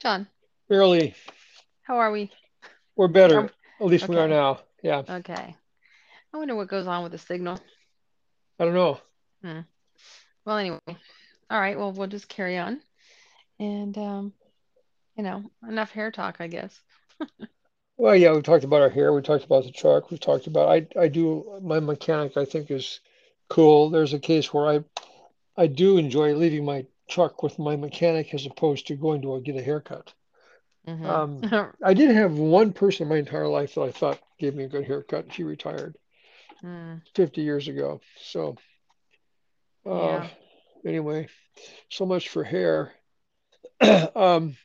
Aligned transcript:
John, 0.00 0.26
Barely. 0.68 1.14
how 1.82 1.98
are 1.98 2.10
we? 2.10 2.30
We're 2.96 3.08
better. 3.08 3.50
At 3.80 3.86
least 3.86 4.08
we 4.08 4.16
are 4.16 4.28
now. 4.28 4.60
Yeah. 4.82 5.02
Okay. 5.08 5.56
I 6.32 6.36
wonder 6.36 6.54
what 6.54 6.68
goes 6.68 6.86
on 6.86 7.02
with 7.02 7.12
the 7.12 7.18
signal. 7.18 7.58
I 8.58 8.64
don't 8.64 8.74
know. 8.74 9.00
Hmm. 9.42 9.60
Well, 10.44 10.58
anyway. 10.58 10.78
All 10.88 11.60
right. 11.60 11.78
Well, 11.78 11.92
we'll 11.92 12.06
just 12.08 12.28
carry 12.28 12.58
on. 12.58 12.80
And, 13.58 13.96
um, 13.96 14.32
you 15.16 15.22
know, 15.22 15.50
enough 15.68 15.90
hair 15.92 16.10
talk, 16.10 16.36
I 16.40 16.46
guess. 16.46 16.78
Well, 17.98 18.14
yeah, 18.14 18.32
we 18.34 18.42
talked 18.42 18.64
about 18.64 18.82
our 18.82 18.90
hair. 18.90 19.12
We 19.12 19.22
talked 19.22 19.44
about 19.44 19.64
the 19.64 19.70
truck. 19.70 20.10
We 20.10 20.18
talked 20.18 20.46
about 20.46 20.68
I 20.68 20.86
I 21.00 21.08
do 21.08 21.58
my 21.62 21.80
mechanic 21.80 22.36
I 22.36 22.44
think 22.44 22.70
is 22.70 23.00
cool. 23.48 23.88
There's 23.88 24.12
a 24.12 24.18
case 24.18 24.52
where 24.52 24.66
I 24.66 24.84
I 25.56 25.66
do 25.66 25.96
enjoy 25.96 26.34
leaving 26.34 26.64
my 26.64 26.84
truck 27.08 27.42
with 27.42 27.58
my 27.58 27.76
mechanic 27.76 28.34
as 28.34 28.46
opposed 28.46 28.86
to 28.88 28.96
going 28.96 29.22
to 29.22 29.40
get 29.40 29.56
a 29.56 29.62
haircut. 29.62 30.12
Um, 31.04 31.46
Mm-hmm. 31.50 31.70
I 31.84 31.94
did 31.94 32.10
have 32.10 32.38
one 32.38 32.72
person 32.72 33.04
in 33.04 33.08
my 33.08 33.16
entire 33.18 33.48
life 33.48 33.74
that 33.74 33.82
I 33.82 33.90
thought 33.92 34.20
gave 34.38 34.54
me 34.54 34.64
a 34.64 34.68
good 34.68 34.84
haircut. 34.86 35.32
She 35.32 35.44
retired 35.44 35.96
Mm, 36.62 37.02
50 37.14 37.42
years 37.42 37.68
ago. 37.68 38.00
So, 38.16 38.56
uh, 39.86 40.20
yeah. 40.20 40.28
anyway, 40.84 41.28
so 41.88 42.06
much 42.06 42.28
for 42.28 42.44
hair. 42.44 42.92
Um, 44.14 44.56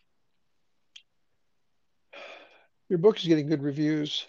your 2.89 2.99
book 2.99 3.17
is 3.17 3.27
getting 3.27 3.47
good 3.47 3.61
reviews. 3.63 4.27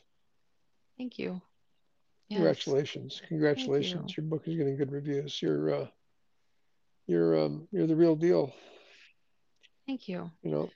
Thank 0.97 1.19
you. 1.19 1.41
Yes. 2.29 2.75
Congratulations. 2.75 3.23
Thank 3.55 3.79
you. 3.81 4.09
Congratulations. 4.09 4.17
Your 4.17 4.27
book 4.27 4.47
is 4.47 4.57
getting 4.57 4.77
good 4.77 4.93
reviews. 4.93 5.41
You're 5.43 5.75
uh 5.75 5.87
you're 7.07 7.39
um 7.39 7.69
you're 7.73 7.87
the 7.87 7.97
real 7.97 8.17
deal, 8.17 8.53
Thank 9.87 10.09
you. 10.09 10.31
you 10.43 10.51
know. 10.51 10.71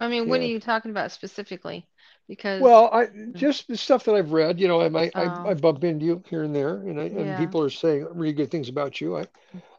I 0.00 0.08
mean, 0.08 0.28
what 0.28 0.40
are 0.40 0.44
you 0.44 0.60
talking 0.60 0.90
about 0.90 1.12
specifically? 1.12 1.86
Because, 2.28 2.62
Well, 2.62 2.88
I 2.92 3.06
just 3.32 3.66
the 3.68 3.76
stuff 3.76 4.04
that 4.04 4.14
I've 4.14 4.32
read, 4.32 4.60
you 4.60 4.68
know, 4.68 4.80
I 4.80 4.88
might 4.88 5.12
I, 5.16 5.30
I 5.44 5.52
oh, 5.52 5.54
bump 5.54 5.84
into 5.84 6.04
you 6.06 6.22
here 6.28 6.42
and 6.42 6.54
there 6.54 6.76
and 6.76 7.00
I 7.00 7.04
and 7.04 7.26
yeah. 7.26 7.36
people 7.36 7.62
are 7.62 7.70
saying 7.70 8.06
really 8.12 8.32
good 8.32 8.50
things 8.50 8.68
about 8.68 9.00
you. 9.00 9.16
I 9.16 9.26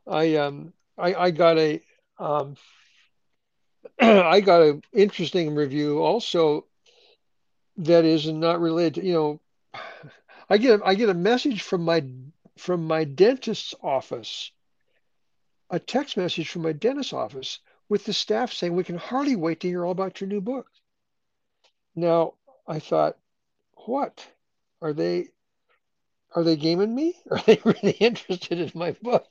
I 0.07 0.35
um 0.35 0.73
I 0.97 1.13
I 1.15 1.31
got 1.31 1.57
a 1.57 1.81
um 2.19 2.55
I 3.99 4.41
got 4.41 4.61
an 4.61 4.83
interesting 4.93 5.55
review 5.55 5.99
also 5.99 6.65
that 7.77 8.05
is 8.05 8.27
not 8.27 8.59
related 8.59 8.95
to, 8.95 9.05
you 9.05 9.13
know, 9.13 9.41
I 10.49 10.57
get 10.57 10.79
a, 10.79 10.85
I 10.85 10.95
get 10.95 11.09
a 11.09 11.13
message 11.13 11.61
from 11.61 11.83
my 11.83 12.03
from 12.57 12.85
my 12.85 13.03
dentist's 13.03 13.73
office 13.81 14.51
a 15.69 15.79
text 15.79 16.17
message 16.17 16.49
from 16.49 16.63
my 16.63 16.73
dentist's 16.73 17.13
office 17.13 17.59
with 17.89 18.05
the 18.05 18.13
staff 18.13 18.53
saying, 18.53 18.75
We 18.75 18.83
can 18.83 18.97
hardly 18.97 19.35
wait 19.35 19.59
to 19.61 19.67
hear 19.67 19.85
all 19.85 19.91
about 19.91 20.21
your 20.21 20.27
new 20.27 20.41
book. 20.41 20.67
Now, 21.95 22.33
I 22.67 22.79
thought, 22.79 23.17
what? 23.85 24.25
Are 24.81 24.93
they 24.93 25.29
are 26.35 26.43
they 26.43 26.55
gaming 26.55 26.93
me? 26.93 27.15
Are 27.31 27.41
they 27.45 27.59
really 27.63 27.93
interested 27.93 28.59
in 28.59 28.71
my 28.75 28.91
book? 29.01 29.25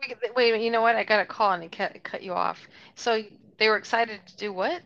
Wait, 0.00 0.34
wait, 0.34 0.60
you 0.62 0.70
know 0.70 0.82
what? 0.82 0.96
I 0.96 1.04
got 1.04 1.20
a 1.20 1.26
call 1.26 1.52
and 1.52 1.64
it 1.64 1.72
cut, 1.72 2.02
cut 2.02 2.22
you 2.22 2.32
off. 2.32 2.60
So 2.94 3.22
they 3.58 3.68
were 3.68 3.76
excited 3.76 4.20
to 4.26 4.36
do 4.36 4.52
what? 4.52 4.82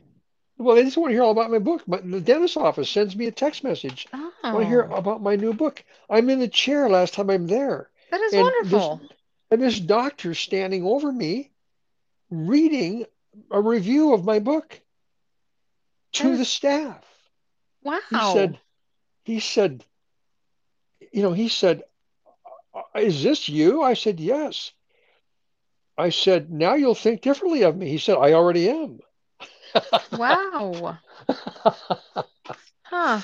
Well, 0.57 0.77
they 0.77 0.85
just 0.85 0.97
want 0.97 1.11
to 1.11 1.15
hear 1.15 1.23
all 1.23 1.31
about 1.31 1.51
my 1.51 1.59
book. 1.59 1.83
But 1.87 2.09
the 2.11 2.21
dentist's 2.21 2.57
office 2.57 2.91
sends 2.91 3.15
me 3.15 3.27
a 3.27 3.33
text 3.33 3.63
message. 3.63 4.07
Oh. 4.13 4.33
I 4.43 4.53
want 4.53 4.65
to 4.65 4.69
hear 4.69 4.89
Oh, 4.91 4.97
about 4.97 5.23
my 5.23 5.37
new 5.37 5.53
book. 5.53 5.85
I'm 6.09 6.31
in 6.31 6.39
the 6.41 6.49
chair 6.49 6.89
last 6.89 7.15
time 7.15 7.31
I'm 7.31 7.47
there. 7.47 7.91
That 8.11 8.21
is 8.21 8.35
And 8.35 8.55
this 8.61 8.91
wonderful. 8.91 9.01
and 9.51 9.61
this 9.63 9.79
doctor 9.81 10.35
standing 10.35 10.85
over 10.85 11.13
me 11.13 11.53
reading 12.31 13.07
a 13.51 13.61
review 13.61 14.13
of 14.15 14.25
my 14.25 14.39
book 14.39 14.81
to 16.13 16.37
the 16.37 16.45
is, 16.45 16.47
staff. 16.47 17.05
He 18.09 18.21
said, 18.21 18.61
he 19.25 19.41
said, 19.41 19.85
you 21.13 21.23
know, 21.23 21.33
he 21.33 21.49
said, 21.49 21.83
Is 22.95 23.23
this 23.23 23.49
you? 23.49 23.83
I 23.83 23.95
said, 23.95 24.21
Yes. 24.21 24.73
I 25.99 26.11
said, 26.11 26.51
Now 26.51 26.75
you'll 26.75 26.95
think 26.95 27.21
differently 27.23 27.63
of 27.63 27.77
me. 27.77 27.89
He 27.89 27.99
said, 27.99 28.17
I 28.17 28.33
already 28.33 28.69
am. 28.69 29.01
Wow. 30.11 30.99
Huh. 32.83 33.23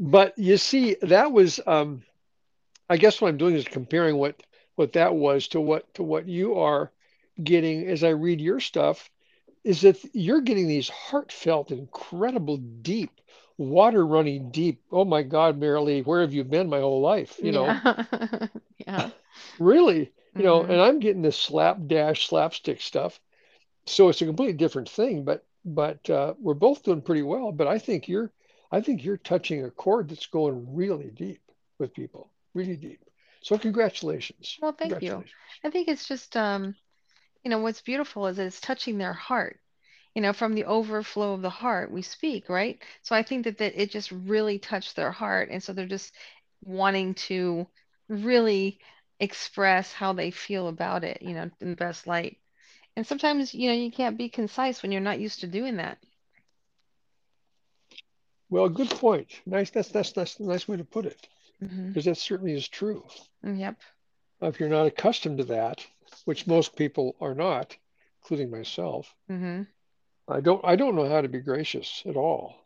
But 0.00 0.36
you 0.38 0.56
see, 0.56 0.96
that 1.02 1.32
was, 1.32 1.60
um, 1.66 2.02
I 2.88 2.96
guess 2.96 3.20
what 3.20 3.28
I'm 3.28 3.38
doing 3.38 3.54
is 3.54 3.64
comparing 3.66 4.16
what 4.16 4.42
what 4.76 4.92
that 4.94 5.14
was 5.14 5.48
to 5.48 5.60
what 5.60 5.92
to 5.94 6.02
what 6.02 6.28
you 6.28 6.56
are 6.58 6.92
getting 7.42 7.86
as 7.86 8.02
I 8.04 8.10
read 8.10 8.40
your 8.40 8.60
stuff, 8.60 9.10
is 9.64 9.82
that 9.82 9.98
you're 10.14 10.40
getting 10.42 10.68
these 10.68 10.88
heartfelt, 10.88 11.70
incredible, 11.72 12.56
deep, 12.58 13.20
water 13.58 14.06
running 14.06 14.50
deep. 14.50 14.82
Oh 14.92 15.04
my 15.04 15.22
God, 15.22 15.60
Merrilee, 15.60 16.04
where 16.06 16.20
have 16.22 16.32
you 16.34 16.44
been 16.44 16.68
my 16.68 16.80
whole 16.80 17.00
life? 17.02 17.42
You 17.42 17.52
know, 17.52 17.78
Yeah. 17.78 18.50
Yeah. 18.86 19.10
really, 19.58 20.12
you 20.36 20.44
know, 20.44 20.64
Mm-hmm. 20.64 20.70
and 20.70 20.80
I'm 20.80 20.98
getting 21.00 21.22
this 21.22 21.36
slapdash 21.38 22.26
slapstick 22.28 22.80
stuff. 22.80 23.20
So 23.86 24.08
it's 24.08 24.22
a 24.22 24.26
completely 24.26 24.54
different 24.56 24.88
thing, 24.88 25.24
but 25.24 25.44
but 25.64 26.08
uh, 26.10 26.34
we're 26.40 26.54
both 26.54 26.82
doing 26.84 27.02
pretty 27.02 27.22
well. 27.22 27.52
But 27.52 27.66
I 27.68 27.78
think 27.78 28.08
you're 28.08 28.32
I 28.72 28.80
think 28.80 29.04
you're 29.04 29.16
touching 29.18 29.64
a 29.64 29.70
chord 29.70 30.08
that's 30.08 30.26
going 30.26 30.74
really 30.74 31.10
deep 31.10 31.40
with 31.78 31.94
people, 31.94 32.30
really 32.56 32.76
deep. 32.76 33.04
So 33.42 33.58
congratulations, 33.58 34.60
Well, 34.60 34.72
thank 34.72 35.02
you. 35.02 35.24
I 35.64 35.70
think 35.70 35.88
it's 35.88 36.06
just, 36.08 36.36
um, 36.36 36.76
you 37.44 37.50
know, 37.50 37.58
what's 37.60 37.82
beautiful 37.82 38.26
is 38.26 38.38
it's 38.38 38.60
touching 38.60 38.98
their 38.98 39.12
heart. 39.14 39.60
You 40.14 40.22
know, 40.22 40.32
from 40.32 40.54
the 40.54 40.64
overflow 40.64 41.34
of 41.34 41.42
the 41.42 41.50
heart, 41.50 41.90
we 41.92 42.02
speak, 42.02 42.48
right? 42.48 42.82
So 43.02 43.14
I 43.16 43.22
think 43.22 43.44
that, 43.44 43.58
that 43.58 43.80
it 43.80 43.90
just 43.90 44.10
really 44.12 44.58
touched 44.58 44.96
their 44.96 45.12
heart. 45.12 45.50
And 45.50 45.62
so 45.62 45.72
they're 45.72 45.86
just 45.86 46.14
wanting 46.62 47.14
to 47.14 47.68
really 48.08 48.80
express 49.20 49.92
how 49.92 50.12
they 50.14 50.30
feel 50.30 50.68
about 50.68 51.04
it, 51.04 51.22
you 51.22 51.34
know, 51.34 51.50
in 51.60 51.70
the 51.70 51.76
best 51.76 52.06
light. 52.06 52.38
And 52.96 53.06
sometimes, 53.06 53.54
you 53.54 53.68
know, 53.68 53.74
you 53.74 53.90
can't 53.92 54.18
be 54.18 54.28
concise 54.28 54.82
when 54.82 54.92
you're 54.92 55.00
not 55.00 55.20
used 55.20 55.40
to 55.40 55.46
doing 55.48 55.76
that. 55.76 55.98
Well, 58.50 58.68
good 58.68 58.90
point. 58.90 59.40
Nice. 59.46 59.70
That's 59.70 59.88
that's 59.90 60.12
that's 60.12 60.38
a 60.40 60.44
nice 60.44 60.68
way 60.68 60.76
to 60.76 60.84
put 60.84 61.06
it, 61.06 61.28
hmm 61.60 61.92
because 61.92 62.04
that 62.04 62.16
certainly 62.16 62.52
is 62.54 62.68
true. 62.68 63.04
Yep. 63.42 63.80
If 64.40 64.60
you're 64.60 64.70
not 64.70 64.86
accustomed 64.86 65.38
to 65.38 65.44
that, 65.44 65.86
which 66.24 66.46
most 66.46 66.74
people 66.74 67.16
are 67.20 67.34
not, 67.34 67.76
including 68.22 68.50
myself, 68.50 69.14
hmm 69.28 69.66
I 70.28 70.40
don't 70.40 70.64
I 70.64 70.76
don't 70.76 70.94
know 70.94 71.08
how 71.08 71.20
to 71.20 71.28
be 71.28 71.40
gracious 71.40 72.04
at 72.06 72.14
all. 72.16 72.64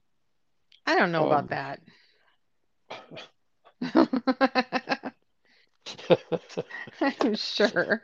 I 0.86 0.94
don't 0.96 1.12
know 1.12 1.22
about 1.22 1.48
Um, 1.48 1.48
that. 1.48 1.80
I'm 7.00 7.34
sure. 7.34 8.02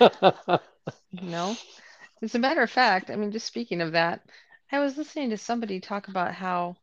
No. 1.20 1.58
As 2.22 2.34
a 2.34 2.38
matter 2.38 2.62
of 2.62 2.70
fact, 2.70 3.10
I 3.10 3.16
mean, 3.16 3.32
just 3.32 3.46
speaking 3.46 3.80
of 3.80 3.92
that, 3.92 4.24
I 4.72 4.80
was 4.80 4.96
listening 4.98 5.30
to 5.30 5.38
somebody 5.38 5.80
talk 5.80 6.08
about 6.08 6.34
how 6.34 6.76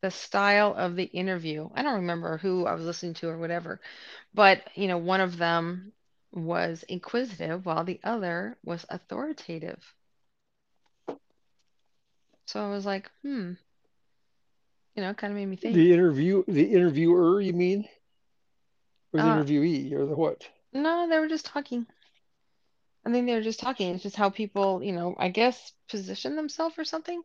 the 0.00 0.10
style 0.10 0.74
of 0.74 0.96
the 0.96 1.04
interview, 1.04 1.68
I 1.74 1.82
don't 1.82 1.94
remember 1.96 2.38
who 2.38 2.66
I 2.66 2.74
was 2.74 2.84
listening 2.84 3.14
to 3.14 3.28
or 3.28 3.38
whatever, 3.38 3.80
but, 4.34 4.62
you 4.74 4.88
know, 4.88 4.98
one 4.98 5.20
of 5.20 5.38
them 5.38 5.92
was 6.32 6.82
inquisitive 6.88 7.64
while 7.66 7.84
the 7.84 8.00
other 8.04 8.56
was 8.64 8.84
authoritative. 8.90 9.94
So 12.46 12.64
I 12.64 12.70
was 12.70 12.86
like, 12.86 13.10
hmm, 13.22 13.52
you 14.94 15.02
know, 15.02 15.10
it 15.10 15.16
kind 15.16 15.32
of 15.32 15.36
made 15.36 15.46
me 15.46 15.56
think. 15.56 15.78
the 15.78 15.92
interview, 15.92 16.42
the 16.48 16.64
interviewer, 16.72 17.40
you 17.40 17.52
mean, 17.52 17.88
or 19.12 19.20
the 19.20 19.28
Uh, 19.28 19.34
interviewee, 19.34 19.92
or 19.92 20.06
the 20.06 20.14
what? 20.16 20.48
no, 20.72 21.08
they 21.08 21.18
were 21.18 21.28
just 21.28 21.46
talking. 21.46 21.86
I 23.04 23.10
think 23.10 23.26
they 23.26 23.34
were 23.34 23.40
just 23.42 23.60
talking. 23.60 23.94
It's 23.94 24.02
just 24.02 24.16
how 24.16 24.30
people, 24.30 24.82
you 24.82 24.92
know, 24.92 25.14
I 25.18 25.28
guess 25.28 25.72
position 25.88 26.36
themselves 26.36 26.78
or 26.78 26.84
something. 26.84 27.22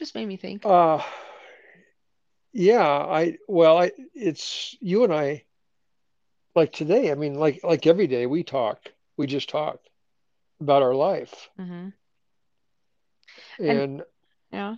Just 0.00 0.16
made 0.16 0.26
me 0.26 0.38
think. 0.38 0.64
Uh, 0.64 1.02
yeah, 2.52 2.86
I 2.86 3.38
well, 3.48 3.78
I 3.78 3.92
it's 4.14 4.76
you 4.80 5.04
and 5.04 5.14
I 5.14 5.44
like 6.56 6.72
today. 6.72 7.10
I 7.12 7.14
mean, 7.14 7.34
like 7.34 7.62
like 7.64 7.86
every 7.86 8.06
day 8.08 8.26
we 8.26 8.44
talk, 8.44 8.92
we 9.16 9.26
just 9.26 9.50
talk 9.50 9.80
about 10.60 10.82
our 10.82 10.94
life, 10.94 11.50
Mm-hmm. 11.60 11.88
And 13.68 13.84
and 13.84 14.02
yeah, 14.52 14.76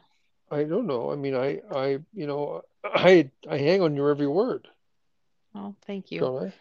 I 0.50 0.64
don't 0.64 0.86
know. 0.86 1.10
I 1.12 1.16
mean, 1.16 1.34
I 1.34 1.60
I 1.72 1.98
you 2.12 2.26
know, 2.26 2.62
I 2.84 3.30
I 3.48 3.58
hang 3.58 3.82
on 3.82 3.96
your 3.96 4.10
every 4.10 4.28
word, 4.28 4.68
well, 5.54 5.76
thank 5.86 6.10
you. 6.12 6.20
don't 6.20 6.44
I? 6.46 6.52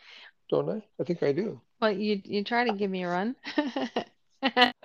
Don't 0.49 0.69
I? 0.69 0.83
I 0.99 1.03
think 1.03 1.23
I 1.23 1.33
do. 1.33 1.61
Well, 1.81 1.91
you 1.91 2.21
you 2.25 2.43
try 2.43 2.65
to 2.65 2.71
give 2.71 2.91
me 2.91 3.03
a 3.03 3.09
run. 3.09 3.35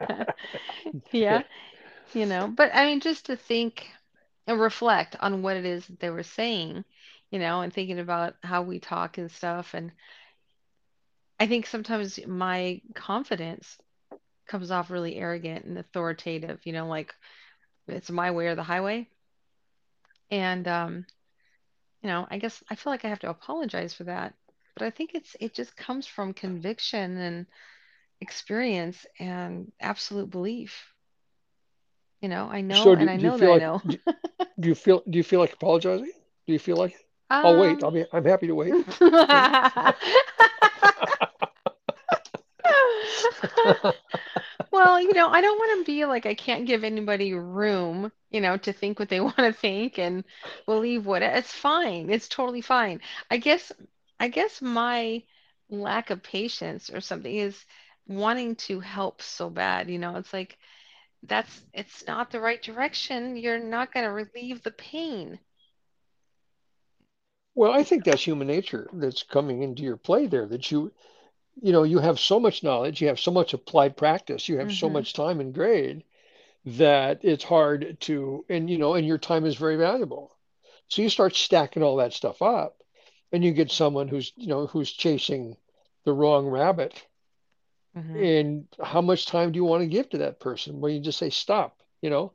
Yeah, 1.12 1.42
you 2.14 2.26
know, 2.26 2.48
but 2.48 2.70
I 2.74 2.86
mean, 2.86 3.00
just 3.00 3.26
to 3.26 3.36
think 3.36 3.88
and 4.46 4.60
reflect 4.60 5.16
on 5.20 5.42
what 5.42 5.56
it 5.56 5.64
is 5.66 5.86
that 5.86 6.00
they 6.00 6.10
were 6.10 6.22
saying, 6.22 6.84
you 7.30 7.38
know, 7.38 7.60
and 7.62 7.72
thinking 7.72 7.98
about 8.00 8.34
how 8.42 8.62
we 8.62 8.80
talk 8.80 9.18
and 9.18 9.30
stuff. 9.30 9.74
And 9.74 9.92
I 11.40 11.46
think 11.46 11.66
sometimes 11.66 12.18
my 12.26 12.80
confidence 12.94 13.78
comes 14.46 14.70
off 14.70 14.90
really 14.90 15.16
arrogant 15.16 15.64
and 15.64 15.78
authoritative, 15.78 16.60
you 16.66 16.72
know, 16.72 16.86
like 16.88 17.14
it's 17.88 18.10
my 18.10 18.30
way 18.32 18.48
or 18.48 18.54
the 18.54 18.62
highway. 18.62 19.08
And 20.30 20.66
um, 20.68 21.06
you 22.02 22.08
know, 22.08 22.26
I 22.30 22.38
guess 22.38 22.62
I 22.70 22.76
feel 22.76 22.92
like 22.92 23.04
I 23.04 23.08
have 23.08 23.20
to 23.20 23.30
apologize 23.30 23.94
for 23.94 24.04
that. 24.04 24.34
But 24.76 24.86
I 24.86 24.90
think 24.90 25.14
it's 25.14 25.36
it 25.40 25.54
just 25.54 25.76
comes 25.76 26.06
from 26.06 26.34
conviction 26.34 27.16
and 27.18 27.46
experience 28.20 29.06
and 29.18 29.72
absolute 29.80 30.30
belief. 30.30 30.93
You 32.24 32.30
know, 32.30 32.48
I 32.50 32.62
know 32.62 32.80
So 32.80 32.94
and 32.94 32.96
do, 32.96 33.10
I 33.10 33.14
you 33.14 33.18
know 33.18 33.38
that 33.38 33.50
I 33.50 33.50
like 33.54 33.56
know. 33.56 33.82
do, 33.86 33.98
do 34.60 34.68
you 34.68 34.74
feel 34.74 35.02
do 35.08 35.16
you 35.18 35.24
feel 35.24 35.40
like 35.40 35.52
apologizing? 35.54 36.12
Do 36.46 36.52
you 36.52 36.58
feel 36.58 36.76
like 36.76 36.96
I'll 37.42 37.56
wait. 37.56 37.82
I'll 37.82 37.88
Um 37.88 37.90
be 37.90 38.04
I'm 38.12 38.24
happy 38.24 38.46
to 38.48 38.54
wait. 38.54 38.74
Well, 44.70 45.00
you 45.00 45.14
know, 45.14 45.28
I 45.28 45.40
don't 45.40 45.58
want 45.58 45.80
to 45.80 45.84
be 45.92 46.04
like 46.04 46.26
I 46.26 46.34
can't 46.34 46.66
give 46.66 46.84
anybody 46.84 47.32
room, 47.34 48.12
you 48.30 48.40
know, 48.40 48.56
to 48.58 48.72
think 48.72 48.98
what 48.98 49.08
they 49.08 49.20
want 49.20 49.36
to 49.38 49.52
think 49.52 49.98
and 49.98 50.24
believe 50.66 51.06
what 51.06 51.22
it's 51.22 51.52
fine. 51.52 52.10
It's 52.10 52.28
totally 52.28 52.60
fine. 52.60 53.00
I 53.30 53.36
guess 53.38 53.72
I 54.20 54.28
guess 54.28 54.60
my 54.62 55.22
lack 55.70 56.10
of 56.10 56.22
patience 56.22 56.90
or 56.90 57.00
something 57.00 57.34
is 57.34 57.64
wanting 58.06 58.56
to 58.56 58.80
help 58.80 59.22
so 59.22 59.48
bad, 59.50 59.88
you 59.90 59.98
know. 59.98 60.16
It's 60.16 60.32
like 60.32 60.58
that's 61.26 61.64
it's 61.72 62.06
not 62.06 62.30
the 62.30 62.40
right 62.40 62.62
direction. 62.62 63.36
You're 63.36 63.58
not 63.58 63.92
going 63.92 64.04
to 64.06 64.12
relieve 64.12 64.62
the 64.62 64.70
pain. 64.72 65.38
Well, 67.54 67.72
I 67.72 67.82
think 67.82 68.04
that's 68.04 68.26
human 68.26 68.46
nature 68.48 68.88
that's 68.92 69.22
coming 69.22 69.62
into 69.62 69.82
your 69.82 69.96
play 69.96 70.26
there, 70.26 70.46
that 70.46 70.70
you 70.70 70.92
you 71.60 71.72
know, 71.72 71.82
you 71.84 71.98
have 71.98 72.18
so 72.18 72.38
much 72.40 72.62
knowledge, 72.62 73.00
you 73.00 73.08
have 73.08 73.20
so 73.20 73.30
much 73.30 73.52
applied 73.54 73.96
practice, 73.96 74.48
you 74.48 74.58
have 74.58 74.72
so 74.72 74.88
hmm 74.88 74.90
much 74.90 75.12
time 75.12 75.40
and 75.40 75.54
grade 75.54 76.04
that 76.64 77.24
it's 77.24 77.44
hard 77.44 78.00
to, 78.02 78.44
and 78.48 78.70
you 78.70 78.78
know, 78.78 78.94
and 78.94 79.06
your 79.06 79.18
time 79.18 79.44
is 79.44 79.56
very 79.56 79.76
valuable. 79.76 80.36
So 80.88 81.02
you 81.02 81.08
start 81.10 81.34
stacking 81.34 81.82
all 81.82 81.96
that 81.96 82.12
stuff 82.12 82.42
up, 82.42 82.82
and 83.32 83.44
you 83.44 83.52
get 83.52 83.70
someone 83.70 84.08
who's, 84.08 84.32
you 84.36 84.48
know, 84.48 84.66
who's 84.66 84.92
chasing 84.92 85.56
the 86.04 86.12
wrong 86.12 86.46
rabbit. 86.48 87.06
Hmm 87.94 88.24
And 88.28 88.68
how 88.82 89.00
much 89.02 89.26
time 89.26 89.52
do 89.52 89.56
you 89.58 89.64
want 89.64 89.82
to 89.82 89.86
give 89.88 90.08
to 90.10 90.18
that 90.18 90.40
person? 90.40 90.80
Well, 90.80 90.90
you 90.92 91.00
just 91.00 91.18
say 91.18 91.30
stop, 91.30 91.82
you 92.02 92.10
know? 92.10 92.34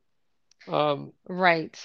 Um, 0.67 1.13
Right. 1.29 1.79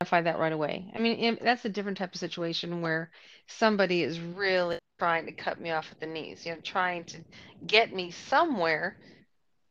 identify 0.00 0.20
that 0.22 0.38
right 0.38 0.52
away. 0.52 0.90
I 0.94 0.98
mean, 0.98 1.38
that's 1.42 1.64
a 1.64 1.68
different 1.70 1.98
type 1.98 2.14
of 2.14 2.20
situation 2.20 2.82
where 2.82 3.10
somebody 3.46 4.02
is 4.02 4.20
really 4.20 4.78
trying 4.98 5.26
to 5.26 5.32
cut 5.32 5.60
me 5.60 5.70
off 5.70 5.90
at 5.92 6.00
the 6.00 6.06
knees, 6.06 6.44
you 6.46 6.52
know, 6.54 6.60
trying 6.60 7.04
to 7.06 7.24
get 7.66 7.92
me 7.94 8.10
somewhere 8.10 8.98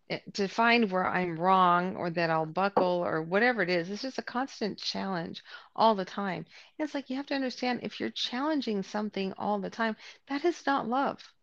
eh, 0.10 0.20
to 0.34 0.48
find 0.48 0.92
where 0.92 1.08
I'm 1.08 1.40
wrong 1.40 1.96
or 1.96 2.10
that 2.12 2.30
I'll 2.30 2.46
buckle 2.46 3.04
or 3.06 3.22
whatever 3.24 3.62
it 3.64 3.70
is. 3.70 3.90
It's 3.90 4.02
just 4.04 4.18
a 4.20 4.24
constant 4.24 4.78
challenge 4.80 5.44
all 5.76 5.96
the 5.96 6.06
time. 6.06 6.46
And 6.80 6.86
it's 6.86 6.94
like 6.96 7.10
you 7.10 7.16
have 7.18 7.28
to 7.28 7.36
understand 7.36 7.82
if 7.84 8.00
you're 8.00 8.10
challenging 8.12 8.84
something 8.84 9.34
all 9.38 9.60
the 9.60 9.70
time, 9.70 9.96
that 10.28 10.46
is 10.46 10.66
not 10.66 10.88
love. 10.88 11.34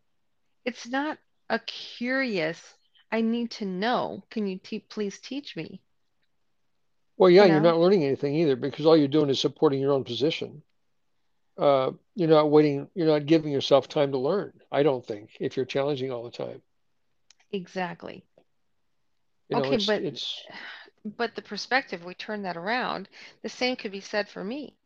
It's 0.66 0.86
not 0.86 1.18
a 1.48 1.58
curious, 1.60 2.74
I 3.10 3.22
need 3.22 3.52
to 3.52 3.64
know. 3.64 4.24
Can 4.30 4.46
you 4.46 4.58
te 4.58 4.80
please 4.80 5.18
teach 5.20 5.56
me? 5.56 5.80
well, 7.16 7.30
yeah, 7.30 7.44
You 7.44 7.52
you're 7.52 7.60
know? 7.60 7.70
not 7.70 7.78
learning 7.78 8.04
anything 8.04 8.34
either 8.34 8.56
because 8.56 8.86
all 8.86 8.96
you're 8.96 9.08
doing 9.08 9.30
is 9.30 9.40
supporting 9.40 9.80
your 9.80 9.92
own 9.92 10.04
position. 10.04 10.62
Uh, 11.58 11.92
you're 12.14 12.28
not 12.28 12.50
waiting, 12.50 12.88
you're 12.94 13.06
not 13.06 13.26
giving 13.26 13.52
yourself 13.52 13.88
time 13.88 14.12
to 14.12 14.18
learn, 14.18 14.52
I 14.70 14.82
don't 14.82 15.06
think, 15.06 15.30
if 15.40 15.56
you're 15.56 15.66
challenging 15.66 16.10
all 16.12 16.24
the 16.24 16.30
time. 16.30 16.62
Exactly. 17.52 18.24
You 19.48 19.56
know, 19.56 19.62
Okay, 19.64 19.76
it's 19.76 19.86
but 19.86 20.02
it's 20.02 20.42
But 21.04 21.34
the 21.36 21.42
perspective, 21.42 22.04
we 22.04 22.14
turn 22.14 22.42
that 22.42 22.56
around, 22.56 23.08
the 23.42 23.48
same 23.48 23.76
could 23.76 23.92
be 23.92 24.00
said 24.00 24.28
for 24.28 24.44
me. 24.44 24.76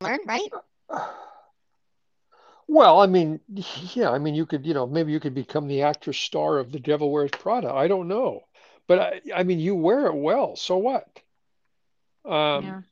Learn, 0.00 0.18
right? 0.26 0.50
Well, 2.68 3.00
I 3.00 3.06
mean, 3.06 3.40
yeah, 3.94 4.10
I 4.10 4.18
mean, 4.18 4.34
you 4.34 4.46
could, 4.46 4.66
you 4.66 4.74
know, 4.74 4.86
maybe 4.86 5.12
you 5.12 5.20
could 5.20 5.34
become 5.34 5.66
the 5.68 5.82
actress 5.82 6.18
star 6.18 6.58
of 6.58 6.72
The 6.72 6.80
Devil 6.80 7.10
Wears 7.10 7.32
Prada. 7.32 7.72
I 7.72 7.88
don't 7.88 8.08
know, 8.08 8.46
but 8.86 8.98
I, 8.98 9.20
I 9.34 9.42
mean, 9.44 9.58
you 9.60 9.74
wear 9.74 10.06
it 10.06 10.14
well, 10.14 10.56
so 10.56 10.76
what? 10.78 11.08
Um, 12.24 12.76
Yeah. 12.76 12.82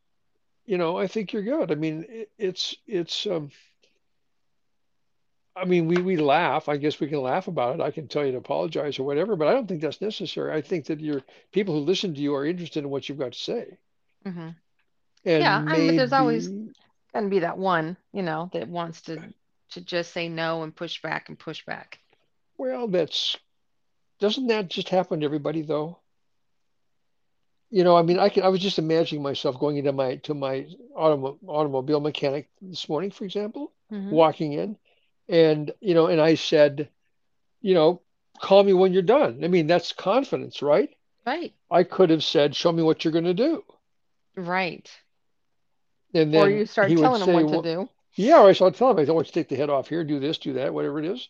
you 0.64 0.78
know, 0.78 0.96
I 0.98 1.06
think 1.06 1.32
you're 1.32 1.42
good. 1.42 1.70
I 1.72 1.74
mean, 1.74 2.04
it, 2.08 2.30
it's 2.38 2.76
it's 2.86 3.26
um, 3.26 3.50
I 5.56 5.64
mean, 5.64 5.86
we 5.88 6.00
we 6.00 6.16
laugh. 6.16 6.68
I 6.68 6.76
guess 6.76 7.00
we 7.00 7.08
can 7.08 7.20
laugh 7.20 7.48
about 7.48 7.74
it. 7.74 7.82
I 7.82 7.90
can 7.90 8.06
tell 8.08 8.24
you 8.24 8.32
to 8.32 8.38
apologize 8.38 8.98
or 8.98 9.04
whatever, 9.04 9.36
but 9.36 9.48
I 9.48 9.52
don't 9.52 9.66
think 9.66 9.80
that's 9.80 10.00
necessary. 10.00 10.52
I 10.52 10.60
think 10.62 10.86
that 10.86 11.00
your 11.00 11.22
people 11.52 11.74
who 11.74 11.80
listen 11.80 12.14
to 12.14 12.20
you 12.20 12.34
are 12.34 12.44
interested 12.46 12.84
in 12.84 12.90
what 12.90 13.08
you've 13.08 13.18
got 13.18 13.32
to 13.32 13.38
say, 13.38 13.78
Mm-hmm. 14.26 14.48
Yeah, 15.36 15.62
and 15.62 15.66
I 15.66 15.78
mean, 15.78 15.86
but 15.86 15.96
there's 15.96 16.12
always 16.12 16.48
going 17.12 17.24
to 17.24 17.30
be 17.30 17.40
that 17.40 17.58
one, 17.58 17.96
you 18.12 18.22
know, 18.22 18.50
that 18.52 18.68
wants 18.68 19.02
to 19.02 19.22
to 19.74 19.82
just 19.82 20.12
say 20.12 20.28
no 20.28 20.62
and 20.62 20.76
push 20.76 21.02
back 21.02 21.28
and 21.28 21.38
push 21.38 21.64
back. 21.66 22.00
well, 22.58 22.88
that's 22.88 23.36
doesn't 24.20 24.46
that 24.48 24.68
just 24.68 24.88
happen 24.90 25.20
to 25.20 25.24
everybody 25.26 25.62
though? 25.62 25.98
You 27.70 27.84
know, 27.84 27.96
I 27.96 28.02
mean, 28.02 28.18
I 28.18 28.28
can, 28.28 28.42
I 28.44 28.48
was 28.48 28.60
just 28.60 28.78
imagining 28.78 29.22
myself 29.22 29.58
going 29.58 29.76
into 29.76 29.92
my 29.92 30.16
to 30.16 30.34
my 30.34 30.66
automo 30.96 31.38
automobile 31.46 32.00
mechanic 32.00 32.48
this 32.60 32.88
morning, 32.88 33.10
for 33.10 33.24
example, 33.24 33.72
hmm 33.90 34.10
walking 34.10 34.52
in, 34.52 34.78
and 35.28 35.72
you 35.80 35.94
know, 35.94 36.06
and 36.06 36.20
I 36.20 36.34
said, 36.34 36.90
you 37.60 37.74
know, 37.74 38.02
call 38.40 38.62
me 38.64 38.72
when 38.72 38.92
you're 38.92 39.02
done. 39.02 39.44
I 39.44 39.48
mean, 39.48 39.66
that's 39.66 39.92
confidence, 39.92 40.62
right? 40.62 40.90
Right. 41.26 41.54
I 41.70 41.84
could 41.84 42.10
have 42.10 42.24
said, 42.24 42.54
show 42.56 42.72
me 42.72 42.82
what 42.82 43.04
you're 43.04 43.12
going 43.12 43.24
to 43.24 43.34
do. 43.34 43.64
Right. 44.36 45.02
And 46.14 46.32
Or 46.32 46.48
then 46.48 46.50
you 46.50 46.66
start 46.66 46.96
telling 46.96 47.20
them 47.20 47.32
say, 47.32 47.32
what 47.32 47.48
to 47.48 47.56
well, 47.56 47.60
do. 47.60 47.88
Yeah, 48.14 48.40
or 48.40 48.48
I 48.48 48.52
shall 48.52 48.70
tell 48.72 48.90
him, 48.90 48.98
I 48.98 49.04
don't 49.04 49.14
want 49.16 49.28
you 49.28 49.32
to 49.32 49.40
take 49.40 49.48
the 49.48 49.56
head 49.56 49.70
off 49.70 49.88
here, 49.88 50.04
do 50.04 50.20
this, 50.20 50.38
do 50.38 50.54
that, 50.54 50.74
whatever 50.74 50.98
it 50.98 51.04
is. 51.06 51.28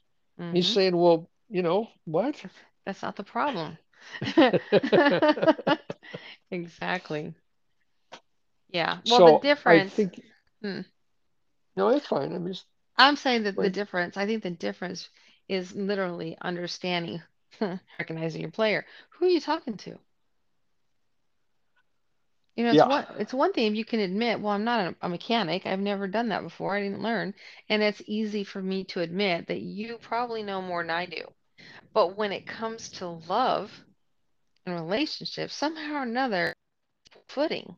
He's 0.53 0.69
hmm 0.69 0.75
saying, 0.75 0.97
well, 0.97 1.31
you 1.49 1.63
know, 1.63 1.89
what? 2.05 2.45
That's 2.87 3.03
not 3.03 3.17
the 3.17 3.25
problem. 3.25 3.77
Exactly. 6.51 7.35
Yeah. 8.69 9.01
Well, 9.07 9.23
the 9.23 9.33
So 9.33 9.49
I 9.65 9.81
difference, 9.81 9.93
think, 9.97 10.21
hmm, 10.63 10.81
no, 11.77 11.89
it's 11.91 12.07
fine. 12.07 12.33
I'm 12.33 12.47
just, 12.47 12.67
I'm 12.97 13.15
saying 13.15 13.45
that 13.45 13.61
the 13.61 13.71
difference, 13.71 14.17
I 14.17 14.27
think 14.27 14.43
the 14.43 14.51
difference 14.51 15.08
is 15.49 15.77
literally 15.77 16.37
understanding, 16.41 17.23
recognizing 18.01 18.41
your 18.41 18.51
player. 18.51 18.85
Who 19.11 19.27
are 19.27 19.31
you 19.31 19.41
talking 19.41 19.77
to? 19.77 20.01
You 22.56 22.65
know, 22.65 22.70
it's 22.70 22.77
Yeah. 22.79 22.89
one 22.89 23.06
it's 23.19 23.34
one 23.34 23.53
thing 23.53 23.67
if 23.67 23.75
you 23.75 23.84
can 23.84 24.01
admit, 24.01 24.41
well, 24.41 24.53
I'm 24.53 24.65
not 24.65 24.81
a, 24.81 24.96
a 25.03 25.08
mechanic. 25.08 25.67
I've 25.67 25.81
never 25.81 26.06
done 26.06 26.29
that 26.29 26.43
before. 26.43 26.77
I 26.77 26.82
didn't 26.82 27.03
learn. 27.03 27.34
And 27.69 27.82
it's 27.82 28.03
easy 28.06 28.44
for 28.44 28.63
me 28.63 28.84
to 28.84 29.01
admit 29.01 29.49
that 29.49 29.61
you 29.61 29.99
probably 29.99 30.43
know 30.43 30.63
more 30.63 30.82
than 30.82 30.91
I 30.91 31.06
do. 31.06 31.23
But 31.93 32.17
when 32.17 32.32
it 32.32 32.46
comes 32.46 32.89
to 32.91 33.08
love 33.08 33.73
and 34.67 34.75
relationships, 34.75 35.55
somehow 35.55 35.94
or 35.94 36.03
another, 36.03 36.55
footing, 37.29 37.77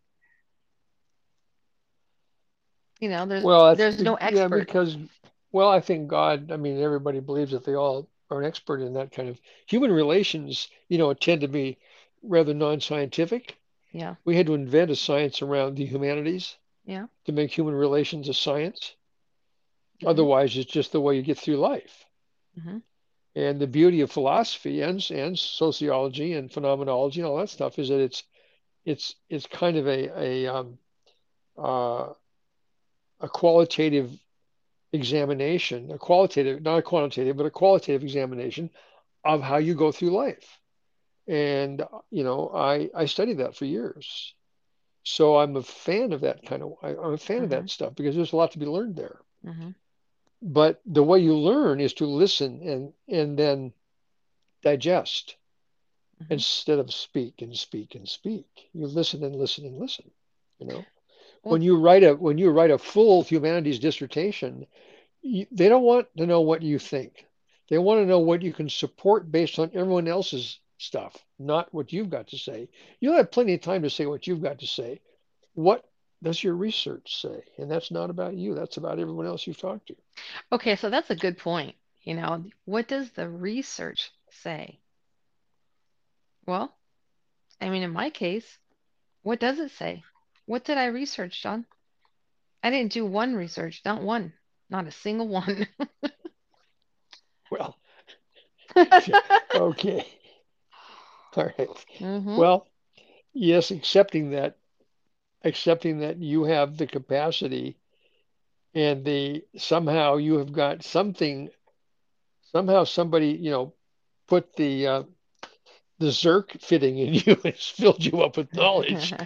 you 3.01 3.09
know, 3.09 3.27
there's 3.27 3.45
Well, 3.45 3.75
there's 3.75 4.03
no 4.03 4.17
be- 4.17 4.23
yeah, 4.23 4.45
expert. 4.45 4.67
because, 4.67 4.97
well, 5.53 5.69
I 5.69 5.81
think 5.81 6.09
God, 6.09 6.51
I 6.53 6.57
mean, 6.57 6.81
everybody 6.81 7.21
believes 7.21 7.53
that 7.53 7.65
they 7.65 7.75
all 7.75 8.09
are 8.31 8.41
an 8.41 8.47
expert 8.47 8.81
in 8.81 8.95
that 8.95 9.13
kind 9.13 9.29
of 9.29 9.41
human 9.67 9.93
relations, 9.93 10.69
you 10.89 10.99
know, 10.99 11.13
tend 11.15 11.43
to 11.43 11.49
be 11.49 11.79
rather 12.23 12.55
non-scientific. 12.55 13.57
Yeah. 13.97 14.17
We 14.27 14.37
had 14.37 14.47
to 14.47 14.55
invent 14.55 14.91
a 14.91 14.97
science 14.97 15.41
around 15.41 15.77
the 15.77 15.87
humanities 15.87 16.57
Yeah. 16.85 17.07
to 17.25 17.33
make 17.33 17.51
human 17.51 17.75
relations 17.75 18.29
a 18.29 18.35
science. 18.35 18.95
hmm 20.01 20.09
Otherwise, 20.09 20.57
it's 20.57 20.71
just 20.71 20.93
the 20.93 21.01
way 21.01 21.17
you 21.17 21.23
get 21.23 21.39
through 21.39 21.57
life. 21.57 22.05
hmm 22.63 22.79
And 23.35 23.59
the 23.59 23.67
beauty 23.67 24.03
of 24.03 24.11
philosophy 24.11 24.83
and 24.83 25.01
and 25.11 25.39
sociology 25.39 26.35
and 26.35 26.53
phenomenology 26.53 27.21
and 27.21 27.29
all 27.29 27.39
that 27.39 27.49
stuff 27.49 27.79
is 27.79 27.89
that 27.89 28.01
it's 28.01 28.23
it's 28.85 29.15
it's 29.31 29.47
kind 29.47 29.77
of 29.79 29.87
a 29.89 30.01
a 30.29 30.47
um, 30.55 30.79
uh, 31.57 32.13
a 33.21 33.29
qualitative 33.29 34.11
examination, 34.93 35.91
a 35.91 35.99
qualitative, 35.99 36.63
not 36.63 36.79
a 36.79 36.83
quantitative, 36.83 37.37
but 37.37 37.47
a 37.47 37.51
qualitative 37.51 38.03
examination 38.03 38.71
of 39.25 39.41
how 39.43 39.57
you 39.57 39.75
go 39.75 39.91
through 39.91 40.11
life. 40.11 40.61
And 41.29 41.85
you 42.11 42.25
know, 42.25 42.51
I 42.55 42.91
I 42.95 43.07
studied 43.07 43.39
that 43.39 43.55
for 43.57 43.65
years. 43.67 44.35
So 45.05 45.37
I'm 45.39 45.57
a 45.57 45.63
fan 45.63 46.13
of 46.13 46.21
that 46.23 46.45
kind 46.45 46.63
of 46.63 46.75
I, 46.83 46.91
I'm 46.91 47.13
a 47.15 47.19
fan 47.19 47.43
of 47.43 47.51
hmm 47.51 47.67
that 47.67 47.69
stuff 47.71 47.95
because 47.95 48.15
there's 48.17 48.33
a 48.33 48.37
lot 48.37 48.53
to 48.53 48.59
be 48.59 48.67
learned 48.67 48.97
there. 48.97 49.21
hmm 49.45 49.71
But 50.43 50.81
the 50.85 51.03
way 51.03 51.19
you 51.21 51.37
learn 51.37 51.81
is 51.81 51.93
to 51.95 52.07
listen 52.07 52.63
and 52.63 52.95
and 53.09 53.39
then 53.39 53.73
digest 54.63 55.37
hmm 56.21 56.39
instead 56.39 56.79
of 56.79 56.93
speak 56.93 57.43
and 57.43 57.57
speak 57.57 57.95
and 57.95 58.09
speak. 58.09 58.69
You 58.73 58.87
listen 58.87 59.23
and 59.25 59.35
listen 59.37 59.65
and 59.67 59.79
listen, 59.79 60.11
you 60.59 60.67
know. 60.67 60.89
When 61.49 61.63
you 61.63 61.77
write 61.77 62.03
a 62.05 62.15
when 62.15 62.39
you 62.39 62.51
write 62.51 62.71
a 62.71 62.79
full 62.79 63.23
humanities 63.23 63.79
dissertation, 63.79 64.67
you, 65.23 65.47
they 65.51 65.69
don't 65.69 65.83
want 65.85 66.09
to 66.17 66.27
know 66.27 66.41
what 66.41 66.63
you 66.63 66.79
think. 66.79 67.27
They 67.69 67.79
want 67.79 68.01
to 68.01 68.07
know 68.07 68.21
what 68.21 68.43
you 68.43 68.53
can 68.53 68.69
support 68.69 69.31
based 69.31 69.59
on 69.59 69.71
everyone 69.75 70.09
else's 70.09 70.61
stuff, 70.79 71.17
not 71.39 71.73
what 71.73 71.93
you've 71.93 72.11
got 72.11 72.29
to 72.29 72.39
say. 72.39 72.69
You'll 73.01 73.17
have 73.17 73.31
plenty 73.31 73.55
of 73.55 73.61
time 73.61 73.83
to 73.83 73.91
say 73.91 74.07
what 74.07 74.27
you've 74.27 74.43
got 74.43 74.59
to 74.61 74.67
say. 74.67 75.01
What 75.55 75.85
does 76.23 76.43
your 76.43 76.55
research 76.55 77.21
say? 77.21 77.45
And 77.59 77.71
that's 77.71 77.91
not 77.91 78.11
about 78.11 78.35
you. 78.35 78.55
That's 78.55 78.77
about 78.77 78.99
everyone 78.99 79.27
else 79.27 79.47
you've 79.47 79.59
talked 79.59 79.89
to. 79.89 79.97
okay, 80.53 80.77
so 80.77 80.91
that's 80.91 81.11
a 81.11 81.17
good 81.17 81.39
point. 81.39 81.75
You 82.03 82.15
know, 82.15 82.45
what 82.65 82.89
does 82.89 83.11
the 83.11 83.29
research 83.29 84.13
say? 84.31 84.79
Well, 86.47 86.73
I 87.61 87.69
mean, 87.71 87.83
in 87.83 87.91
my 87.91 88.11
case, 88.11 88.47
what 89.23 89.41
does 89.41 89.59
it 89.59 89.73
say? 89.73 90.05
What 90.45 90.65
did 90.65 90.79
I 90.79 90.87
research, 90.87 91.43
John? 91.43 91.67
I 92.63 92.71
didn't 92.71 92.93
do 92.93 93.05
one 93.05 93.35
research, 93.35 93.83
not 93.85 94.03
one, 94.03 94.33
not 94.71 94.87
a 94.87 94.93
single 94.93 95.29
one. 95.29 95.67
Well, 97.51 97.77
okay. 99.55 100.07
All 101.37 101.51
right. 101.59 101.69
hmm 102.01 102.37
Well, 102.37 102.69
yes, 103.33 103.71
accepting 103.71 104.31
that, 104.31 104.57
accepting 105.45 105.99
that 106.01 106.19
you 106.19 106.45
have 106.45 106.77
the 106.77 106.87
capacity 106.87 107.77
and 108.75 109.05
the 109.05 109.45
somehow 109.57 110.17
you 110.17 110.39
have 110.39 110.53
got 110.53 110.83
something, 110.83 111.51
somehow 112.43 112.85
somebody, 112.85 113.29
you 113.31 113.51
know, 113.51 113.75
put 114.27 114.55
the 114.57 114.87
uh, 114.87 115.03
the 115.99 116.07
Zerk 116.09 116.61
fitting 116.61 116.99
in 116.99 117.15
you 117.15 117.35
has 117.45 117.67
filled 117.67 118.05
you 118.05 118.23
up 118.23 118.37
with 118.37 118.55
knowledge. 118.55 119.15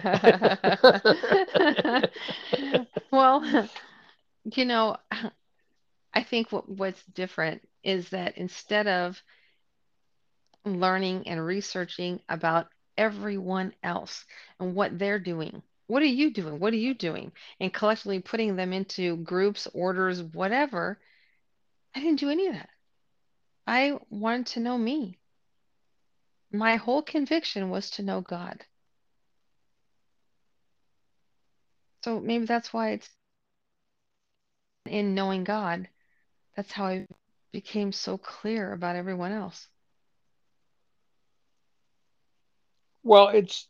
Well, 3.11 3.69
you 4.45 4.65
know, 4.65 4.97
I 6.13 6.23
think 6.23 6.51
what, 6.51 6.69
what's 6.69 7.03
different 7.05 7.67
is 7.83 8.09
that 8.09 8.37
instead 8.37 8.87
of 8.87 9.21
learning 10.65 11.27
and 11.27 11.45
researching 11.45 12.19
about 12.29 12.67
everyone 12.97 13.73
else 13.83 14.25
and 14.59 14.75
what 14.75 14.97
they're 14.97 15.19
doing, 15.19 15.61
what 15.87 16.01
are 16.01 16.05
you 16.05 16.31
doing? 16.31 16.59
What 16.59 16.73
are 16.73 16.77
you 16.77 16.93
doing? 16.93 17.31
And 17.59 17.73
collectively 17.73 18.19
putting 18.19 18.55
them 18.55 18.71
into 18.73 19.17
groups, 19.17 19.67
orders, 19.73 20.23
whatever, 20.23 20.99
I 21.95 21.99
didn't 21.99 22.19
do 22.19 22.29
any 22.29 22.47
of 22.47 22.53
that. 22.53 22.69
I 23.67 23.99
wanted 24.09 24.47
to 24.47 24.59
know 24.61 24.77
me. 24.77 25.17
My 26.51 26.77
whole 26.77 27.01
conviction 27.01 27.69
was 27.69 27.89
to 27.91 28.03
know 28.03 28.21
God. 28.21 28.63
So 32.03 32.19
maybe 32.19 32.45
that's 32.45 32.73
why 32.73 32.91
it's 32.91 33.09
in 34.85 35.13
knowing 35.13 35.43
God, 35.43 35.87
that's 36.55 36.71
how 36.71 36.85
I 36.85 37.07
became 37.51 37.91
so 37.91 38.17
clear 38.17 38.73
about 38.73 38.95
everyone 38.95 39.31
else. 39.31 39.67
Well, 43.11 43.29
it's 43.29 43.67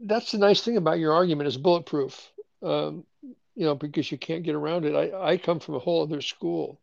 that's 0.00 0.32
the 0.32 0.38
nice 0.38 0.62
thing 0.62 0.76
about 0.78 0.98
your 0.98 1.12
argument 1.12 1.48
is 1.48 1.58
bulletproof. 1.58 2.32
Um, 2.62 3.06
you 3.54 3.66
know, 3.66 3.74
because 3.74 4.10
you 4.10 4.18
can't 4.18 4.44
get 4.44 4.54
around 4.56 4.84
it. 4.86 4.94
I, 4.96 5.32
I 5.32 5.36
come 5.38 5.60
from 5.60 5.74
a 5.76 5.80
whole 5.80 6.02
other 6.02 6.22
school 6.22 6.80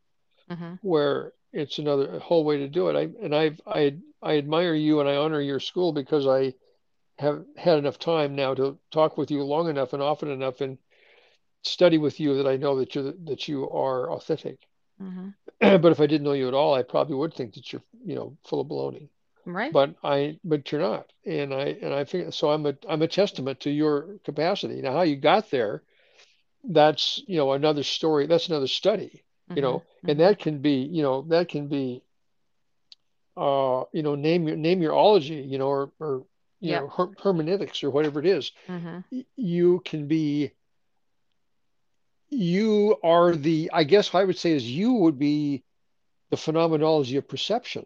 hmm 0.49 0.75
where 0.81 1.33
it's 1.53 1.79
another 1.79 2.19
whole 2.19 2.43
way 2.45 2.57
to 2.59 2.69
do 2.69 2.89
it. 2.89 2.95
I 2.95 3.03
and 3.23 3.35
I've 3.35 3.61
I 3.67 3.97
I 4.21 4.37
admire 4.37 4.75
you 4.75 4.99
and 5.01 5.09
I 5.09 5.17
honor 5.17 5.41
your 5.41 5.59
school 5.59 5.93
because 5.93 6.27
I 6.27 6.53
have 7.19 7.45
had 7.57 7.79
enough 7.79 7.99
time 7.99 8.35
now 8.35 8.53
to 8.55 8.79
talk 8.91 9.17
with 9.17 9.31
you 9.31 9.43
long 9.43 9.69
enough 9.69 9.93
and 9.93 10.03
often 10.03 10.29
enough 10.31 10.61
and 10.61 10.77
study 11.63 11.97
with 11.99 12.19
you 12.19 12.37
that 12.37 12.47
I 12.47 12.57
know 12.57 12.77
that 12.79 12.95
you 12.95 13.13
that 13.25 13.47
you 13.49 13.69
are 13.71 14.11
authentic. 14.11 14.59
hmm 14.99 15.29
But 15.59 15.93
if 15.93 15.99
I 16.01 16.07
didn't 16.07 16.25
know 16.25 16.33
you 16.33 16.47
at 16.49 16.55
all, 16.55 16.75
I 16.75 16.83
probably 16.83 17.15
would 17.15 17.33
think 17.33 17.55
that 17.55 17.73
you're, 17.73 17.83
you 18.05 18.15
know, 18.15 18.37
full 18.45 18.61
of 18.61 18.67
baloney. 18.67 19.09
Right? 19.45 19.75
But 19.75 19.95
I, 20.03 20.39
but 20.43 20.71
you're 20.71 20.81
not. 20.81 21.11
And 21.25 21.53
I, 21.53 21.77
and 21.81 21.93
I 21.93 22.03
think 22.03 22.33
so. 22.33 22.49
I'm 22.49 22.65
a, 22.65 22.75
I'm 22.87 23.01
a 23.01 23.07
testament 23.07 23.59
to 23.61 23.71
your 23.71 24.17
capacity. 24.23 24.81
Now, 24.81 24.93
how 24.93 25.01
you 25.01 25.15
got 25.15 25.49
there, 25.51 25.83
that's, 26.63 27.21
you 27.27 27.37
know, 27.37 27.51
another 27.53 27.83
story. 27.83 28.25
That's 28.27 28.47
another 28.49 28.67
study, 28.67 29.23
you 29.55 29.61
know, 29.61 29.83
and 30.07 30.19
hmm 30.19 30.21
that 30.21 30.39
can 30.39 30.59
be, 30.59 30.81
you 30.83 31.01
know, 31.03 31.21
that 31.29 31.49
can 31.49 31.67
be, 31.67 32.03
uh, 33.37 33.83
you 33.93 34.03
know, 34.03 34.15
name 34.15 34.47
your, 34.47 34.57
name 34.57 34.81
your 34.81 34.93
ology, 34.93 35.35
you 35.35 35.57
know, 35.57 35.67
or, 35.67 35.91
or, 35.99 36.23
you 36.61 36.71
Yep. 36.71 36.75
know, 36.75 36.87
her, 36.89 37.07
hermeneutics 37.21 37.83
or 37.83 37.89
whatever 37.89 38.19
it 38.19 38.25
is. 38.25 38.51
hmm 38.67 38.99
You 39.35 39.81
can 39.85 40.07
be, 40.07 40.51
you 42.29 42.95
are 43.03 43.35
the, 43.35 43.69
I 43.73 43.83
guess 43.83 44.13
what 44.13 44.21
I 44.21 44.25
would 44.25 44.37
say 44.37 44.51
is 44.51 44.69
you 44.69 44.93
would 44.93 45.17
be 45.19 45.63
the 46.29 46.37
phenomenology 46.37 47.17
of 47.17 47.27
perception 47.27 47.85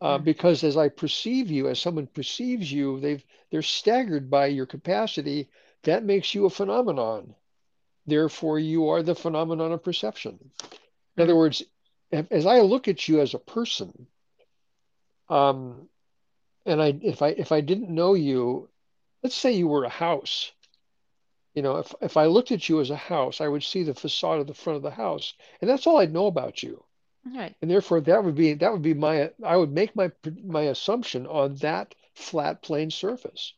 uh, 0.00 0.18
hmm 0.18 0.20
because 0.20 0.64
as 0.64 0.76
I 0.76 0.88
perceive 0.88 1.50
you, 1.50 1.68
as 1.68 1.80
someone 1.80 2.06
perceives 2.06 2.70
you, 2.72 3.00
they've 3.00 3.24
they're 3.50 3.62
staggered 3.62 4.30
by 4.30 4.46
your 4.46 4.66
capacity. 4.66 5.48
That 5.84 6.04
makes 6.04 6.34
you 6.34 6.46
a 6.46 6.50
phenomenon. 6.50 7.34
Therefore, 8.06 8.58
you 8.58 8.88
are 8.88 9.02
the 9.02 9.14
phenomenon 9.14 9.72
of 9.72 9.82
perception. 9.82 10.52
In 11.16 11.22
other 11.22 11.36
words, 11.36 11.62
as 12.12 12.46
I 12.46 12.60
look 12.60 12.88
at 12.88 13.08
you 13.08 13.20
as 13.20 13.34
a 13.34 13.38
person, 13.38 14.06
um, 15.28 15.88
and 16.66 16.82
I 16.82 16.98
if 17.02 17.22
I 17.22 17.28
if 17.28 17.52
I 17.52 17.60
didn't 17.60 17.90
know 17.94 18.14
you, 18.14 18.68
let's 19.22 19.34
say 19.36 19.52
you 19.52 19.68
were 19.68 19.84
a 19.84 19.88
house. 19.90 20.52
You 21.54 21.62
know, 21.62 21.76
if 21.78 21.94
if 22.00 22.16
I 22.16 22.26
looked 22.26 22.50
at 22.50 22.68
you 22.68 22.80
as 22.80 22.90
a 22.90 22.96
house, 22.96 23.40
I 23.40 23.48
would 23.48 23.62
see 23.62 23.82
the 23.84 23.94
facade 23.94 24.40
of 24.40 24.46
the 24.48 24.54
front 24.54 24.76
of 24.76 24.82
the 24.82 24.90
house, 24.90 25.34
and 25.60 25.70
that's 25.70 25.86
all 25.86 25.98
I'd 25.98 26.12
know 26.12 26.26
about 26.26 26.62
you. 26.62 26.84
Right. 27.24 27.56
And 27.60 27.70
therefore, 27.70 28.00
that 28.00 28.24
would 28.24 28.34
be 28.34 28.52
that 28.54 28.72
would 28.72 28.82
be 28.82 28.94
my 28.94 29.32
I 29.42 29.56
would 29.56 29.72
make 29.72 29.94
my 29.96 30.12
my 30.42 30.62
assumption 30.62 31.26
on 31.26 31.54
that 31.56 31.94
flat 32.14 32.62
plane 32.62 32.90
surface. 32.90 33.54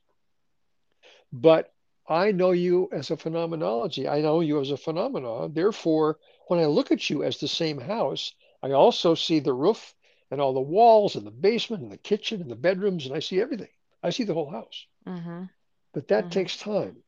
But 1.32 1.74
I 2.08 2.30
know 2.30 2.52
you 2.52 2.88
as 2.92 3.10
a 3.10 3.16
phenomenology. 3.16 4.08
I 4.08 4.20
know 4.20 4.40
you 4.40 4.60
as 4.60 4.70
a 4.70 4.76
phenomenon. 4.76 5.52
Therefore, 5.52 6.18
when 6.46 6.60
I 6.60 6.66
look 6.66 6.90
at 6.92 7.10
you 7.10 7.22
as 7.24 7.38
the 7.40 7.48
same 7.48 7.78
house, 7.80 8.34
I 8.62 8.70
also 8.70 9.14
see 9.14 9.38
the 9.40 9.52
roof 9.52 9.94
and 10.30 10.40
all 10.40 10.52
the 10.52 10.60
walls 10.60 11.16
and 11.16 11.26
the 11.26 11.30
basement 11.30 11.82
and 11.82 11.90
the 11.92 11.98
kitchen 11.98 12.40
and 12.40 12.50
the 12.50 12.56
bedrooms, 12.56 13.06
and 13.06 13.14
I 13.14 13.20
see 13.20 13.40
everything. 13.40 13.70
I 14.02 14.10
see 14.10 14.24
the 14.24 14.34
whole 14.34 14.50
house. 14.50 14.86
hmm 15.06 15.48
But 15.94 16.08
that 16.08 16.30
hmm 16.30 16.30
takes 16.30 16.56
time. 16.56 17.02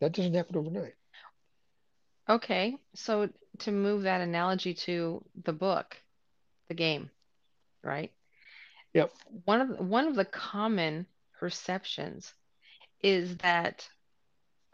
That 0.00 0.12
doesn't 0.12 0.34
happen 0.34 0.56
overnight. 0.56 0.94
Okay. 2.28 2.76
So 2.94 3.28
to 3.60 3.70
move 3.70 4.02
that 4.02 4.20
analogy 4.20 4.74
to 4.74 5.24
the 5.44 5.52
book, 5.52 5.96
the 6.68 6.74
game, 6.74 7.10
right? 7.82 8.12
Yep. 8.94 9.12
One 9.44 9.60
of 9.60 9.68
the, 9.68 9.82
one 9.82 10.06
of 10.06 10.14
the 10.14 10.24
common 10.24 11.06
perceptions 11.38 12.32
is 13.02 13.36
that 13.38 13.86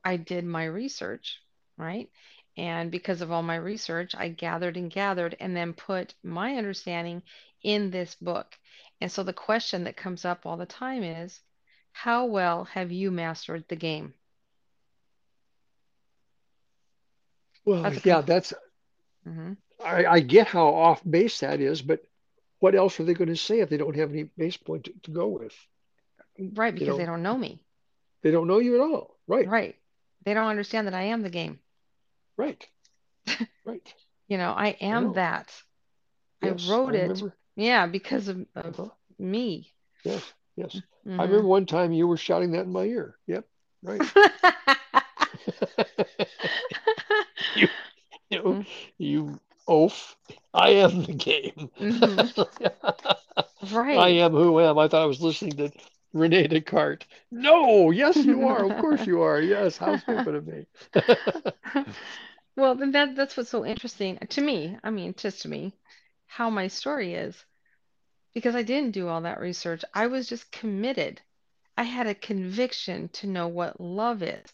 I 0.04 0.16
did 0.16 0.45
my 0.45 0.64
research, 0.64 1.40
right? 1.76 2.09
And 2.57 2.90
because 2.90 3.21
of 3.21 3.33
all 3.33 3.42
my 3.42 3.57
research, 3.57 4.14
I 4.16 4.28
gathered 4.28 4.76
and 4.76 4.90
gathered 4.90 5.37
and 5.40 5.57
then 5.57 5.73
put 5.73 6.14
my 6.23 6.57
understanding 6.57 7.23
in 7.62 7.90
this 7.90 8.14
book. 8.14 8.57
And 9.00 9.11
so 9.11 9.23
the 9.23 9.33
question 9.33 9.85
that 9.85 9.97
comes 9.97 10.25
up 10.25 10.45
all 10.45 10.57
the 10.57 10.66
time 10.66 11.02
is, 11.02 11.40
how 11.92 12.26
well 12.26 12.64
have 12.64 12.92
you 12.92 13.11
mastered 13.11 13.64
the 13.69 13.76
game? 13.76 14.14
Well, 17.64 17.93
That's 17.93 18.05
yeah, 18.05 18.23
that's 18.23 18.52
hmm 19.25 19.52
I, 19.85 20.07
I 20.07 20.21
get 20.21 20.47
how 20.49 20.69
off 20.75 21.02
base 21.09 21.40
that 21.40 21.61
is, 21.61 21.83
but 21.83 22.05
what 22.61 22.75
else 22.75 22.99
are 23.00 23.05
they 23.05 23.14
going 23.14 23.29
to 23.29 23.37
say 23.37 23.61
if 23.61 23.69
they 23.69 23.76
don't 23.76 23.97
have 23.97 24.11
any 24.11 24.25
base 24.25 24.57
point 24.57 24.85
to, 24.85 24.93
to 25.02 25.11
go 25.11 25.29
with? 25.29 25.55
Right, 26.55 26.75
You 26.79 26.85
because 26.85 26.97
they 26.97 27.05
don't 27.07 27.23
know 27.23 27.37
me. 27.37 27.64
they 28.23 28.31
don't 28.31 28.47
know 28.49 28.59
you 28.59 28.75
at 28.75 28.81
all. 28.81 29.17
Right, 29.26 29.52
Right. 29.52 29.79
They 30.25 30.35
don't 30.35 30.49
understand 30.49 30.87
that 30.87 30.95
I 30.95 31.02
am 31.02 31.23
the 31.23 31.31
game. 31.31 31.61
right, 32.37 32.67
right. 33.64 33.95
You 34.29 34.38
know, 34.38 34.52
I 34.52 34.69
I 34.90 34.95
am 34.95 35.12
know. 35.12 35.14
that. 35.14 35.62
I 36.43 36.50
Yes, 36.50 36.81
I 36.85 36.93
wrote 36.93 36.95
it, 36.95 37.25
yeah, 37.57 37.87
because 37.87 38.29
of, 38.29 38.47
of 38.55 38.79
Uh-huh. 38.79 38.90
me. 39.19 39.75
Yes, 40.05 40.33
yes. 40.57 40.83
I 41.19 41.25
hmm 41.25 41.25
remember 41.25 41.49
one 41.49 41.67
time 41.67 41.93
you 41.93 42.07
were 42.07 42.17
shouting 42.17 42.52
that 42.52 42.64
in 42.67 42.73
my 42.73 42.85
ear. 42.85 43.19
Yep, 43.26 43.47
right. 43.83 44.05
You, 47.54 47.69
you, 48.30 48.59
you 48.99 49.40
oaf. 49.69 50.16
I 50.54 50.71
am 50.71 51.04
the 51.04 51.12
game. 51.12 51.71
hmm 51.80 52.28
I 53.92 54.09
am 54.09 54.33
who 54.33 54.61
am. 54.61 54.78
I 54.78 54.88
thought 54.88 55.02
I 55.02 55.07
was 55.07 55.21
listening 55.21 55.57
to 55.59 55.71
Rene 56.12 56.47
Descartes. 56.49 57.07
No, 57.30 57.90
yes, 57.90 58.25
you 58.25 58.45
are. 58.45 58.64
Of 58.64 58.76
course 58.76 59.07
you 59.07 59.23
are. 59.23 59.40
Yes, 59.40 59.76
how 59.78 59.97
stupid 59.97 60.35
of 60.35 60.47
me. 60.47 60.66
Well, 62.57 62.75
then 62.76 62.92
that 62.92 63.16
that's 63.16 63.37
what's 63.37 63.50
so 63.50 63.64
interesting 63.64 64.16
to 64.19 64.40
me. 64.40 64.78
I 64.85 64.90
mean, 64.90 65.14
just 65.14 65.42
to 65.42 65.49
me, 65.49 65.73
how 66.26 66.49
my 66.50 66.69
story 66.69 67.14
is 67.14 67.45
because 68.35 68.54
I 68.54 68.62
didn't 68.62 68.92
do 68.92 69.09
all 69.09 69.23
that 69.23 69.40
research. 69.40 69.85
I 69.95 70.07
was 70.09 70.28
just 70.28 70.52
committed. 70.52 71.23
I 71.76 71.85
had 71.85 72.07
a 72.07 72.14
conviction 72.14 73.09
to 73.11 73.26
know 73.26 73.49
what 73.49 73.80
love 73.80 74.23
is. 74.23 74.52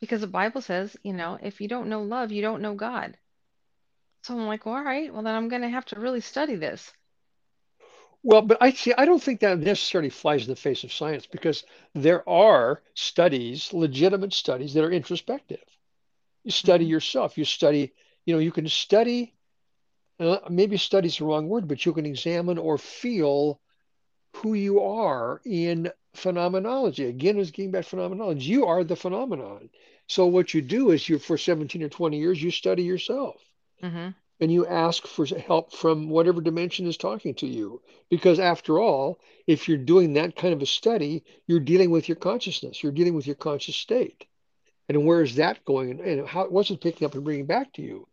Because 0.00 0.20
the 0.22 0.26
Bible 0.26 0.60
says, 0.62 0.96
you 1.02 1.12
know, 1.12 1.38
if 1.42 1.60
you 1.60 1.68
don't 1.68 1.88
know 1.88 2.02
love, 2.02 2.32
you 2.32 2.42
don't 2.42 2.62
know 2.62 2.74
God. 2.74 3.18
So 4.22 4.34
I'm 4.38 4.46
like, 4.46 4.64
well, 4.64 4.76
all 4.76 4.82
right, 4.82 5.12
well 5.12 5.22
then 5.22 5.34
I'm 5.34 5.48
going 5.48 5.62
to 5.62 5.68
have 5.68 5.84
to 5.86 6.00
really 6.00 6.20
study 6.20 6.54
this. 6.56 6.92
Well, 8.22 8.42
but 8.42 8.58
I 8.60 8.70
see, 8.72 8.92
I 8.96 9.04
don't 9.06 9.22
think 9.22 9.40
that 9.40 9.58
necessarily 9.58 10.10
flies 10.10 10.42
in 10.44 10.48
the 10.50 10.56
face 10.56 10.84
of 10.84 10.92
science 10.92 11.26
because 11.26 11.64
there 11.94 12.28
are 12.28 12.82
studies, 12.94 13.72
legitimate 13.72 14.32
studies 14.32 14.74
that 14.74 14.84
are 14.84 14.90
introspective. 14.92 15.64
You 16.44 16.50
study 16.50 16.84
hmm 16.84 16.86
yourself. 16.86 17.38
You 17.38 17.44
study, 17.44 17.92
you 18.26 18.34
know, 18.34 18.40
you 18.40 18.52
can 18.52 18.68
study, 18.68 19.34
uh, 20.20 20.38
maybe 20.50 20.76
study 20.76 21.08
is 21.08 21.18
the 21.18 21.24
wrong 21.24 21.48
word, 21.48 21.68
but 21.68 21.84
you 21.86 21.92
can 21.92 22.06
examine 22.06 22.58
or 22.58 22.78
feel 22.78 23.60
who 24.36 24.54
you 24.54 24.80
are 24.80 25.40
in 25.44 25.90
phenomenology. 26.14 27.04
Again, 27.06 27.38
it's 27.38 27.50
getting 27.50 27.70
back 27.72 27.84
phenomenology. 27.84 28.46
You 28.46 28.66
are 28.66 28.84
the 28.84 28.96
phenomenon. 28.96 29.70
So 30.08 30.26
what 30.26 30.54
you 30.54 30.62
do 30.62 30.90
is 30.90 31.08
you, 31.08 31.18
for 31.18 31.36
17 31.38 31.82
or 31.82 31.88
20 31.88 32.18
years, 32.18 32.42
you 32.42 32.50
study 32.50 32.82
yourself 32.82 33.40
hmm 33.82 34.14
and 34.40 34.50
you 34.52 34.66
ask 34.66 35.06
for 35.06 35.24
help 35.26 35.72
from 35.72 36.08
whatever 36.10 36.40
dimension 36.40 36.86
is 36.86 36.96
talking 36.96 37.34
to 37.34 37.46
you. 37.46 37.80
Because 38.10 38.38
after 38.38 38.78
all, 38.78 39.18
if 39.46 39.68
you're 39.68 39.78
doing 39.78 40.14
that 40.14 40.36
kind 40.36 40.52
of 40.52 40.62
a 40.62 40.66
study, 40.66 41.24
you're 41.46 41.60
dealing 41.60 41.90
with 41.90 42.08
your 42.08 42.16
consciousness, 42.16 42.82
you're 42.82 42.92
dealing 42.92 43.14
with 43.14 43.26
your 43.26 43.36
conscious 43.36 43.76
state. 43.76 44.26
And 44.88 45.06
where 45.06 45.22
is 45.22 45.36
that 45.36 45.64
going? 45.64 46.00
And 46.00 46.26
how 46.26 46.48
what's 46.48 46.70
it 46.70 46.80
picking 46.80 47.06
up 47.06 47.14
and 47.14 47.24
bringing 47.24 47.46
back 47.46 47.72
to 47.74 47.82
you? 47.82 48.08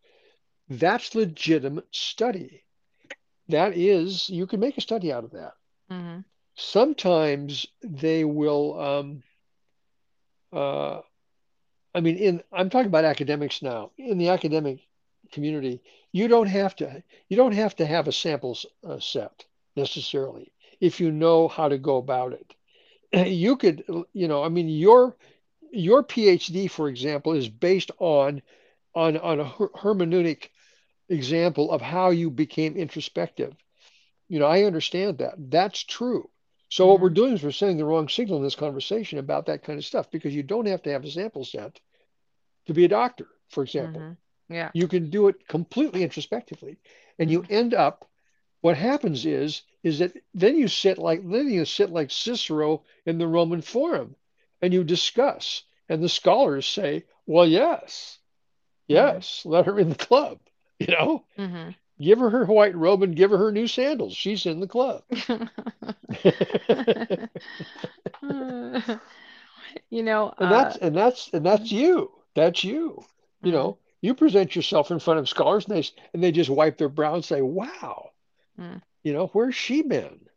That's 0.69 1.15
legitimate 1.15 1.93
study. 1.95 2.63
That 3.49 3.75
is, 3.77 4.29
you 4.29 4.45
can 4.47 4.59
make 4.59 4.77
a 4.77 4.81
study 4.81 5.11
out 5.11 5.23
of 5.23 5.31
that. 5.31 5.53
hmm 5.89 6.23
Sometimes 6.57 7.67
they 7.81 8.25
will 8.25 8.77
um, 8.79 9.23
uh, 10.51 11.01
I 11.93 12.01
mean, 12.01 12.17
in 12.17 12.43
I'm 12.51 12.69
talking 12.69 12.87
about 12.87 13.05
academics 13.05 13.61
now. 13.61 13.91
In 13.97 14.17
the 14.17 14.29
academic 14.29 14.79
community, 15.31 15.81
you 16.11 16.27
don't 16.27 16.47
have 16.47 16.75
to 16.77 17.03
you 17.29 17.37
don't 17.37 17.53
have 17.53 17.75
to 17.77 17.85
have 17.85 18.07
a 18.07 18.11
samples 18.11 18.65
uh, 18.83 18.99
set 18.99 19.45
necessarily 19.75 20.51
if 20.79 20.99
you 20.99 21.11
know 21.11 21.47
how 21.47 21.67
to 21.69 21.77
go 21.77 21.97
about 21.97 22.33
it. 22.33 22.55
You 23.27 23.55
could, 23.57 23.83
you 24.13 24.27
know, 24.27 24.43
I 24.43 24.49
mean, 24.49 24.69
your 24.69 25.15
your 25.71 26.03
PhD, 26.03 26.69
for 26.69 26.87
example, 26.89 27.33
is 27.33 27.49
based 27.49 27.91
on 27.99 28.41
on 28.95 29.17
on 29.17 29.39
a 29.39 29.45
hermeneutic 29.45 30.49
example 31.09 31.71
of 31.71 31.81
how 31.81 32.09
you 32.11 32.29
became 32.29 32.75
introspective. 32.77 33.55
You 34.27 34.39
know, 34.39 34.47
I 34.47 34.63
understand 34.63 35.19
that. 35.19 35.35
That's 35.51 35.83
true. 35.83 36.29
So 36.69 36.87
what 36.87 36.99
we're 36.99 37.09
hmm 37.09 37.19
doing 37.19 37.33
is 37.33 37.43
we're 37.43 37.51
sending 37.51 37.77
the 37.77 37.85
wrong 37.85 38.07
signal 38.09 38.37
in 38.37 38.43
this 38.43 38.55
conversation 38.55 39.19
about 39.19 39.45
that 39.47 39.63
kind 39.63 39.77
of 39.77 39.85
stuff 39.85 40.09
because 40.11 40.35
you 40.35 40.43
don't 40.43 40.67
have 40.67 40.81
to 40.83 40.91
have 40.91 41.03
a 41.05 41.11
sample 41.11 41.45
set 41.45 41.79
to 42.65 42.73
be 42.73 42.85
a 42.85 42.89
doctor, 42.89 43.27
for 43.49 43.63
example. 43.63 44.07
hmm 44.07 44.17
Yeah. 44.49 44.71
You 44.73 44.87
can 44.87 45.09
do 45.09 45.27
it 45.27 45.47
completely 45.47 46.03
introspectively. 46.03 46.77
And 47.19 47.29
you 47.29 47.43
hmm 47.43 47.49
end 47.49 47.73
up, 47.73 48.09
what 48.61 48.77
happens 48.77 49.25
is, 49.25 49.61
is 49.83 49.99
that 49.99 50.13
then 50.33 50.57
you 50.57 50.67
sit 50.67 50.97
like 50.97 51.21
then 51.29 51.49
you 51.49 51.65
sit 51.65 51.89
like 51.91 52.11
Cicero 52.11 52.83
in 53.05 53.17
the 53.17 53.27
Roman 53.27 53.61
Forum 53.61 54.15
and 54.61 54.73
you 54.73 54.83
discuss. 54.83 55.63
And 55.89 56.03
the 56.03 56.09
scholars 56.09 56.65
say, 56.67 57.05
well, 57.25 57.47
yes, 57.47 58.19
hmm 58.89 59.19
yes, 59.19 59.45
let 59.45 59.65
her 59.65 59.79
in 59.79 59.89
the 59.89 59.95
club. 59.95 60.39
You 60.79 60.87
know, 60.87 61.25
hmm 61.37 61.75
give 61.99 62.19
her 62.19 62.29
her 62.29 62.45
white 62.45 62.75
robe 62.75 63.03
and 63.03 63.15
give 63.15 63.31
her 63.31 63.37
her 63.37 63.51
new 63.51 63.67
sandals. 63.67 64.15
She's 64.15 64.45
in 64.45 64.59
the 64.59 64.67
club. 64.67 65.03
You 69.89 70.03
know, 70.03 70.33
And 70.39 70.49
uh, 70.49 70.51
that's 70.51 70.77
and 70.77 70.95
that's 70.95 71.29
and 71.33 71.45
that's 71.45 71.71
you. 71.71 72.11
That's 72.35 72.63
you. 72.63 73.05
You 73.43 73.51
mm, 73.51 73.53
know, 73.53 73.79
you 74.01 74.13
present 74.15 74.55
yourself 74.55 74.91
in 74.91 74.99
front 74.99 75.19
of 75.19 75.29
scholars 75.29 75.65
and 75.67 75.75
they 75.77 75.87
and 76.13 76.23
they 76.23 76.31
just 76.31 76.49
wipe 76.49 76.77
their 76.77 76.89
brow 76.89 77.15
and 77.15 77.25
say, 77.25 77.41
"Wow, 77.41 78.11
mm, 78.59 78.81
you 79.03 79.13
know, 79.13 79.27
where's 79.27 79.55
she 79.55 79.81
been?" 79.83 80.29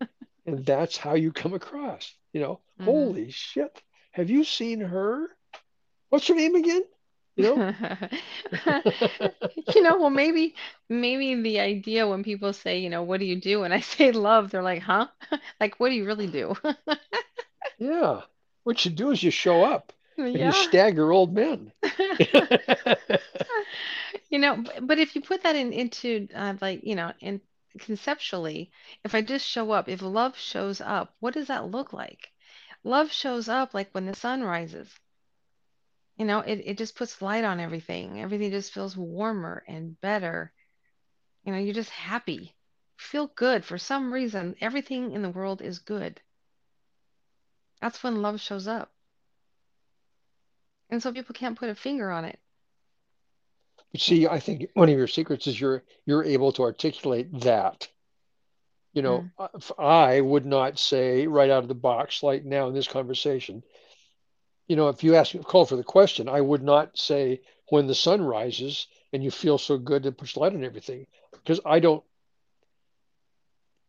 And 0.46 0.64
that's 0.64 0.96
how 0.96 1.14
you 1.14 1.32
come 1.32 1.54
across. 1.54 2.14
You 2.32 2.40
know, 2.40 2.60
mhm. 2.80 2.84
holy 2.84 3.30
shit, 3.30 3.82
have 4.12 4.30
you 4.30 4.44
seen 4.44 4.80
her? 4.80 5.28
What's 6.10 6.26
her 6.28 6.34
name 6.34 6.54
again? 6.54 6.82
You 7.38 7.56
know, 7.56 7.72
You 9.74 9.82
know, 9.82 9.98
well, 9.98 10.10
maybe, 10.10 10.54
maybe 10.88 11.34
the 11.40 11.60
idea 11.60 12.06
when 12.08 12.22
people 12.24 12.52
say, 12.52 12.78
you 12.78 12.90
know, 12.90 13.02
what 13.02 13.20
do 13.20 13.26
you 13.26 13.36
do? 13.40 13.64
And 13.64 13.72
I 13.74 13.80
say 13.94 14.12
love, 14.12 14.50
they're 14.50 14.62
like, 14.62 14.82
huh? 14.82 15.08
Like, 15.60 15.78
what 15.80 15.90
do 15.90 15.94
you 15.94 16.04
really 16.06 16.28
do? 16.28 16.54
yeah. 17.78 18.22
What 18.64 18.84
you 18.84 18.90
do 18.90 19.10
is 19.10 19.22
you 19.22 19.30
show 19.30 19.64
up 19.64 19.92
and 20.32 20.44
you 20.44 20.52
stagger 20.52 21.12
old 21.12 21.34
men. 21.34 21.72
You 24.30 24.38
know, 24.38 24.64
but 24.80 24.98
if 24.98 25.14
you 25.14 25.20
put 25.20 25.42
that 25.42 25.54
in 25.56 25.72
into 25.72 26.28
uh, 26.34 26.54
like, 26.62 26.82
you 26.82 26.94
know, 26.94 27.12
in 27.20 27.42
conceptually, 27.78 28.70
if 29.04 29.14
I 29.14 29.20
just 29.20 29.46
show 29.46 29.70
up, 29.72 29.88
if 29.88 30.00
love 30.02 30.38
shows 30.38 30.80
up, 30.80 31.14
what 31.20 31.34
does 31.34 31.48
that 31.48 31.70
look 31.70 31.92
like? 31.92 32.32
Love 32.84 33.12
shows 33.12 33.48
up 33.50 33.74
like 33.74 33.90
when 33.92 34.06
the 34.06 34.14
sun 34.14 34.42
rises. 34.42 34.98
You 36.18 36.26
know, 36.26 36.40
it, 36.40 36.56
it 36.66 36.78
just 36.78 36.96
puts 36.96 37.22
light 37.22 37.44
on 37.44 37.60
everything. 37.60 38.20
Everything 38.20 38.50
just 38.50 38.72
feels 38.74 38.96
warmer 38.96 39.64
and 39.66 39.98
better. 40.02 40.52
You 41.44 41.52
know, 41.52 41.58
you're 41.58 41.74
just 41.74 41.90
happy. 41.90 42.56
Feel 42.96 43.28
good. 43.28 43.64
For 43.64 43.78
some 43.78 44.12
reason, 44.12 44.56
everything 44.60 45.12
in 45.12 45.22
the 45.22 45.30
world 45.30 45.62
is 45.62 45.78
good. 45.78 46.20
That's 47.80 48.02
when 48.02 48.22
love 48.22 48.40
shows 48.40 48.66
up. 48.68 48.92
And 50.90 51.02
so 51.02 51.12
people 51.12 51.34
can't 51.34 51.58
put 51.58 51.70
a 51.70 51.74
finger 51.74 52.10
on 52.10 52.24
it. 52.24 52.38
You 53.92 53.98
see, 54.00 54.26
I 54.26 54.40
think 54.40 54.70
one 54.74 54.88
of 54.88 54.96
your 54.96 55.06
secrets 55.06 55.46
is 55.46 55.60
you're 55.60 55.82
you're 56.06 56.24
able 56.24 56.52
to 56.52 56.62
articulate 56.62 57.40
that. 57.40 57.88
You 58.92 59.02
know, 59.02 59.26
Mm, 59.26 59.50
I 59.78 60.20
would 60.20 60.44
not 60.46 60.78
say 60.78 61.26
right 61.26 61.50
out 61.50 61.62
of 61.62 61.68
the 61.68 61.74
box, 61.74 62.22
like 62.22 62.44
now 62.44 62.68
in 62.68 62.74
this 62.74 62.88
conversation, 62.88 63.62
you 64.68 64.76
know, 64.76 64.88
if 64.88 65.02
you 65.04 65.14
ask 65.16 65.34
me, 65.34 65.42
call 65.42 65.66
for 65.66 65.76
the 65.76 65.84
question, 65.84 66.28
I 66.28 66.40
would 66.40 66.62
not 66.62 66.98
say 66.98 67.40
when 67.70 67.86
the 67.86 67.94
sun 67.94 68.22
rises 68.22 68.86
and 69.12 69.24
you 69.24 69.30
feel 69.30 69.58
so 69.58 69.78
good 69.78 70.04
to 70.04 70.12
push 70.12 70.36
light 70.36 70.54
on 70.54 70.64
everything, 70.64 71.06
because 71.32 71.60
I 71.66 71.80
don't, 71.80 72.04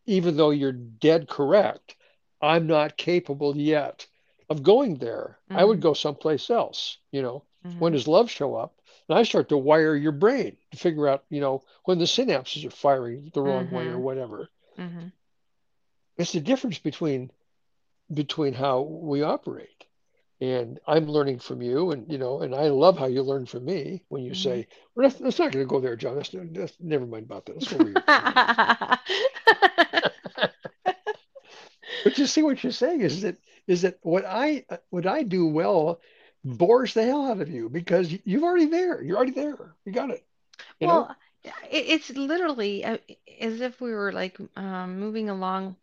even 0.07 0.35
though 0.37 0.49
you're 0.51 0.71
dead 0.73 1.27
correct, 1.29 1.95
I'm 2.41 2.67
not 2.67 2.97
capable 2.97 3.55
yet 3.57 4.07
of 4.49 4.63
going 4.63 4.97
there. 4.97 5.39
I 5.53 5.63
would 5.63 5.79
mm, 5.79 5.81
go 5.81 5.93
someplace 5.93 6.49
else. 6.49 6.97
You 7.11 7.21
know, 7.21 7.45
when 7.77 7.91
mm, 7.91 7.93
does 7.93 8.07
love 8.07 8.29
show 8.29 8.55
up? 8.55 8.81
And 9.09 9.17
I 9.17 9.23
start 9.23 9.49
to 9.49 9.57
wire 9.57 9.95
your 9.95 10.11
brain 10.11 10.57
to 10.71 10.77
figure 10.77 11.07
out, 11.07 11.25
you 11.29 11.41
know, 11.41 11.63
when 11.85 11.99
the 11.99 12.05
synapses 12.05 12.65
are 12.65 12.71
firing 12.71 13.31
the 13.33 13.41
wrong 13.41 13.69
way 13.69 13.87
or 13.87 13.97
mm, 13.97 13.99
whatever. 13.99 14.49
mm, 14.77 15.11
It's 16.17 16.33
the 16.33 16.41
difference 16.41 16.77
between 16.79 17.31
between 18.13 18.53
how 18.53 18.81
we 18.81 19.21
operate. 19.23 19.85
And 20.41 20.79
I'm 20.87 21.07
learning 21.07 21.39
from 21.39 21.61
you, 21.61 21.91
and 21.91 22.09
you 22.11 22.17
know, 22.17 22.41
and 22.41 22.55
I 22.55 22.69
love 22.69 22.97
how 22.97 23.07
you 23.07 23.23
learn 23.23 23.45
from 23.45 23.65
me 23.65 24.03
when 24.09 24.23
you 24.23 24.31
mm, 24.31 24.35
say, 24.35 24.67
well, 24.95 25.05
let's, 25.05 25.19
let's 25.19 25.39
not 25.39 25.51
going 25.51 25.65
to 25.65 25.69
go 25.69 25.79
there, 25.81 25.95
John. 25.97 26.15
Let's, 26.15 26.33
let's 26.33 26.75
never 26.79 27.05
mind 27.05 27.25
about 27.25 27.45
that. 27.45 27.55
Let's 27.55 27.67
go 27.67 27.77
where 27.79 27.89
you're 27.91 28.01
coming 28.01 28.31
from. 28.33 28.49
But 32.03 32.17
you 32.17 32.25
see 32.27 32.41
what 32.43 32.63
you're 32.63 32.71
saying 32.71 33.01
is 33.01 33.21
that 33.21 33.37
is 33.67 33.81
that 33.81 33.99
what 34.01 34.25
I 34.25 34.65
what 34.89 35.05
I 35.05 35.23
do 35.23 35.47
well 35.47 36.01
bores 36.43 36.93
the 36.93 37.03
hell 37.03 37.25
out 37.29 37.41
of 37.41 37.49
you 37.49 37.69
because 37.69 38.11
you're 38.25 38.43
already 38.43 38.65
there. 38.65 39.01
You're 39.01 39.17
already 39.17 39.31
there. 39.33 39.75
You 39.85 39.91
got 39.91 40.11
it. 40.11 40.25
You? 40.79 40.87
Well, 40.87 41.15
it, 41.43 41.51
it's 41.69 42.09
literally 42.11 42.83
uh, 42.85 42.97
as 43.39 43.61
if 43.61 43.79
we 43.81 43.91
were 43.91 44.11
like 44.11 44.37
um, 44.55 44.99
moving 44.99 45.29
along. 45.29 45.75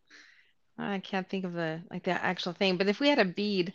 I 0.77 0.99
can't 0.99 1.27
think 1.29 1.45
of 1.45 1.53
the 1.53 1.81
like 1.89 2.03
the 2.03 2.11
actual 2.11 2.53
thing, 2.53 2.77
but 2.77 2.87
if 2.87 2.99
we 2.99 3.09
had 3.09 3.19
a 3.19 3.25
bead, 3.25 3.73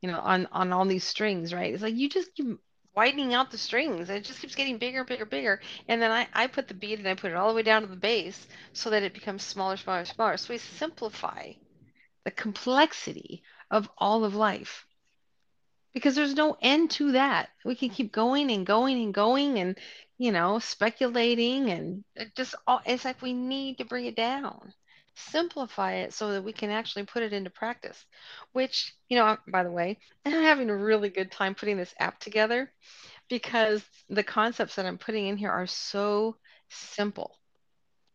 you 0.00 0.10
know, 0.10 0.18
on 0.20 0.46
on 0.52 0.72
all 0.72 0.84
these 0.84 1.04
strings, 1.04 1.52
right? 1.54 1.72
It's 1.72 1.82
like 1.82 1.96
you 1.96 2.08
just 2.08 2.34
keep 2.34 2.58
widening 2.94 3.34
out 3.34 3.50
the 3.50 3.58
strings. 3.58 4.10
It 4.10 4.24
just 4.24 4.40
keeps 4.40 4.54
getting 4.54 4.78
bigger, 4.78 5.04
bigger, 5.04 5.26
bigger. 5.26 5.60
And 5.88 6.00
then 6.02 6.10
I 6.10 6.28
I 6.32 6.46
put 6.48 6.68
the 6.68 6.74
bead 6.74 6.98
and 6.98 7.08
I 7.08 7.14
put 7.14 7.30
it 7.32 7.36
all 7.36 7.48
the 7.48 7.54
way 7.54 7.62
down 7.62 7.82
to 7.82 7.88
the 7.88 7.96
base 7.96 8.46
so 8.72 8.90
that 8.90 9.02
it 9.02 9.14
becomes 9.14 9.42
smaller, 9.42 9.76
smaller, 9.76 10.04
smaller. 10.04 10.36
So 10.36 10.52
we 10.54 10.58
simplify 10.58 11.52
the 12.24 12.30
complexity 12.30 13.42
of 13.70 13.88
all 13.98 14.24
of 14.24 14.34
life 14.34 14.86
because 15.92 16.14
there's 16.14 16.34
no 16.34 16.56
end 16.60 16.90
to 16.92 17.12
that. 17.12 17.50
We 17.64 17.74
can 17.74 17.90
keep 17.90 18.12
going 18.12 18.50
and 18.50 18.66
going 18.66 19.02
and 19.02 19.14
going 19.14 19.58
and, 19.58 19.78
you 20.18 20.32
know, 20.32 20.58
speculating 20.58 21.70
and 21.70 22.04
just 22.36 22.54
all, 22.66 22.80
it's 22.86 23.04
like 23.04 23.22
we 23.22 23.32
need 23.32 23.78
to 23.78 23.84
bring 23.84 24.06
it 24.06 24.16
down, 24.16 24.72
simplify 25.16 25.94
it 25.94 26.12
so 26.12 26.32
that 26.32 26.44
we 26.44 26.52
can 26.52 26.70
actually 26.70 27.04
put 27.04 27.22
it 27.22 27.32
into 27.32 27.50
practice. 27.50 28.04
Which, 28.52 28.94
you 29.08 29.16
know, 29.16 29.36
by 29.48 29.62
the 29.64 29.70
way, 29.72 29.98
I'm 30.26 30.32
having 30.32 30.70
a 30.70 30.76
really 30.76 31.08
good 31.10 31.30
time 31.30 31.54
putting 31.54 31.76
this 31.76 31.94
app 31.98 32.18
together 32.20 32.70
because 33.28 33.84
the 34.08 34.22
concepts 34.22 34.76
that 34.76 34.86
I'm 34.86 34.98
putting 34.98 35.26
in 35.26 35.36
here 35.36 35.50
are 35.50 35.66
so 35.66 36.36
simple. 36.68 37.38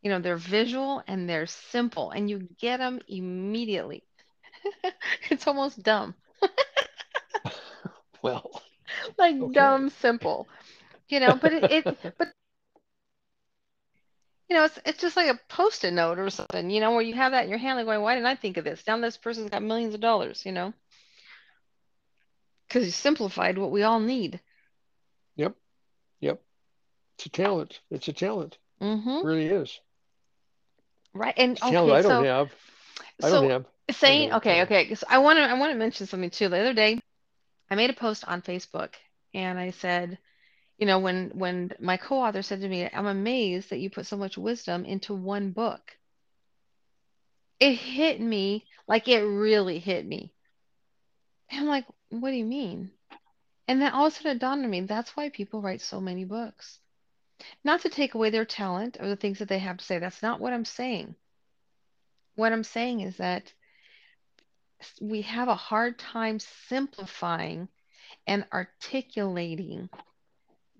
You 0.01 0.11
know, 0.11 0.19
they're 0.19 0.37
visual 0.37 1.01
and 1.07 1.29
they're 1.29 1.47
simple 1.47 2.11
and 2.11 2.29
you 2.29 2.47
get 2.59 2.77
them 2.77 2.99
immediately. 3.07 4.03
It's 5.29 5.47
almost 5.47 5.83
dumb. 5.83 6.15
well, 8.21 8.61
like 9.17 9.35
okay. 9.41 9.53
dumb 9.53 9.89
simple. 9.89 10.47
You 11.09 11.19
know, 11.19 11.35
but 11.35 11.53
it, 11.53 11.65
it 11.69 11.87
but 12.17 12.27
you 14.49 14.55
know, 14.55 14.65
it's 14.65 14.79
it's 14.85 15.01
just 15.01 15.17
like 15.17 15.29
a 15.29 15.39
post-it 15.49 15.91
note 15.93 16.19
or 16.19 16.29
something, 16.29 16.69
you 16.69 16.79
know, 16.79 16.91
where 16.91 17.01
you 17.01 17.15
have 17.15 17.31
that 17.31 17.45
in 17.45 17.49
your 17.49 17.59
hand, 17.59 17.77
like 17.77 17.85
going, 17.85 18.01
why 18.01 18.15
didn't 18.15 18.27
I 18.27 18.35
think 18.35 18.57
of 18.57 18.63
this? 18.63 18.83
Now 18.87 18.97
this 18.99 19.17
person's 19.17 19.49
got 19.49 19.63
millions 19.63 19.93
of 19.93 20.01
dollars, 20.01 20.45
you 20.45 20.51
know, 20.51 20.73
because 22.67 22.85
you 22.85 22.91
simplified 22.91 23.57
what 23.57 23.71
we 23.71 23.83
all 23.83 23.99
need. 23.99 24.39
Yep, 25.35 25.55
yep. 26.19 26.41
It's 27.17 27.25
a 27.25 27.29
talent. 27.29 27.79
It's 27.89 28.07
a 28.07 28.13
talent. 28.13 28.57
Mm-hmm. 28.81 29.09
It 29.09 29.25
really 29.25 29.47
is. 29.47 29.79
Right. 31.13 31.33
And 31.37 31.57
okay, 31.61 31.71
talent 31.71 31.93
I 31.93 32.01
don't 32.01 32.25
have. 32.25 32.51
I 33.23 33.29
so 33.29 33.41
don't 33.41 33.49
have. 33.49 33.65
saying 33.91 34.29
what 34.29 34.37
okay, 34.37 34.55
talent. 34.55 34.71
okay. 34.71 34.95
So 34.95 35.07
I 35.09 35.19
want 35.19 35.37
to 35.37 35.43
I 35.43 35.57
want 35.57 35.71
to 35.71 35.79
mention 35.79 36.07
something 36.07 36.29
too. 36.29 36.49
The 36.49 36.59
other 36.59 36.73
day, 36.73 36.99
I 37.71 37.75
made 37.75 37.89
a 37.89 37.93
post 37.93 38.25
on 38.27 38.41
Facebook, 38.41 38.89
and 39.33 39.57
I 39.57 39.71
said, 39.71 40.19
you 40.77 40.85
know, 40.85 40.99
when 40.99 41.31
when 41.33 41.71
my 41.79 41.97
co-author 41.97 42.41
said 42.41 42.61
to 42.61 42.67
me, 42.67 42.89
I'm 42.91 43.05
amazed 43.05 43.69
that 43.69 43.79
you 43.79 43.89
put 43.89 44.05
so 44.05 44.17
much 44.17 44.37
wisdom 44.37 44.85
into 44.85 45.13
one 45.13 45.51
book. 45.51 45.97
It 47.59 47.75
hit 47.75 48.19
me 48.19 48.65
like 48.87 49.07
it 49.07 49.21
really 49.21 49.79
hit 49.79 50.05
me. 50.05 50.33
And 51.49 51.61
I'm 51.61 51.67
like, 51.67 51.85
what 52.09 52.31
do 52.31 52.35
you 52.35 52.45
mean? 52.45 52.91
And 53.67 53.81
then 53.81 53.93
all 53.93 54.07
of 54.07 54.13
a 54.13 54.15
sudden 54.15 54.37
dawned 54.37 54.63
on 54.63 54.69
me, 54.69 54.81
that's 54.81 55.15
why 55.15 55.29
people 55.29 55.61
write 55.61 55.81
so 55.81 56.01
many 56.01 56.25
books. 56.25 56.79
Not 57.63 57.81
to 57.81 57.89
take 57.89 58.13
away 58.13 58.29
their 58.29 58.45
talent 58.45 58.97
or 58.99 59.07
the 59.07 59.15
things 59.15 59.39
that 59.39 59.47
they 59.47 59.59
have 59.59 59.77
to 59.77 59.85
say. 59.85 59.99
That's 59.99 60.21
not 60.21 60.39
what 60.39 60.53
I'm 60.53 60.65
saying. 60.65 61.15
What 62.35 62.51
I'm 62.51 62.63
saying 62.63 63.01
is 63.01 63.17
that 63.17 63.53
we 65.01 65.21
have 65.21 65.47
a 65.47 65.55
hard 65.55 65.97
time 65.97 66.39
simplifying 66.39 67.69
and 68.27 68.45
articulating 68.53 69.89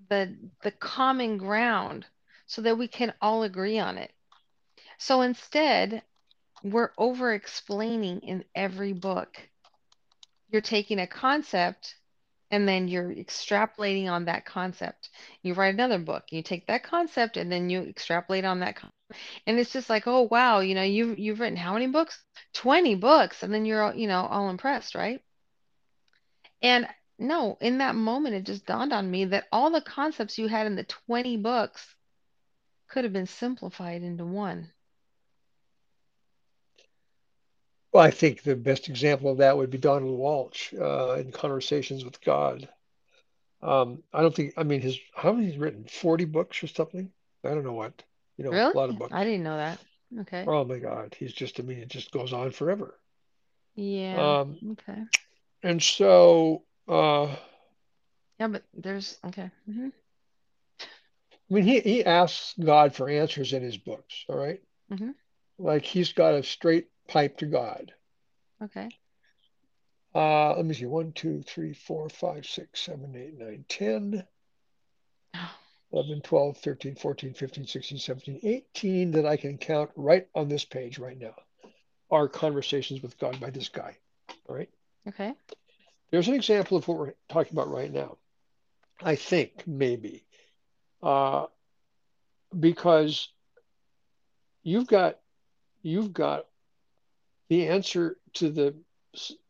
the 0.10 0.36
the 0.64 0.72
common 0.72 1.38
ground 1.38 2.06
so 2.48 2.62
that 2.62 2.78
we 2.78 2.88
can 2.88 3.14
all 3.22 3.44
agree 3.44 3.80
on 3.80 3.98
it. 3.98 4.12
So 4.98 5.22
instead, 5.22 6.04
we're 6.64 6.92
over 6.98 7.34
explaining 7.34 8.22
in 8.22 8.44
every 8.56 8.94
book. 8.94 9.38
You're 10.50 10.62
taking 10.62 11.00
a 11.00 11.08
concept 11.08 11.96
and 12.52 12.68
then 12.68 12.88
you're 12.88 13.14
extrapolating 13.14 14.10
on 14.10 14.26
that 14.26 14.46
concept. 14.46 15.10
You 15.42 15.54
write 15.54 15.74
another 15.74 16.00
book, 16.00 16.26
you 16.32 16.42
take 16.44 16.68
that 16.68 16.84
concept 16.84 17.38
and 17.38 17.52
then 17.52 17.70
you 17.70 17.82
extrapolate 17.82 18.46
on 18.46 18.60
that. 18.62 18.76
Con- 18.78 18.92
and 19.46 19.60
it's 19.60 19.74
just 19.74 19.90
like, 19.90 20.08
oh 20.08 20.28
wow, 20.32 20.60
you 20.60 20.76
know, 20.76 20.84
you've 20.84 21.20
you've 21.20 21.40
written 21.40 21.58
how 21.58 21.74
many 21.74 21.88
books? 21.88 22.24
20 22.54 22.96
books, 22.96 23.44
and 23.44 23.54
then 23.54 23.66
you're 23.66 23.84
all, 23.84 23.94
you 23.96 24.08
know, 24.08 24.26
all 24.26 24.50
impressed, 24.50 24.96
right? 24.96 25.22
And 26.62 26.88
no, 27.18 27.58
in 27.62 27.78
that 27.80 27.96
moment, 27.96 28.36
it 28.36 28.44
just 28.46 28.66
dawned 28.66 28.94
on 28.94 29.10
me 29.10 29.26
that 29.26 29.48
all 29.52 29.70
the 29.70 29.82
concepts 29.82 30.38
you 30.38 30.48
had 30.48 30.68
in 30.68 30.76
the 30.76 30.84
20 30.84 31.38
books 31.38 31.96
could 32.88 33.04
have 33.04 33.14
been 33.14 33.28
simplified 33.28 34.04
into 34.04 34.26
one. 34.26 34.72
Well, 37.94 38.04
I 38.04 38.12
think 38.12 38.44
the 38.44 38.56
best 38.56 38.90
example 38.90 39.32
of 39.32 39.38
that 39.38 39.56
would 39.58 39.70
be 39.70 39.78
Donald 39.78 40.20
Walsch 40.20 40.74
uh, 40.80 41.14
in 41.20 41.32
Conversations 41.32 42.04
with 42.04 42.20
God. 42.22 42.68
Um, 43.62 44.04
I 44.14 44.22
don't 44.22 44.36
think, 44.36 44.54
I 44.58 44.64
mean, 44.64 44.82
his, 44.82 45.00
how 45.16 45.32
many 45.32 45.48
he's 45.48 45.58
written? 45.58 45.86
40 45.86 46.26
books 46.26 46.62
or 46.64 46.68
something? 46.68 47.10
I 47.44 47.50
don't 47.50 47.64
know 47.64 47.74
what, 47.74 48.04
you 48.38 48.44
know, 48.44 48.52
Really? 48.52 48.74
a 48.74 48.78
lot 48.78 48.90
of 48.90 49.00
books. 49.00 49.14
I 49.14 49.24
didn't 49.24 49.44
know 49.44 49.58
that. 49.58 49.80
Okay. 50.22 50.46
Oh 50.46 50.66
my 50.66 50.80
God. 50.80 51.16
He's 51.18 51.34
just, 51.34 51.60
I 51.60 51.64
mean, 51.64 51.80
it 51.80 51.88
just 51.88 52.12
goes 52.12 52.34
on 52.34 52.52
forever. 52.52 53.00
Yeah. 53.76 54.40
Um, 54.42 54.58
Okay. 54.74 55.02
and 55.64 55.82
so, 55.82 56.64
uh, 56.88 57.36
Yeah, 58.40 58.48
but 58.48 58.64
there's 58.74 59.18
okay. 59.26 59.50
hmm 59.66 59.90
I 60.82 61.54
mean, 61.54 61.64
he, 61.64 61.80
he 61.80 62.06
asks 62.06 62.56
God 62.60 62.96
for 62.96 63.08
answers 63.08 63.54
in 63.54 63.62
his 63.62 63.78
books, 63.78 64.26
all 64.28 64.38
right? 64.38 64.62
hmm 64.90 65.12
Like 65.60 65.84
he's 65.86 66.14
got 66.14 66.34
a 66.34 66.44
straight 66.44 66.88
pipe 67.08 67.38
to 67.38 67.46
God. 67.46 67.94
Okay. 68.64 68.90
Uh, 70.16 70.56
let 70.56 70.66
me 70.66 70.74
see, 70.74 70.86
one, 70.86 71.12
two, 71.12 71.42
three, 71.44 71.74
four, 71.74 72.10
five, 72.10 72.46
six, 72.46 72.80
seven, 72.82 73.14
eight, 73.16 73.38
nine, 73.38 73.66
10, 73.68 74.26
Oh, 75.36 75.52
11, 75.92 76.22
12, 76.22 76.58
13, 76.58 76.96
14, 76.96 77.34
15, 77.34 77.68
16, 77.68 77.98
17, 77.98 78.40
18 78.44 79.12
that 79.12 79.26
I 79.26 79.36
can 79.38 79.58
count 79.58 79.92
right 79.96 80.28
on 80.34 80.48
this 80.48 80.66
page 80.66 81.00
right 81.00 81.18
now 81.18 81.36
are 82.10 82.28
conversations 82.28 83.02
with 83.02 83.18
God 83.20 83.40
by 83.40 83.50
this 83.50 83.70
guy. 83.70 83.98
All 84.48 84.56
right. 84.56 84.70
okay. 85.08 85.34
There's 86.16 86.30
an 86.30 86.34
example 86.36 86.78
of 86.78 86.88
what 86.88 86.98
we're 86.98 87.14
talking 87.28 87.52
about 87.52 87.70
right 87.70 87.92
now. 87.92 88.16
I 89.04 89.16
think 89.18 89.68
maybe 89.68 90.24
uh, 91.04 91.48
because 92.58 93.28
you've 94.64 94.88
got 94.88 95.20
you've 95.82 96.14
got 96.14 96.46
the 97.50 97.68
answer 97.68 98.16
to 98.36 98.50
the 98.50 98.76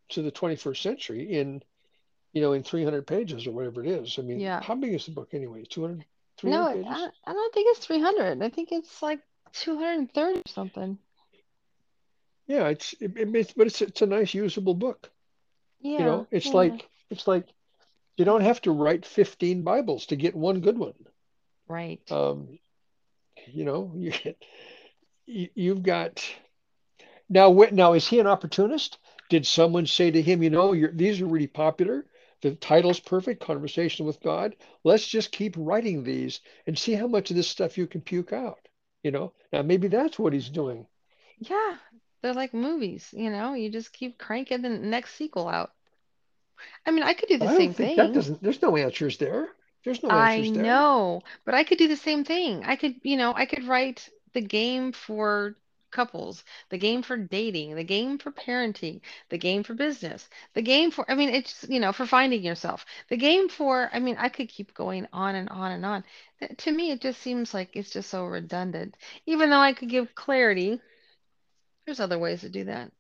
to 0.10 0.24
the 0.24 0.32
21st 0.32 0.78
century 0.82 1.34
in 1.38 1.62
you 2.34 2.42
know 2.42 2.54
in 2.54 2.64
300 2.64 3.06
pages 3.06 3.46
or 3.46 3.52
whatever 3.52 3.84
it 3.86 3.92
is. 3.92 4.18
I 4.18 4.24
mean, 4.24 4.40
Yeah. 4.40 4.60
how 4.64 4.74
big 4.74 4.92
is 4.96 5.06
the 5.06 5.12
book 5.12 5.36
anyway? 5.36 5.66
200 5.70 6.00
No, 6.00 6.04
300 6.40 6.72
it- 6.80 6.84
pages? 6.88 7.12
I, 7.28 7.30
I 7.30 7.34
don't 7.34 7.54
think 7.54 7.78
it's 7.78 7.86
300. 7.86 8.42
I 8.42 8.50
think 8.50 8.72
it's 8.72 9.04
like 9.04 9.20
230 9.54 10.40
or 10.40 10.42
something. 10.48 10.98
Yeah, 12.48 12.70
it's 12.70 12.94
it, 13.00 13.16
it- 13.16 13.36
it's 13.36 13.54
but 13.54 13.68
it's 13.68 13.84
it's 13.84 14.02
a 14.02 14.08
nice 14.08 14.34
usable 14.34 14.74
book. 14.74 15.12
Yeah. 15.80 16.00
You 16.00 16.06
know, 16.06 16.28
it's 16.32 16.48
yeah. 16.48 16.54
like 16.54 16.90
it's 17.10 17.28
like 17.28 17.48
you 18.18 18.26
don't 18.26 18.42
have 18.42 18.62
to 18.62 18.72
write 18.72 19.06
15 19.06 19.64
Bibles 19.64 20.08
to 20.08 20.16
get 20.16 20.36
one 20.36 20.62
good 20.62 20.78
one. 20.78 20.94
Right. 21.68 22.00
Um, 22.12 22.60
you 23.48 23.66
know, 23.66 23.92
you, 23.96 24.14
you 25.26 25.50
you've 25.54 25.84
got 25.84 26.24
now. 27.30 27.52
Now, 27.72 27.94
is 27.94 28.08
he 28.08 28.20
an 28.20 28.28
opportunist? 28.28 28.98
Did 29.30 29.48
someone 29.48 29.88
say 29.88 30.12
to 30.12 30.22
him, 30.22 30.44
you 30.44 30.52
know, 30.52 30.74
you're, 30.74 30.92
these 30.92 31.20
are 31.20 31.26
really 31.26 31.48
popular. 31.48 32.06
The 32.42 32.54
title's 32.56 33.00
perfect, 33.00 33.42
Conversation 33.42 34.06
with 34.06 34.22
God. 34.22 34.56
Let's 34.84 35.08
just 35.08 35.32
keep 35.32 35.56
writing 35.58 36.04
these 36.04 36.42
and 36.68 36.78
see 36.78 36.94
how 36.94 37.08
much 37.08 37.32
of 37.32 37.36
this 37.36 37.48
stuff 37.48 37.78
you 37.78 37.88
can 37.88 38.02
puke 38.02 38.34
out. 38.34 38.60
You 39.02 39.12
know, 39.12 39.34
now 39.52 39.64
maybe 39.64 39.88
that's 39.88 40.20
what 40.20 40.34
he's 40.34 40.50
doing. 40.50 40.86
Yeah. 41.40 41.78
They're 42.22 42.34
like 42.34 42.54
movies, 42.54 43.14
you 43.14 43.30
know, 43.30 43.54
you 43.54 43.70
just 43.70 43.94
keep 43.94 44.18
cranking 44.18 44.62
the 44.62 44.70
next 44.70 45.16
sequel 45.16 45.48
out. 45.48 45.72
I 46.86 46.92
mean, 46.92 47.04
I 47.04 47.14
could 47.14 47.30
do 47.30 47.38
the 47.38 47.48
I 47.48 47.54
don't 47.54 47.58
same 47.58 47.74
think 47.74 47.96
that 47.96 48.12
thing. 48.12 48.14
doesn't. 48.14 48.42
There's 48.44 48.62
no 48.62 48.76
answers 48.76 49.18
there. 49.18 49.50
There's 49.86 50.04
no 50.04 50.10
I 50.10 50.12
answers 50.16 50.52
there. 50.52 50.78
know, 50.78 51.22
but 51.46 51.54
I 51.56 51.64
could 51.64 51.78
do 51.78 51.88
the 51.88 51.96
same 51.98 52.24
thing. 52.24 52.64
I 52.66 52.76
could, 52.76 52.96
you 53.04 53.18
know, 53.18 53.34
I 53.36 53.46
could 53.46 53.66
write 53.66 54.10
the 54.34 54.42
game 54.42 54.92
for 54.92 55.56
couples, 55.92 56.44
the 56.70 56.78
game 56.78 57.02
for 57.04 57.16
dating, 57.18 57.76
the 57.76 57.84
game 57.84 58.18
for 58.18 58.32
parenting, 58.32 59.02
the 59.30 59.38
game 59.38 59.64
for 59.64 59.74
business, 59.76 60.28
the 60.54 60.62
game 60.62 60.92
for, 60.92 61.10
I 61.10 61.16
mean, 61.16 61.30
it's, 61.30 61.64
you 61.70 61.80
know, 61.80 61.94
for 61.94 62.06
finding 62.06 62.42
yourself, 62.44 62.86
the 63.10 63.18
game 63.18 63.48
for, 63.50 63.90
I 63.94 64.00
mean, 64.00 64.18
I 64.18 64.30
could 64.30 64.50
keep 64.50 64.74
going 64.74 65.08
on 65.14 65.36
and 65.36 65.50
on 65.50 65.72
and 65.72 65.86
on. 65.86 66.04
To 66.58 66.72
me, 66.72 66.92
it 66.92 67.02
just 67.02 67.22
seems 67.22 67.54
like 67.54 67.70
it's 67.76 67.92
just 67.92 68.10
so 68.10 68.26
redundant. 68.26 68.98
Even 69.26 69.50
though 69.50 69.60
I 69.60 69.74
could 69.74 69.90
give 69.90 70.16
clarity, 70.16 70.82
there's 71.86 72.00
other 72.00 72.20
ways 72.20 72.42
to 72.42 72.50
do 72.50 72.66
that. 72.66 72.92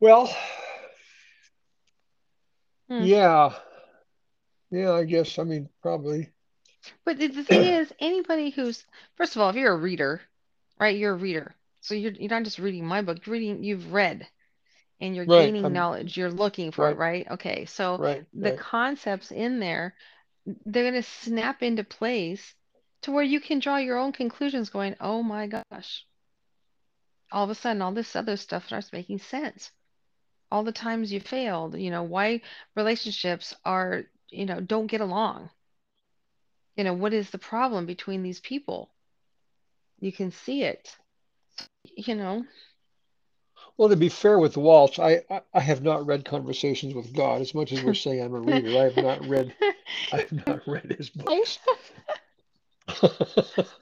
Well, 0.00 0.34
Hmm. 2.88 3.04
yeah, 3.04 3.54
yeah. 4.70 4.92
I 4.92 5.04
guess. 5.04 5.38
I 5.38 5.44
mean, 5.44 5.68
probably. 5.82 6.30
But 7.04 7.18
the, 7.18 7.28
thing 7.28 7.62
is, 7.62 7.92
anybody 8.00 8.50
who's, 8.50 8.84
first 9.16 9.36
of 9.36 9.42
all, 9.42 9.50
if 9.50 9.56
you're 9.56 9.72
a 9.72 9.76
reader, 9.76 10.20
right, 10.78 10.96
you're 10.96 11.12
a 11.12 11.16
reader. 11.16 11.54
So 11.82 11.94
you're 11.94 12.12
you're 12.12 12.30
not 12.30 12.42
just 12.42 12.58
reading 12.58 12.84
my 12.84 13.02
book, 13.02 13.24
you're 13.24 13.32
reading, 13.32 13.62
you've 13.62 13.92
read 13.92 14.26
and 15.00 15.16
you're 15.16 15.24
Right. 15.24 15.46
gaining 15.46 15.64
I'm 15.64 15.72
knowledge. 15.72 16.16
You're 16.16 16.30
looking 16.30 16.72
for 16.72 16.86
it, 16.86 16.96
right. 16.96 17.26
right? 17.26 17.30
Okay. 17.32 17.64
So 17.66 17.96
Right. 17.98 18.26
the 18.34 18.50
Right. 18.50 18.58
concepts 18.58 19.30
in 19.30 19.60
there, 19.60 19.94
they're 20.66 20.90
going 20.90 21.02
to 21.02 21.08
snap 21.08 21.62
into 21.62 21.84
place 21.84 22.54
to 23.02 23.12
where 23.12 23.24
you 23.24 23.40
can 23.40 23.60
draw 23.60 23.76
your 23.78 23.96
own 23.98 24.12
conclusions 24.12 24.68
going, 24.70 24.96
oh 25.00 25.22
my 25.22 25.46
gosh. 25.46 26.04
All 27.32 27.44
of 27.44 27.50
a 27.50 27.54
sudden, 27.54 27.82
all 27.82 27.92
this 27.92 28.16
other 28.16 28.36
stuff 28.36 28.66
starts 28.66 28.92
making 28.92 29.18
sense. 29.20 29.70
All 30.50 30.64
the 30.64 30.72
times 30.72 31.12
you 31.12 31.20
failed, 31.20 31.78
you 31.78 31.90
know, 31.90 32.02
why 32.02 32.42
relationships 32.74 33.54
are, 33.64 34.04
you 34.30 34.46
know, 34.46 34.60
don't 34.60 34.88
get 34.88 35.00
along. 35.00 35.50
You 36.76 36.84
know, 36.84 36.94
what 36.94 37.12
is 37.12 37.30
the 37.30 37.38
problem 37.38 37.86
between 37.86 38.22
these 38.22 38.40
people? 38.40 38.90
You 40.00 40.12
can 40.12 40.32
see 40.32 40.62
it, 40.64 40.96
you 41.96 42.14
know. 42.14 42.44
Well, 43.76 43.88
to 43.88 43.96
be 43.96 44.08
fair 44.08 44.38
with 44.38 44.54
Walsch, 44.54 44.98
I, 44.98 45.22
I 45.34 45.40
I 45.54 45.60
have 45.60 45.82
not 45.82 46.06
read 46.06 46.24
Conversations 46.24 46.94
with 46.94 47.14
God 47.14 47.40
as 47.40 47.54
much 47.54 47.72
as 47.72 47.82
we're 47.82 47.94
saying 48.06 48.20
I'm 48.22 48.34
a 48.34 48.40
reader. 48.40 48.78
I 48.78 48.84
have 48.84 48.96
not 48.96 49.28
read 49.28 49.54
I 50.12 50.18
have 50.18 50.46
not 50.46 50.66
read 50.66 50.96
his 50.98 51.10
books. 51.10 51.58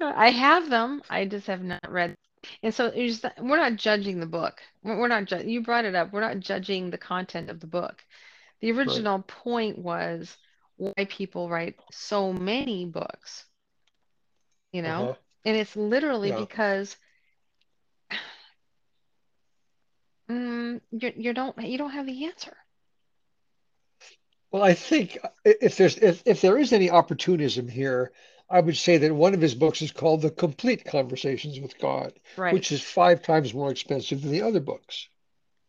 I 0.00 0.30
have 0.30 0.70
them. 0.70 1.02
I 1.08 1.24
just 1.24 1.46
have 1.46 1.62
not 1.62 1.80
read. 1.88 2.14
And 2.62 2.74
so 2.74 2.90
just, 2.90 3.24
we're 3.38 3.56
not 3.56 3.76
judging 3.76 4.20
the 4.20 4.26
book. 4.26 4.60
We're 4.82 5.08
not 5.08 5.26
ju 5.26 5.42
you 5.46 5.62
brought 5.62 5.84
it 5.84 5.94
up. 5.94 6.12
We're 6.12 6.20
not 6.20 6.40
judging 6.40 6.90
the 6.90 6.98
content 6.98 7.50
of 7.50 7.60
the 7.60 7.66
book. 7.66 8.04
The 8.60 8.72
Right. 8.72 8.78
original 8.78 9.22
point 9.22 9.78
was 9.78 10.36
why 10.76 11.06
people 11.08 11.48
write 11.48 11.76
so 11.92 12.32
many 12.32 12.86
books, 12.86 13.44
you 14.72 14.82
know? 14.82 15.02
Uh-huh. 15.02 15.14
And 15.44 15.56
it's 15.56 15.76
literally 15.76 16.30
Yeah. 16.30 16.36
because 16.38 16.96
mm, 20.30 20.80
you 20.90 21.12
you 21.16 21.32
don't 21.34 21.58
you 21.62 21.78
don't 21.78 21.90
have 21.90 22.06
the 22.06 22.26
answer. 22.26 22.56
Well, 24.50 24.62
I 24.62 24.74
think 24.74 25.18
if 25.44 25.76
there's 25.76 25.96
if, 25.98 26.22
if 26.26 26.40
there 26.40 26.58
is 26.58 26.72
any 26.72 26.90
opportunism 26.90 27.68
here, 27.68 28.12
I 28.50 28.60
would 28.60 28.76
say 28.76 28.96
that 28.98 29.14
one 29.14 29.34
of 29.34 29.40
his 29.40 29.54
books 29.54 29.82
is 29.82 29.92
called 29.92 30.22
The 30.22 30.30
Complete 30.30 30.84
Conversations 30.84 31.60
with 31.60 31.78
God, 31.78 32.12
Right. 32.36 32.54
which 32.54 32.72
is 32.72 32.80
five 32.82 33.22
times 33.22 33.52
more 33.52 33.70
expensive 33.70 34.22
than 34.22 34.30
the 34.32 34.42
other 34.42 34.60
books. 34.60 35.08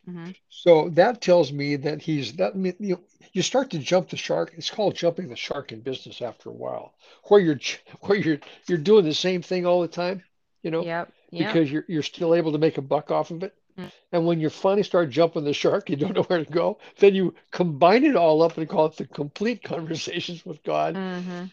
hmm 0.06 0.30
So 0.50 0.89
that 0.89 1.22
tells 1.22 1.52
me 1.52 1.76
that 1.78 2.02
he's 2.02 2.34
that 2.38 2.56
you 2.80 3.04
you 3.34 3.42
start 3.44 3.70
to 3.72 3.80
jump 3.80 4.10
the 4.10 4.18
shark. 4.18 4.54
It's 4.58 4.72
called 4.72 4.96
jumping 4.96 5.28
the 5.30 5.36
shark 5.36 5.72
in 5.72 5.82
business 5.82 6.22
after 6.22 6.50
a 6.50 6.54
while, 6.54 6.94
where 7.26 7.39
you're 7.42 7.60
where 8.02 8.18
you're 8.18 8.39
you're 8.68 8.78
doing 8.78 9.06
the 9.06 9.13
same 9.13 9.42
thing 9.42 9.65
all 9.65 9.82
the 9.82 9.88
time, 9.88 10.24
you 10.63 10.72
know, 10.72 10.84
Yep. 10.84 11.12
Yep. 11.32 11.48
because 11.54 11.72
you're 11.72 11.86
you're 11.88 12.04
still 12.04 12.34
able 12.34 12.54
to 12.54 12.58
make 12.58 12.78
a 12.78 12.82
buck 12.82 13.12
off 13.12 13.30
of 13.32 13.44
it. 13.44 13.54
Mm. 13.78 13.92
And 14.12 14.26
when 14.26 14.39
you 14.39 14.50
finally 14.50 14.84
start 14.84 15.10
jumping 15.10 15.44
the 15.44 15.54
shark, 15.54 15.89
you 15.89 15.96
don't 15.96 16.15
know 16.15 16.24
where 16.24 16.44
to 16.44 16.52
go. 16.52 16.80
Then 16.98 17.13
you 17.13 17.36
combine 17.52 18.04
it 18.04 18.15
all 18.15 18.42
up 18.42 18.58
and 18.58 18.68
call 18.68 18.88
it 18.88 18.98
the 18.98 19.06
complete 19.06 19.63
conversations 19.63 20.46
with 20.46 20.63
God. 20.63 20.96
Mm-hmm. 20.96 21.46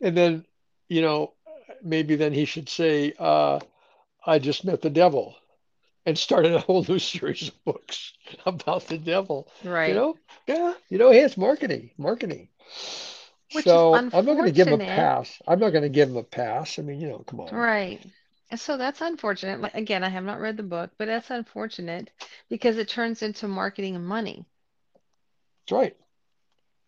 And 0.00 0.16
then, 0.16 0.44
you 0.88 1.02
know, 1.02 1.32
maybe 1.82 2.16
then 2.16 2.32
he 2.32 2.44
should 2.44 2.68
say, 2.68 3.14
uh, 3.18 3.60
I 4.24 4.38
just 4.38 4.64
met 4.64 4.82
the 4.82 4.90
devil 4.90 5.36
and 6.06 6.18
started 6.18 6.54
a 6.54 6.60
whole 6.60 6.84
new 6.88 6.98
series 6.98 7.48
of 7.48 7.64
books 7.64 8.12
about 8.46 8.86
the 8.86 8.98
devil. 8.98 9.48
Right. 9.64 9.88
You 9.88 9.94
know, 9.94 10.18
yeah, 10.46 10.74
you 10.88 10.98
know, 10.98 11.10
hey, 11.10 11.20
it's 11.22 11.36
marketing, 11.36 11.90
marketing. 11.98 12.48
Which 13.52 13.64
So 13.64 13.94
I'm 13.94 14.08
not 14.10 14.24
going 14.24 14.44
to 14.44 14.52
give 14.52 14.68
him 14.68 14.80
a 14.80 14.84
pass. 14.84 15.40
I'm 15.46 15.58
not 15.58 15.70
going 15.70 15.82
to 15.82 15.88
give 15.90 16.08
him 16.08 16.16
a 16.16 16.22
pass. 16.22 16.78
I 16.78 16.82
mean, 16.82 17.00
you 17.00 17.08
know, 17.08 17.18
come 17.18 17.40
on. 17.40 17.54
Right. 17.54 18.00
So 18.56 18.76
that's 18.76 19.00
unfortunate. 19.00 19.60
Like 19.60 19.74
again, 19.74 20.04
I 20.04 20.08
have 20.08 20.24
not 20.24 20.40
read 20.40 20.56
the 20.56 20.62
book, 20.62 20.90
but 20.98 21.06
that's 21.06 21.30
unfortunate 21.30 22.10
because 22.48 22.76
it 22.76 22.88
turns 22.88 23.22
into 23.22 23.48
marketing 23.48 23.96
and 23.96 24.06
money. 24.06 24.44
It's 25.64 25.72
right. 25.72 25.96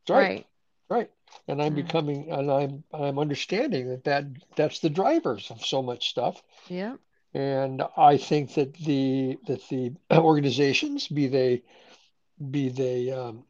It's 0.02 0.10
right. 0.10 0.18
Right. 0.18 0.46
Right. 0.94 1.10
And 1.48 1.62
I'm 1.62 1.74
Mm. 1.74 1.76
becoming, 1.76 2.30
and 2.30 2.50
I'm, 2.50 2.84
I'm 2.92 3.18
understanding 3.18 3.88
that, 3.88 4.04
that 4.04 4.24
that's 4.56 4.80
the 4.80 4.90
drivers 4.90 5.50
of 5.50 5.64
so 5.64 5.82
much 5.82 6.08
stuff. 6.10 6.42
Yeah. 6.68 6.96
And 7.34 7.82
I 7.96 8.16
think 8.18 8.54
that 8.54 8.74
the 8.74 9.38
that 9.46 9.62
the 9.68 9.92
organizations, 10.12 11.08
be 11.08 11.26
they 11.28 11.62
be 12.50 12.68
they 12.68 13.10
um, 13.10 13.44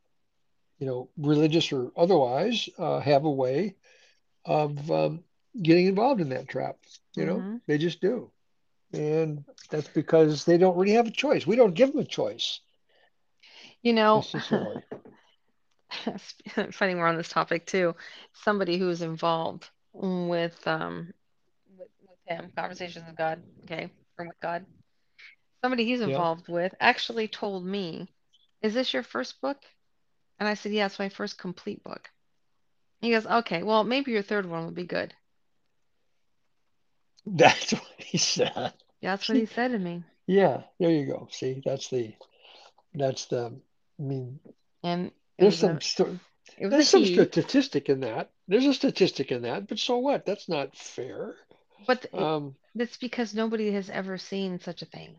you 0.79 0.87
know 0.87 1.09
religious 1.17 1.73
or 1.73 1.93
otherwise, 1.97 2.69
uh, 2.79 3.01
have 3.01 3.25
a 3.25 3.31
way 3.31 3.77
of 4.45 4.91
um, 4.91 5.25
getting 5.63 5.87
involved 5.87 6.21
in 6.21 6.31
that 6.31 6.49
trap. 6.49 6.77
You 7.17 7.27
know, 7.27 7.47
hmm 7.47 7.61
they 7.67 7.79
just 7.79 8.01
do, 8.01 8.31
and 8.93 9.45
that's 9.71 9.89
because 9.89 10.45
they 10.45 10.59
don't 10.59 10.77
really 10.77 10.95
have 10.95 11.07
a 11.09 11.11
choice. 11.13 11.47
We 11.47 11.57
don't 11.57 11.75
give 11.75 11.93
them 11.93 12.01
a 12.01 12.05
choice 12.05 12.61
You 13.83 13.93
know, 13.93 14.25
funny 16.73 16.95
we're 16.95 17.07
on 17.07 17.17
this 17.17 17.29
topic 17.29 17.67
too. 17.67 17.95
Somebody 18.33 18.79
who's 18.79 19.03
involved 19.03 19.71
with 19.93 20.67
um 20.67 21.13
with, 21.79 21.89
with 22.01 22.19
him, 22.27 22.53
conversations 22.57 23.07
with 23.07 23.17
God, 23.17 23.43
okay, 23.65 23.91
or 24.19 24.27
with 24.27 24.41
God. 24.41 24.67
Somebody 25.63 25.85
he's 25.85 26.01
Yeah, 26.03 26.25
involved 26.25 26.49
with 26.49 26.75
actually 26.81 27.29
told 27.29 27.65
me, 27.65 28.13
"Is 28.63 28.75
this 28.75 28.93
your 28.93 29.03
first 29.03 29.41
book?" 29.41 29.63
And 30.39 30.49
I 30.49 30.55
said, 30.55 30.73
"Yeah, 30.73 30.87
it's 30.87 30.99
my 30.99 31.09
first 31.09 31.39
complete 31.39 31.83
book." 31.83 32.11
He 33.01 33.11
goes, 33.11 33.27
"Okay, 33.27 33.63
well, 33.63 33.85
maybe 33.85 34.13
your 34.13 34.23
third 34.23 34.47
one 34.47 34.65
would 34.67 34.75
be 34.75 34.87
good." 34.87 35.15
that's 37.27 37.73
what 37.73 37.83
he 37.99 38.19
said. 38.19 38.73
That's 39.03 39.29
what 39.29 39.37
he 39.37 39.47
said 39.47 39.73
to 39.73 39.79
me. 39.79 40.05
yeah, 40.27 40.63
there 40.79 40.91
you 40.91 41.07
go. 41.07 41.29
See, 41.31 41.63
that's 41.65 41.89
the 41.89 42.15
that's 42.95 43.27
the. 43.27 43.53
I 43.99 44.03
mean, 44.03 44.41
And 44.83 45.11
there's 45.39 45.59
some 45.59 45.81
st 45.81 46.21
it 46.59 46.67
was 46.67 46.73
a 46.73 46.77
there's 46.77 46.89
some 46.89 47.05
statistic 47.07 47.89
in 47.89 48.01
that. 48.01 48.31
There's 48.49 48.67
a 48.67 48.75
statistic 48.75 49.33
in 49.33 49.43
that, 49.43 49.67
but 49.69 49.79
so 49.79 49.99
what? 49.99 50.25
That's 50.25 50.49
not 50.49 50.77
fair. 50.77 51.35
but 51.87 52.07
Um, 52.15 52.55
that's 52.75 52.97
because 52.97 53.35
nobody 53.35 53.73
has 53.73 53.91
ever 53.91 54.19
seen 54.19 54.61
such 54.61 54.83
a 54.83 54.87
thing. 54.87 55.17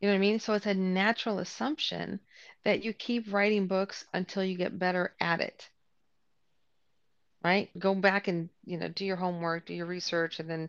You 0.00 0.08
know 0.08 0.14
what 0.14 0.18
I 0.18 0.20
mean? 0.20 0.40
So 0.40 0.52
it's 0.54 0.66
a 0.66 0.74
natural 0.74 1.38
assumption 1.38 2.20
that 2.64 2.84
you 2.84 2.92
keep 2.92 3.32
writing 3.32 3.66
books 3.66 4.04
until 4.12 4.44
you 4.44 4.56
get 4.56 4.78
better 4.78 5.14
at 5.20 5.40
it, 5.40 5.68
right? 7.42 7.70
Go 7.78 7.94
back 7.94 8.28
and, 8.28 8.50
you 8.64 8.78
know, 8.78 8.88
do 8.88 9.04
your 9.06 9.16
homework, 9.16 9.66
do 9.66 9.74
your 9.74 9.86
research, 9.86 10.40
and 10.40 10.50
then 10.50 10.68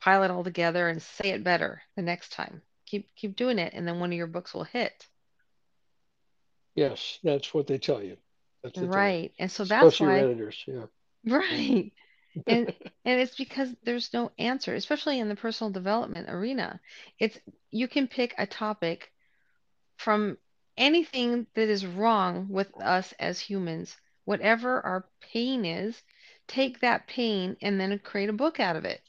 pile 0.00 0.22
it 0.22 0.30
all 0.30 0.44
together 0.44 0.88
and 0.88 1.02
say 1.02 1.30
it 1.30 1.44
better 1.44 1.82
the 1.96 2.02
next 2.02 2.32
time. 2.32 2.62
Keep 2.86 3.14
keep 3.16 3.36
doing 3.36 3.58
it, 3.58 3.74
and 3.74 3.86
then 3.86 4.00
one 4.00 4.10
of 4.12 4.16
your 4.16 4.26
books 4.26 4.54
will 4.54 4.64
hit. 4.64 5.06
Yes, 6.78 7.18
that's 7.22 7.52
what 7.52 7.66
they 7.66 7.78
tell 7.78 8.02
you. 8.02 8.16
That's 8.62 8.76
what 8.76 8.86
they 8.86 8.92
tell. 8.92 9.02
Right. 9.02 9.32
And 9.38 9.50
so 9.50 9.64
that's 9.64 9.86
Especially 9.86 10.06
your 10.06 10.14
why, 10.14 10.30
editors. 10.30 10.64
Yeah. 10.66 10.86
right. 11.26 11.92
And 12.46 12.72
and 13.04 13.20
it's 13.20 13.34
because 13.36 13.74
there's 13.84 14.12
no 14.12 14.30
answer, 14.38 14.74
especially 14.74 15.18
in 15.18 15.28
the 15.28 15.36
personal 15.36 15.72
development 15.72 16.28
arena. 16.30 16.80
It's 17.18 17.38
you 17.70 17.88
can 17.88 18.06
pick 18.06 18.34
a 18.38 18.46
topic 18.46 19.10
from 19.96 20.38
anything 20.76 21.46
that 21.54 21.68
is 21.68 21.84
wrong 21.84 22.46
with 22.48 22.70
us 22.80 23.12
as 23.18 23.40
humans, 23.40 23.96
whatever 24.24 24.80
our 24.86 25.06
pain 25.20 25.64
is, 25.64 26.00
take 26.46 26.80
that 26.80 27.08
pain 27.08 27.56
and 27.60 27.80
then 27.80 27.98
create 27.98 28.28
a 28.28 28.32
book 28.32 28.60
out 28.60 28.76
of 28.76 28.84
it. 28.84 29.00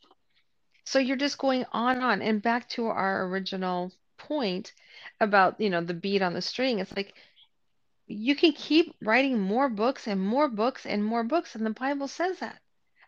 So 0.86 0.98
you're 0.98 1.18
just 1.18 1.38
going 1.38 1.66
on 1.72 1.98
and 1.98 2.06
on. 2.06 2.22
And 2.24 2.42
back 2.42 2.68
to 2.70 2.88
our 2.88 3.28
original 3.28 3.92
point 4.18 4.74
about, 5.20 5.62
you 5.62 5.70
know, 5.70 5.82
the 5.82 5.94
beat 5.94 6.24
on 6.24 6.34
the 6.34 6.42
string. 6.42 6.80
It's 6.80 6.96
like 6.96 7.14
you 8.10 8.36
can 8.36 8.52
keep 8.52 8.96
writing 9.02 9.40
more 9.40 9.70
books 9.70 10.08
and 10.08 10.20
more 10.20 10.50
books 10.50 10.86
and 10.86 11.04
more 11.04 11.24
books. 11.24 11.56
And 11.56 11.66
the 11.66 11.70
Bible 11.70 12.08
says 12.08 12.40
that. 12.40 12.60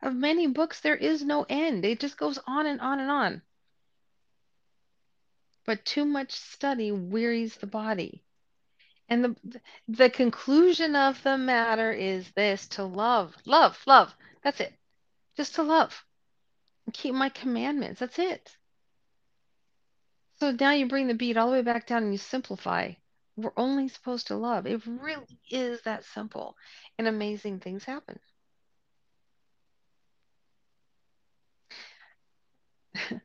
Of 0.01 0.15
many 0.15 0.47
books, 0.47 0.79
there 0.79 0.95
is 0.95 1.23
no 1.23 1.45
end. 1.49 1.85
It 1.85 1.99
just 1.99 2.17
goes 2.17 2.39
on 2.47 2.65
and 2.65 2.81
on 2.81 2.99
and 2.99 3.11
on. 3.11 3.41
But 5.65 5.85
too 5.85 6.05
much 6.05 6.31
study 6.31 6.91
wearies 6.91 7.55
the 7.57 7.67
body. 7.67 8.23
And 9.09 9.23
the 9.23 9.59
the 9.87 10.09
conclusion 10.09 10.95
of 10.95 11.21
the 11.23 11.37
matter 11.37 11.91
is 11.91 12.31
this 12.31 12.67
to 12.69 12.83
love, 12.83 13.35
love, 13.45 13.77
love. 13.85 14.15
That's 14.43 14.61
it. 14.61 14.73
Just 15.35 15.55
to 15.55 15.63
love 15.63 16.03
keep 16.93 17.13
my 17.13 17.29
commandments. 17.29 17.99
That's 17.99 18.19
it. 18.19 18.55
So 20.39 20.51
now 20.51 20.71
you 20.71 20.87
bring 20.87 21.07
the 21.07 21.13
beat 21.13 21.37
all 21.37 21.47
the 21.47 21.53
way 21.53 21.61
back 21.61 21.87
down 21.87 22.03
and 22.03 22.11
you 22.11 22.17
simplify. 22.17 22.93
We're 23.41 23.51
only 23.57 23.87
supposed 23.87 24.27
to 24.27 24.35
love. 24.35 24.67
It 24.67 24.85
really 24.85 25.39
is 25.49 25.81
that 25.83 26.03
simple. 26.05 26.55
And 26.97 27.07
amazing 27.07 27.59
things 27.59 27.83
happen. 27.83 28.19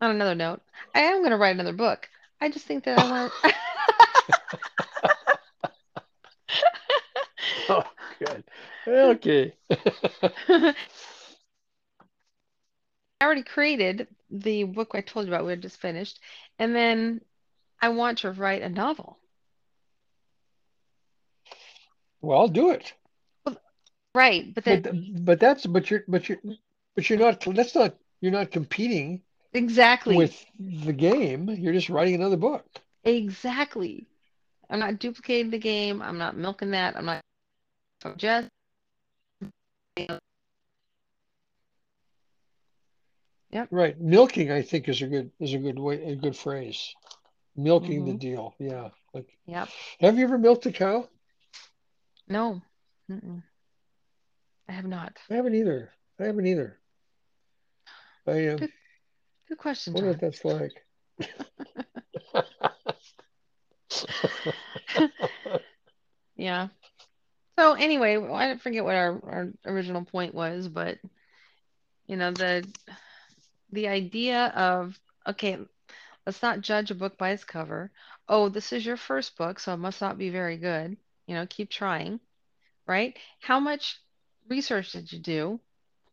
On 0.00 0.10
another 0.10 0.34
note, 0.34 0.62
I 0.94 1.00
am 1.00 1.18
going 1.18 1.30
to 1.30 1.36
write 1.36 1.54
another 1.54 1.72
book. 1.72 2.08
I 2.40 2.48
just 2.48 2.66
think 2.66 2.84
that 2.84 2.98
I 2.98 3.10
want 3.10 3.32
Oh, 7.68 7.84
good. 8.18 8.42
Okay. 8.88 9.54
I 13.20 13.26
already 13.26 13.42
created 13.42 14.08
the 14.30 14.64
book 14.64 14.90
I 14.94 15.02
told 15.02 15.26
you 15.26 15.32
about, 15.32 15.44
we 15.44 15.52
had 15.52 15.62
just 15.62 15.80
finished, 15.80 16.18
and 16.58 16.74
then 16.74 17.20
I 17.80 17.90
want 17.90 18.18
to 18.18 18.32
write 18.32 18.62
a 18.62 18.68
novel. 18.68 19.19
Well, 22.22 22.38
I'll 22.40 22.48
do 22.48 22.70
it. 22.70 22.94
Right, 24.14 24.52
but 24.54 24.64
But 24.66 24.82
then 24.82 24.88
but 25.24 25.38
that's 25.40 25.66
but 25.66 25.90
you're 25.90 26.04
but 26.08 26.28
you're 26.28 26.40
but 26.94 27.08
you're 27.10 27.18
not 27.18 27.40
that's 27.54 27.74
not 27.74 27.98
you're 28.20 28.32
not 28.32 28.50
competing 28.50 29.22
exactly, 29.52 30.16
with 30.16 30.46
the 30.58 30.92
game. 30.92 31.48
You're 31.50 31.72
just 31.74 31.90
writing 31.90 32.14
another 32.14 32.36
book. 32.36 32.64
exactly. 33.04 34.06
I'm 34.70 34.80
not 34.80 34.98
duplicating 34.98 35.50
the 35.50 35.58
game. 35.58 36.02
I'm 36.02 36.18
not 36.18 36.36
milking 36.36 36.70
that. 36.72 36.96
I'm 36.96 37.06
not 37.06 37.20
I'm 38.04 38.16
just 38.16 38.48
yep. 43.50 43.70
Right. 43.70 43.98
Milking, 44.00 44.50
I 44.52 44.62
think, 44.62 44.88
is 44.88 45.02
a 45.02 45.06
good 45.08 45.32
is 45.40 45.54
a 45.54 45.58
good 45.58 45.78
way 45.78 46.02
a 46.12 46.16
good 46.16 46.36
phrase. 46.36 46.94
Milking 47.56 48.04
the 48.04 48.12
hmm 48.12 48.14
deal. 48.14 48.54
Yeah. 48.58 48.90
Like, 49.12 49.36
Yep. 49.46 49.70
have 50.00 50.18
you 50.18 50.24
ever 50.24 50.38
milked 50.38 50.66
a 50.66 50.72
cow? 50.72 51.08
No. 52.30 52.62
Mm-mm. 53.10 53.42
I 54.68 54.72
have 54.72 54.86
not. 54.86 55.18
I 55.28 55.34
haven't 55.34 55.56
either. 55.56 55.90
I 56.18 56.24
haven't 56.24 56.46
either. 56.46 56.78
I 58.26 58.48
um, 58.48 58.56
Good 58.56 58.72
good 59.48 59.58
question, 59.58 59.92
wonder 59.92 60.10
what 60.10 60.20
John. 60.20 60.30
that's 60.30 60.44
like. 60.44 60.86
Yeah. 66.40 66.68
So 67.58 67.74
anyway, 67.74 68.16
I 68.16 68.56
forget 68.56 68.82
what 68.82 68.94
our, 68.94 69.20
our 69.22 69.52
original 69.66 70.06
point 70.06 70.34
was, 70.34 70.68
but 70.68 70.96
you 72.06 72.16
know, 72.16 72.32
the 72.32 72.66
the 73.72 73.88
idea 73.88 74.46
of 74.46 74.98
okay, 75.28 75.58
let's 76.24 76.40
not 76.40 76.62
judge 76.62 76.90
a 76.90 76.94
book 76.94 77.18
by 77.18 77.32
its 77.32 77.44
cover. 77.44 77.90
Oh, 78.26 78.48
this 78.48 78.72
is 78.72 78.86
your 78.86 78.96
first 78.96 79.36
book, 79.36 79.60
so 79.60 79.74
it 79.74 79.76
must 79.76 80.00
not 80.00 80.16
be 80.16 80.30
very 80.30 80.56
good. 80.56 80.96
You 81.30 81.36
know, 81.36 81.46
keep 81.48 81.70
trying, 81.70 82.18
right? 82.88 83.16
How 83.38 83.60
much 83.60 84.00
research 84.48 84.90
did 84.90 85.12
you 85.12 85.20
do 85.20 85.60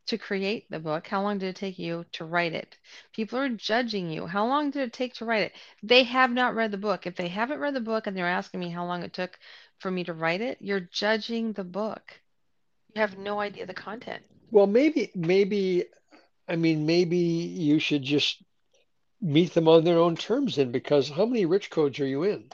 to 0.06 0.20
create 0.20 0.70
the 0.70 0.78
book? 0.78 1.08
How 1.08 1.24
long 1.24 1.40
did 1.40 1.50
it 1.50 1.56
take 1.56 1.80
you 1.80 2.06
to 2.12 2.24
write 2.24 2.54
it? 2.54 2.78
People 3.14 3.40
are 3.40 3.50
judging 3.50 4.12
you. 4.12 4.28
How 4.28 4.46
long 4.46 4.70
did 4.70 4.84
it 4.84 4.94
take 4.94 5.16
to 5.16 5.26
write 5.26 5.42
it? 5.42 5.54
They 5.82 6.04
have 6.04 6.30
not 6.30 6.54
read 6.54 6.70
the 6.70 6.78
book. 6.78 7.08
If 7.08 7.16
they 7.16 7.30
haven't 7.30 7.58
read 7.58 7.74
the 7.74 7.82
book 7.82 8.06
and 8.06 8.16
they're 8.16 8.28
asking 8.28 8.60
me 8.60 8.70
how 8.70 8.86
long 8.86 9.02
it 9.02 9.12
took 9.12 9.40
for 9.80 9.90
me 9.90 10.04
to 10.04 10.14
write 10.14 10.42
it, 10.42 10.60
you're 10.62 10.82
judging 10.82 11.54
the 11.54 11.64
book. 11.64 12.22
You 12.94 13.02
have 13.02 13.18
no 13.18 13.40
idea 13.40 13.66
the 13.66 13.74
content. 13.74 14.22
Well, 14.52 14.68
maybe, 14.68 15.10
maybe, 15.16 15.86
I 16.48 16.58
mean, 16.58 16.86
maybe 16.86 17.18
you 17.18 17.80
should 17.80 18.04
just 18.04 18.44
meet 19.20 19.56
them 19.56 19.68
on 19.68 19.84
their 19.84 19.98
own 19.98 20.16
terms 20.16 20.58
then, 20.58 20.72
because 20.72 21.10
how 21.10 21.26
many 21.26 21.48
rich 21.48 21.72
codes 21.72 22.00
are 22.00 22.06
you 22.06 22.22
in? 22.22 22.52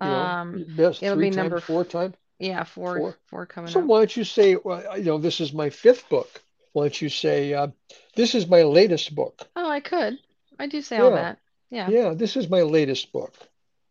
You 0.00 0.10
know, 0.10 0.32
Um, 0.32 0.62
it'll 1.00 1.16
be 1.16 1.30
times, 1.30 1.36
number 1.36 1.60
four 1.60 1.84
time. 1.84 2.14
yeah, 2.38 2.64
four 2.64 2.94
four. 2.94 3.18
four 3.26 3.46
coming 3.46 3.74
So 3.74 3.80
up. 3.80 3.86
why 3.86 3.98
don't 4.00 4.16
you 4.16 4.24
say, 4.24 4.56
well, 4.56 4.98
you 4.98 5.04
know, 5.04 5.18
this 5.18 5.40
is 5.40 5.52
my 5.52 5.70
fifth 5.70 6.08
book. 6.08 6.42
Why 6.72 6.84
don't 6.84 7.02
you 7.02 7.08
say, 7.08 7.54
uh, 7.54 7.68
this 8.14 8.34
is 8.34 8.46
my 8.48 8.62
latest 8.62 9.14
book? 9.14 9.48
Oh, 9.56 9.68
I 9.68 9.80
could. 9.80 10.20
I 10.58 10.66
do 10.68 10.80
say 10.80 10.98
all 10.98 11.10
that. 11.12 11.40
Yeah. 11.68 11.94
yeah, 11.94 12.14
this 12.14 12.36
is 12.36 12.48
my 12.48 12.62
latest 12.62 13.12
book, 13.12 13.34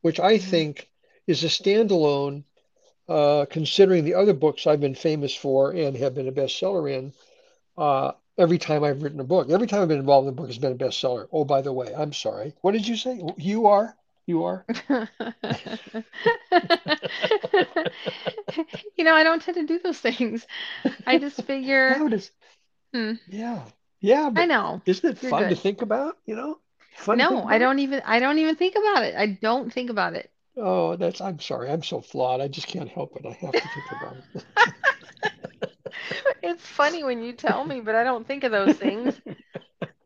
which 0.01 0.19
I 0.19 0.37
hmm 0.37 0.39
think 0.39 0.89
is 1.27 1.43
a 1.43 1.47
standalone, 1.47 2.43
uh, 3.09 3.45
considering 3.49 4.05
the 4.05 4.15
other 4.15 4.33
books 4.33 4.67
I've 4.67 4.81
been 4.81 4.95
famous 4.95 5.35
for 5.35 5.71
and 5.71 5.97
have 5.97 6.15
been 6.15 6.27
a 6.27 6.31
bestseller 6.33 6.91
in. 6.91 7.13
Uh, 7.77 8.13
every 8.37 8.57
time 8.59 8.83
I've 8.83 9.03
written 9.03 9.19
a 9.19 9.25
book, 9.25 9.49
every 9.49 9.67
time 9.67 9.81
I've 9.83 9.87
been 9.87 9.99
involved 9.99 10.27
in 10.27 10.33
a 10.33 10.37
book, 10.37 10.47
has 10.47 10.57
been 10.59 10.73
a 10.73 10.75
bestseller. 10.85 11.27
Oh, 11.31 11.45
by 11.45 11.61
the 11.61 11.73
way, 11.73 11.93
I'm 11.95 12.13
sorry. 12.13 12.53
What 12.61 12.73
did 12.73 12.87
you 12.87 12.95
say? 12.97 13.21
You 13.37 13.67
are? 13.67 13.95
You 14.25 14.43
are? 14.43 14.65
You 18.97 19.03
know, 19.03 19.13
I 19.13 19.23
don't 19.23 19.41
tend 19.41 19.57
to 19.57 19.65
do 19.65 19.79
those 19.79 19.99
things. 19.99 20.45
I 21.05 21.17
just 21.17 21.41
figure, 21.43 21.95
How 21.95 22.07
does, 22.07 22.31
hmm, 22.93 23.13
yeah, 23.27 23.61
yeah, 24.01 24.31
I 24.35 24.45
know. 24.45 24.81
isn't 24.85 25.09
it 25.09 25.21
You're 25.21 25.31
fun 25.31 25.49
to 25.49 25.55
think 25.55 25.81
about? 25.81 26.17
You 26.25 26.35
know, 26.35 26.59
fun 26.95 27.17
No, 27.17 27.45
I 27.45 27.57
don't 27.57 27.79
even 27.79 28.01
I 28.05 28.19
don't 28.19 28.39
even 28.39 28.55
think 28.55 28.75
about 28.75 29.03
it. 29.03 29.15
I 29.15 29.27
don't 29.27 29.71
think 29.71 29.89
about 29.89 30.15
it. 30.15 30.29
Oh, 30.57 30.95
that's, 30.95 31.21
I'm 31.21 31.39
sorry. 31.39 31.69
I'm 31.69 31.83
so 31.83 32.01
flawed. 32.01 32.41
I 32.41 32.47
just 32.47 32.67
can't 32.67 32.89
help 32.89 33.15
it. 33.17 33.25
I 33.25 33.33
have 33.45 33.53
to 33.53 33.67
think 33.67 33.91
about 33.91 34.17
it. 34.35 34.45
It's 36.41 36.65
funny 36.65 37.03
when 37.03 37.21
you 37.21 37.33
tell 37.33 37.65
me, 37.65 37.81
but 37.81 37.95
I 37.95 38.03
don't 38.03 38.25
think 38.27 38.43
of 38.43 38.51
those 38.51 38.75
things. 38.75 39.19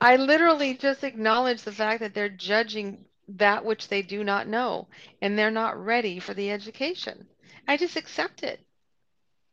I 0.01 0.17
literally 0.17 0.77
just 0.77 1.03
acknowledge 1.03 1.63
the 1.63 1.73
fact 1.73 2.01
that 2.01 2.13
they're 2.13 2.29
judging 2.29 3.05
that 3.37 3.65
which 3.65 3.87
they 3.87 4.01
do 4.01 4.23
not 4.23 4.47
know 4.47 4.87
and 5.21 5.37
they're 5.37 5.51
not 5.51 5.83
ready 5.83 6.19
for 6.19 6.33
the 6.33 6.51
education. 6.51 7.27
I 7.67 7.77
just 7.77 7.95
accept 7.95 8.43
it. 8.43 8.59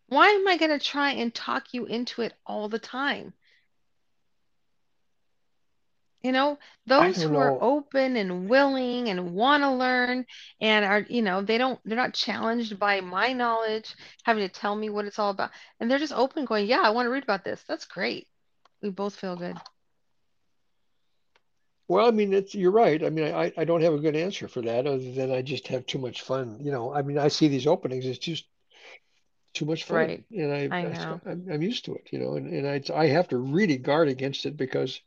Why 0.09 0.29
am 0.29 0.47
I 0.49 0.57
going 0.57 0.71
to 0.71 0.85
try 0.85 1.13
and 1.13 1.35
talk 1.35 1.75
you 1.75 1.87
into 1.87 2.23
it 2.23 2.33
all 2.47 2.69
the 2.69 2.79
time? 2.79 3.35
You 6.23 6.33
know, 6.33 6.59
those 6.87 7.23
who 7.23 7.37
are 7.37 7.55
open 7.61 8.17
and 8.17 8.49
willing 8.49 9.09
and 9.09 9.35
want 9.35 9.63
to 9.63 9.71
learn 9.71 10.27
and 10.61 10.85
are, 10.85 11.01
you 11.09 11.23
know, 11.23 11.43
they 11.43 11.59
don't, 11.59 11.79
they're 11.85 11.97
not 11.97 12.15
challenged 12.15 12.79
by 12.79 13.01
my 13.01 13.33
knowledge, 13.33 13.95
having 14.25 14.43
to 14.47 14.53
tell 14.53 14.75
me 14.75 14.89
what 14.91 15.05
it's 15.05 15.19
all 15.19 15.31
about. 15.31 15.51
And 15.79 15.91
they're 15.91 15.99
just 15.99 16.13
open, 16.13 16.45
going, 16.45 16.67
yeah, 16.67 16.81
I 16.81 16.91
want 16.91 17.07
to 17.07 17.11
read 17.11 17.23
about 17.23 17.45
this. 17.45 17.63
That's 17.69 17.85
great. 17.85 18.27
We 18.83 18.91
both 18.91 19.15
feel 19.17 19.37
good. 19.37 19.57
Well, 21.89 22.07
I 22.07 22.11
mean, 22.11 22.33
it's, 22.33 22.55
you're 22.55 22.73
right. 22.73 23.03
I 23.05 23.11
mean, 23.11 23.33
I, 23.33 23.53
I 23.57 23.65
don't 23.65 23.83
have 23.83 23.95
a 23.95 23.99
good 23.99 24.17
answer 24.17 24.49
for 24.49 24.61
that 24.63 24.87
other 24.87 25.13
than 25.13 25.31
I 25.31 25.43
just 25.43 25.69
have 25.69 25.87
too 25.87 25.99
much 25.99 26.23
fun. 26.23 26.59
You 26.61 26.73
know, 26.73 26.93
I 26.93 27.03
mean, 27.03 27.19
I 27.19 27.29
see 27.29 27.49
these 27.49 27.67
openings. 27.67 28.07
It's 28.07 28.19
just 28.19 28.45
too 29.55 29.65
much 29.67 29.85
fun. 29.85 29.97
Right. 29.97 30.25
And 30.33 30.53
I, 30.53 30.69
I 30.77 30.81
I, 30.81 30.89
know. 30.93 31.21
I'm, 31.27 31.47
I'm 31.53 31.63
used 31.63 31.85
to 31.87 31.95
it, 31.95 32.09
you 32.11 32.19
know, 32.19 32.35
and, 32.35 32.53
and 32.53 32.69
I, 32.69 32.83
I 32.95 33.07
have 33.07 33.29
to 33.29 33.39
really 33.39 33.77
guard 33.77 34.09
against 34.09 34.47
it 34.47 34.57
because 34.57 35.01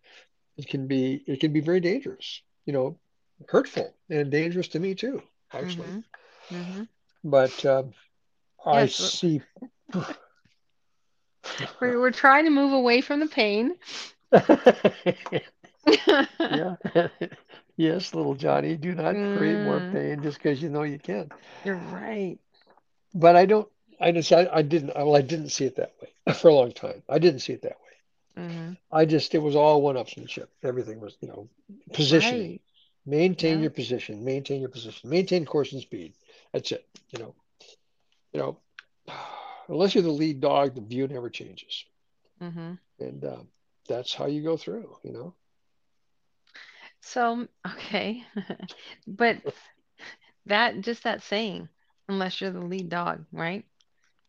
it 0.58 0.68
can 0.68 0.88
be, 0.88 1.24
it 1.28 1.40
can 1.42 1.52
be 1.52 1.60
very 1.60 1.82
dangerous, 1.82 2.42
you 2.66 2.74
know, 2.74 2.98
hurtful 3.48 3.94
and 4.10 4.32
dangerous 4.32 4.70
to 4.70 4.80
me 4.80 4.96
too, 4.96 5.22
actually. 5.54 5.88
Mm-hmm. 5.88 6.56
Mm-hmm. 6.56 6.84
But, 7.26 7.66
um, 7.66 7.94
I 8.66 8.82
Yes, 8.82 8.96
see. 8.96 9.42
we're 11.82 12.00
we're 12.00 12.12
trying 12.12 12.46
to 12.46 12.52
move 12.52 12.74
away 12.74 13.02
from 13.02 13.20
the 13.20 13.28
pain. 13.28 13.76
Yeah. 16.50 16.76
Yes, 17.78 18.14
little 18.14 18.36
Johnny, 18.36 18.76
do 18.76 18.94
not 18.94 19.22
create 19.32 19.60
more 19.60 19.80
Mm, 19.80 19.82
pain 19.82 20.22
just 20.22 20.38
because 20.38 20.62
you 20.62 20.70
know 20.70 20.84
you 20.84 21.00
can. 21.00 21.32
you're 21.64 21.76
right. 21.78 22.40
But 23.14 23.36
I 23.36 23.46
don't, 23.46 23.70
I 24.00 24.12
just, 24.12 24.32
I, 24.32 24.48
I 24.52 24.62
didn't, 24.62 24.96
well, 24.96 25.16
I 25.16 25.22
didn't 25.22 25.50
see 25.50 25.66
it 25.66 25.76
that 25.78 25.94
way 26.02 26.34
for 26.34 26.50
a 26.50 26.54
long 26.54 26.72
time. 26.72 27.04
I 27.10 27.20
didn't 27.20 27.40
see 27.42 27.54
it 27.54 27.62
that 27.64 27.80
way. 27.80 27.96
Mm-hmm. 28.38 28.74
I 28.92 29.06
just, 29.06 29.34
it 29.34 29.40
was 29.40 29.56
all 29.56 29.82
one-upsmanship. 29.82 30.48
Everything 30.64 31.00
was, 31.00 31.18
you 31.22 31.28
know, 31.28 31.50
positioning. 31.94 32.54
Right. 32.54 32.62
Maintain 33.06 33.60
Yeah. 33.60 33.62
your 33.62 33.72
position, 33.72 34.24
maintain 34.24 34.60
your 34.62 34.70
position, 34.70 35.10
maintain 35.10 35.46
course 35.46 35.72
and 35.74 35.82
speed. 35.82 36.14
That's 36.54 36.72
it. 36.72 36.86
You 37.10 37.20
know, 37.20 37.36
you 38.34 38.40
know, 38.40 38.58
unless 39.68 39.94
you're 39.96 40.04
the 40.04 40.10
lead 40.12 40.40
dog, 40.42 40.76
the 40.76 40.82
view 40.82 41.08
never 41.08 41.30
changes. 41.30 41.86
Mm-hmm. 42.42 42.74
And 43.00 43.24
uh, 43.24 43.44
that's 43.88 44.14
how 44.14 44.28
you 44.28 44.42
go 44.44 44.58
through, 44.58 44.98
you 45.04 45.12
know. 45.12 45.36
So, 47.02 47.48
okay. 47.68 48.24
But 49.08 49.42
that 50.46 50.82
just 50.82 51.04
that 51.04 51.22
saying, 51.22 51.70
unless 52.10 52.42
you're 52.42 52.52
the 52.52 52.60
lead 52.60 52.90
dog, 52.90 53.26
right? 53.32 53.66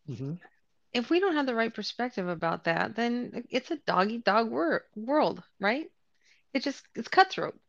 hmm 0.06 0.32
If 0.92 1.10
we 1.10 1.18
don't 1.18 1.34
have 1.34 1.46
the 1.46 1.54
right 1.56 1.74
perspective 1.74 2.28
about 2.28 2.62
that, 2.62 2.94
then 2.94 3.44
it's 3.50 3.72
a 3.72 3.76
doggy 3.76 4.18
dog 4.18 4.50
wor 4.50 4.86
world, 4.94 5.42
right? 5.58 5.90
It 6.54 6.62
just 6.62 6.86
it's 6.94 7.08
cutthroat. 7.08 7.60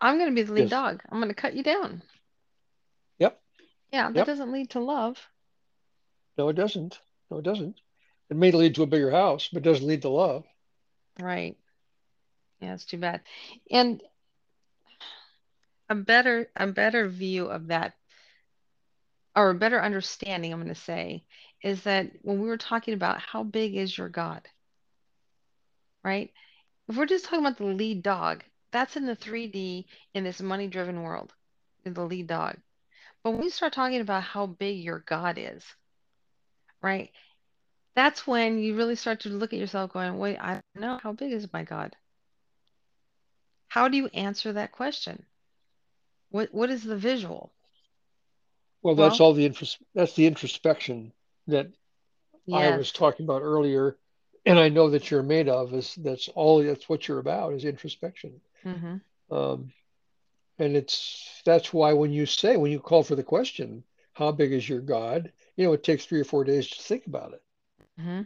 I'm 0.00 0.16
going 0.18 0.30
to 0.30 0.34
be 0.34 0.42
the 0.42 0.52
lead 0.54 0.68
Yes. 0.68 0.70
dog. 0.70 1.02
I'm 1.10 1.18
going 1.18 1.28
to 1.28 1.34
cut 1.34 1.54
you 1.54 1.62
down. 1.62 2.02
Yep. 3.18 3.40
Yeah, 3.92 4.10
that 4.10 4.14
Yep. 4.18 4.26
doesn't 4.26 4.52
lead 4.52 4.70
to 4.70 4.80
love. 4.80 5.28
No, 6.38 6.48
it 6.48 6.54
doesn't. 6.54 7.02
No, 7.30 7.36
it 7.38 7.42
doesn't. 7.42 7.82
It 8.30 8.36
may 8.38 8.50
lead 8.50 8.74
to 8.76 8.82
a 8.82 8.86
bigger 8.86 9.10
house, 9.10 9.48
but 9.48 9.58
it 9.58 9.68
doesn't 9.68 9.86
lead 9.86 10.00
to 10.02 10.08
love. 10.08 10.46
Right. 11.20 11.56
Yeah, 12.60 12.74
it's 12.74 12.84
too 12.84 12.98
bad. 12.98 13.22
And 13.70 14.02
a 15.88 15.94
better 15.94 16.48
a 16.56 16.66
better 16.66 17.08
view 17.08 17.46
of 17.46 17.68
that 17.68 17.94
or 19.36 19.50
a 19.50 19.54
better 19.54 19.80
understanding, 19.82 20.52
I'm 20.52 20.62
going 20.62 20.74
to 20.74 20.80
say, 20.80 21.24
is 21.62 21.82
that 21.82 22.10
when 22.22 22.40
we 22.40 22.48
were 22.48 22.56
talking 22.56 22.94
about 22.94 23.20
how 23.20 23.42
big 23.42 23.76
is 23.76 23.96
your 23.96 24.08
God, 24.08 24.48
right? 26.02 26.32
If 26.88 26.96
we're 26.96 27.06
just 27.06 27.26
talking 27.26 27.40
about 27.40 27.58
the 27.58 27.64
lead 27.66 28.02
dog, 28.02 28.44
that's 28.72 28.96
in 28.96 29.06
the 29.06 29.16
3D 29.16 29.84
in 30.14 30.24
this 30.24 30.40
money-driven 30.40 31.02
world, 31.02 31.34
the 31.84 32.04
lead 32.04 32.28
dog. 32.28 32.56
But 33.22 33.32
when 33.32 33.40
we 33.40 33.50
start 33.50 33.74
talking 33.74 34.00
about 34.00 34.22
how 34.22 34.46
big 34.46 34.78
your 34.78 35.00
God 35.00 35.36
is, 35.38 35.64
right? 36.82 37.10
That's 37.94 38.26
when 38.26 38.58
you 38.58 38.76
really 38.76 38.96
start 38.96 39.20
to 39.20 39.28
look 39.28 39.52
at 39.52 39.58
yourself 39.58 39.92
going, 39.92 40.18
wait, 40.18 40.38
I 40.38 40.62
don't 40.74 40.82
know, 40.82 40.98
how 41.02 41.12
big 41.12 41.32
is 41.32 41.52
my 41.52 41.64
God? 41.64 41.94
How 43.76 43.90
do 43.90 43.98
you 43.98 44.08
answer 44.14 44.54
that 44.54 44.72
question? 44.72 45.26
What 46.30 46.54
what 46.54 46.70
is 46.70 46.84
the 46.84 46.96
visual? 46.96 47.52
Well, 48.82 48.94
that's 48.94 49.20
Well, 49.20 49.28
all 49.28 49.34
the 49.34 49.48
intros 49.48 49.78
that's 49.94 50.14
the 50.14 50.26
introspection 50.26 51.12
that 51.48 51.68
I 52.52 52.70
was 52.70 52.92
talking 52.92 53.24
about 53.26 53.42
earlier, 53.42 53.98
and 54.46 54.58
I 54.58 54.68
know 54.70 54.90
that 54.90 55.10
you're 55.10 55.22
made 55.22 55.48
of 55.48 55.74
is 55.74 55.94
that's 55.96 56.28
all 56.28 56.62
that's 56.62 56.88
what 56.88 57.08
you're 57.08 57.18
about 57.18 57.54
is 57.54 57.64
introspection. 57.64 58.40
Mm-hmm. 58.64 58.96
Um, 59.30 59.72
and 60.58 60.76
it's 60.76 61.42
that's 61.44 61.72
why 61.72 61.92
when 61.92 62.12
you 62.12 62.26
say 62.26 62.56
when 62.56 62.72
you 62.72 62.80
call 62.80 63.02
for 63.04 63.16
the 63.16 63.24
question, 63.24 63.84
how 64.14 64.32
big 64.32 64.52
is 64.52 64.68
your 64.68 64.80
God? 64.80 65.32
You 65.56 65.66
know, 65.66 65.72
it 65.74 65.84
takes 65.84 66.06
three 66.06 66.20
or 66.20 66.24
four 66.24 66.44
days 66.44 66.68
to 66.70 66.82
think 66.82 67.06
about 67.06 67.34
it 67.34 67.42
Mm-hmm. 68.00 68.22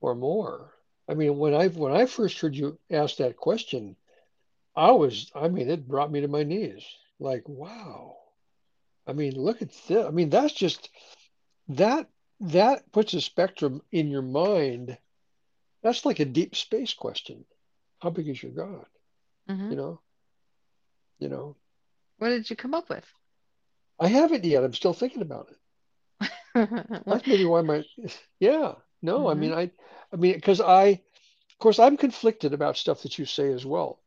or 0.00 0.14
more. 0.14 0.74
I 1.08 1.14
mean, 1.14 1.38
when 1.38 1.54
I 1.54 1.68
when 1.68 1.92
I 1.92 2.06
first 2.06 2.40
heard 2.40 2.56
you 2.56 2.78
ask 2.90 3.16
that 3.18 3.36
question, 3.36 3.96
I 4.80 4.92
was 4.92 5.30
I 5.34 5.48
mean, 5.48 5.70
it 5.70 5.88
brought 5.88 6.10
me 6.12 6.22
to 6.22 6.28
my 6.28 6.42
knees. 6.44 6.84
Like, 7.20 7.48
wow. 7.48 8.16
I 9.06 9.12
mean, 9.12 9.34
look 9.36 9.62
at 9.62 9.70
this. 9.70 10.06
I 10.06 10.10
mean, 10.10 10.30
that's 10.30 10.54
just 10.54 10.90
that 11.68 12.10
that 12.40 12.92
puts 12.92 13.14
a 13.14 13.20
spectrum 13.20 13.82
in 13.92 14.08
your 14.08 14.22
mind. 14.22 14.98
That's 15.82 16.04
like 16.06 16.20
a 16.20 16.26
deep 16.26 16.56
space 16.56 16.94
question. 16.94 17.46
How 18.00 18.10
big 18.10 18.28
is 18.28 18.42
your 18.42 18.52
God? 18.52 18.86
Mm-hmm. 19.48 19.72
You 19.72 19.76
know, 19.76 20.00
you 21.18 21.28
know. 21.28 21.56
What 22.18 22.30
did 22.30 22.50
you 22.50 22.56
come 22.56 22.74
up 22.74 22.88
with? 22.90 23.14
I 24.00 24.08
haven't 24.08 24.44
yet. 24.44 24.64
I'm 24.64 24.74
still 24.74 24.94
thinking 24.94 25.22
about 25.22 25.50
it. 25.50 25.58
That's 27.06 27.26
maybe 27.26 27.44
why 27.44 27.62
my, 27.62 27.84
yeah, 28.40 28.74
no, 29.02 29.28
I 29.28 29.34
hmm 29.34 29.50
mean, 29.50 29.52
I, 29.52 29.70
I 30.12 30.16
mean, 30.16 30.34
because 30.34 30.60
I, 30.60 30.86
of 30.88 31.58
course, 31.58 31.78
I'm 31.78 31.96
conflicted 31.96 32.52
about 32.54 32.76
stuff 32.76 33.02
that 33.02 33.18
you 33.18 33.26
say 33.26 33.52
as 33.52 33.66
well. 33.66 34.00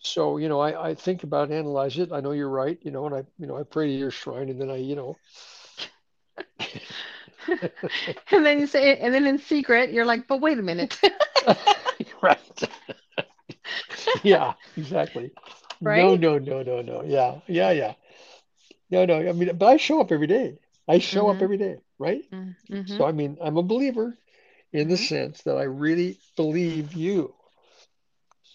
So, 0.00 0.38
you 0.38 0.48
know, 0.48 0.60
I, 0.60 0.90
I 0.90 0.94
think 0.94 1.22
about, 1.24 1.50
analyze 1.50 1.98
it. 1.98 2.12
I 2.12 2.20
know 2.20 2.32
you're 2.32 2.48
right, 2.50 2.78
you 2.82 2.90
know, 2.90 3.06
and 3.06 3.14
I, 3.14 3.24
you 3.38 3.46
know, 3.46 3.56
I 3.56 3.62
pray 3.64 3.86
to 3.88 3.92
your 3.92 4.10
shrine 4.10 4.48
and 4.48 4.60
then 4.60 4.70
I, 4.70 4.76
you 4.76 4.94
know, 4.96 5.18
And 8.32 8.44
then 8.46 8.58
you 8.58 8.66
say, 8.66 8.96
and 8.98 9.12
then 9.14 9.26
in 9.26 9.38
secret, 9.38 9.92
you're 9.92 10.04
like, 10.04 10.26
but 10.28 10.40
wait 10.40 10.58
a 10.58 10.62
minute, 10.62 11.00
right. 12.22 12.62
Yeah, 14.22 14.54
exactly. 14.76 15.32
No, 15.80 16.14
right? 16.14 16.16
no, 16.16 16.38
no, 16.38 16.62
no, 16.62 16.82
no. 16.82 17.02
no 17.02 17.02
Yeah, 17.04 17.40
yeah, 17.48 17.70
yeah. 17.72 17.94
No, 18.90 19.04
no. 19.04 19.28
I 19.28 19.32
mean, 19.32 19.56
but 19.56 19.66
I 19.66 19.76
show 19.76 20.00
up 20.00 20.12
every 20.12 20.26
day. 20.26 20.58
I 20.88 20.98
show 20.98 21.28
up 21.28 21.42
hmm 21.42 21.42
every 21.42 21.58
day, 21.58 21.78
right? 21.98 22.22
hmm 22.30 22.52
So, 22.84 23.04
I 23.06 23.12
mean, 23.12 23.38
I'm 23.42 23.56
a 23.58 23.62
believer 23.62 24.18
in 24.72 24.88
the 24.88 24.96
hmm 24.96 25.08
sense 25.08 25.42
that 25.42 25.56
I 25.56 25.64
really 25.64 26.18
believe 26.36 26.94
you. 26.94 27.34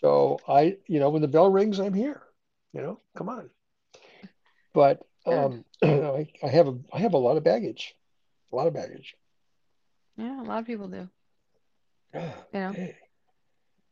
So 0.03 0.39
I, 0.47 0.77
you 0.87 0.99
know, 0.99 1.09
when 1.09 1.21
the 1.21 1.27
bell 1.27 1.49
rings, 1.51 1.79
I'm 1.79 1.93
here. 1.93 2.23
You 2.73 2.81
know, 2.81 2.99
come 3.15 3.29
on. 3.29 3.49
But 4.73 5.07
um, 5.25 5.65
I, 5.83 6.27
I 6.43 6.47
have 6.47 6.67
a 6.67 6.77
I 6.93 6.99
have 6.99 7.13
a 7.13 7.17
lot 7.17 7.37
of 7.37 7.43
baggage, 7.43 7.95
a 8.51 8.55
lot 8.55 8.67
of 8.67 8.73
baggage. 8.73 9.15
Yeah, 10.17 10.41
a 10.41 10.43
lot 10.43 10.59
of 10.59 10.65
people 10.65 10.87
do. 10.89 11.09
Ah, 12.13 12.45
You 12.53 12.59
know, 12.59 12.77
dang. 12.77 12.95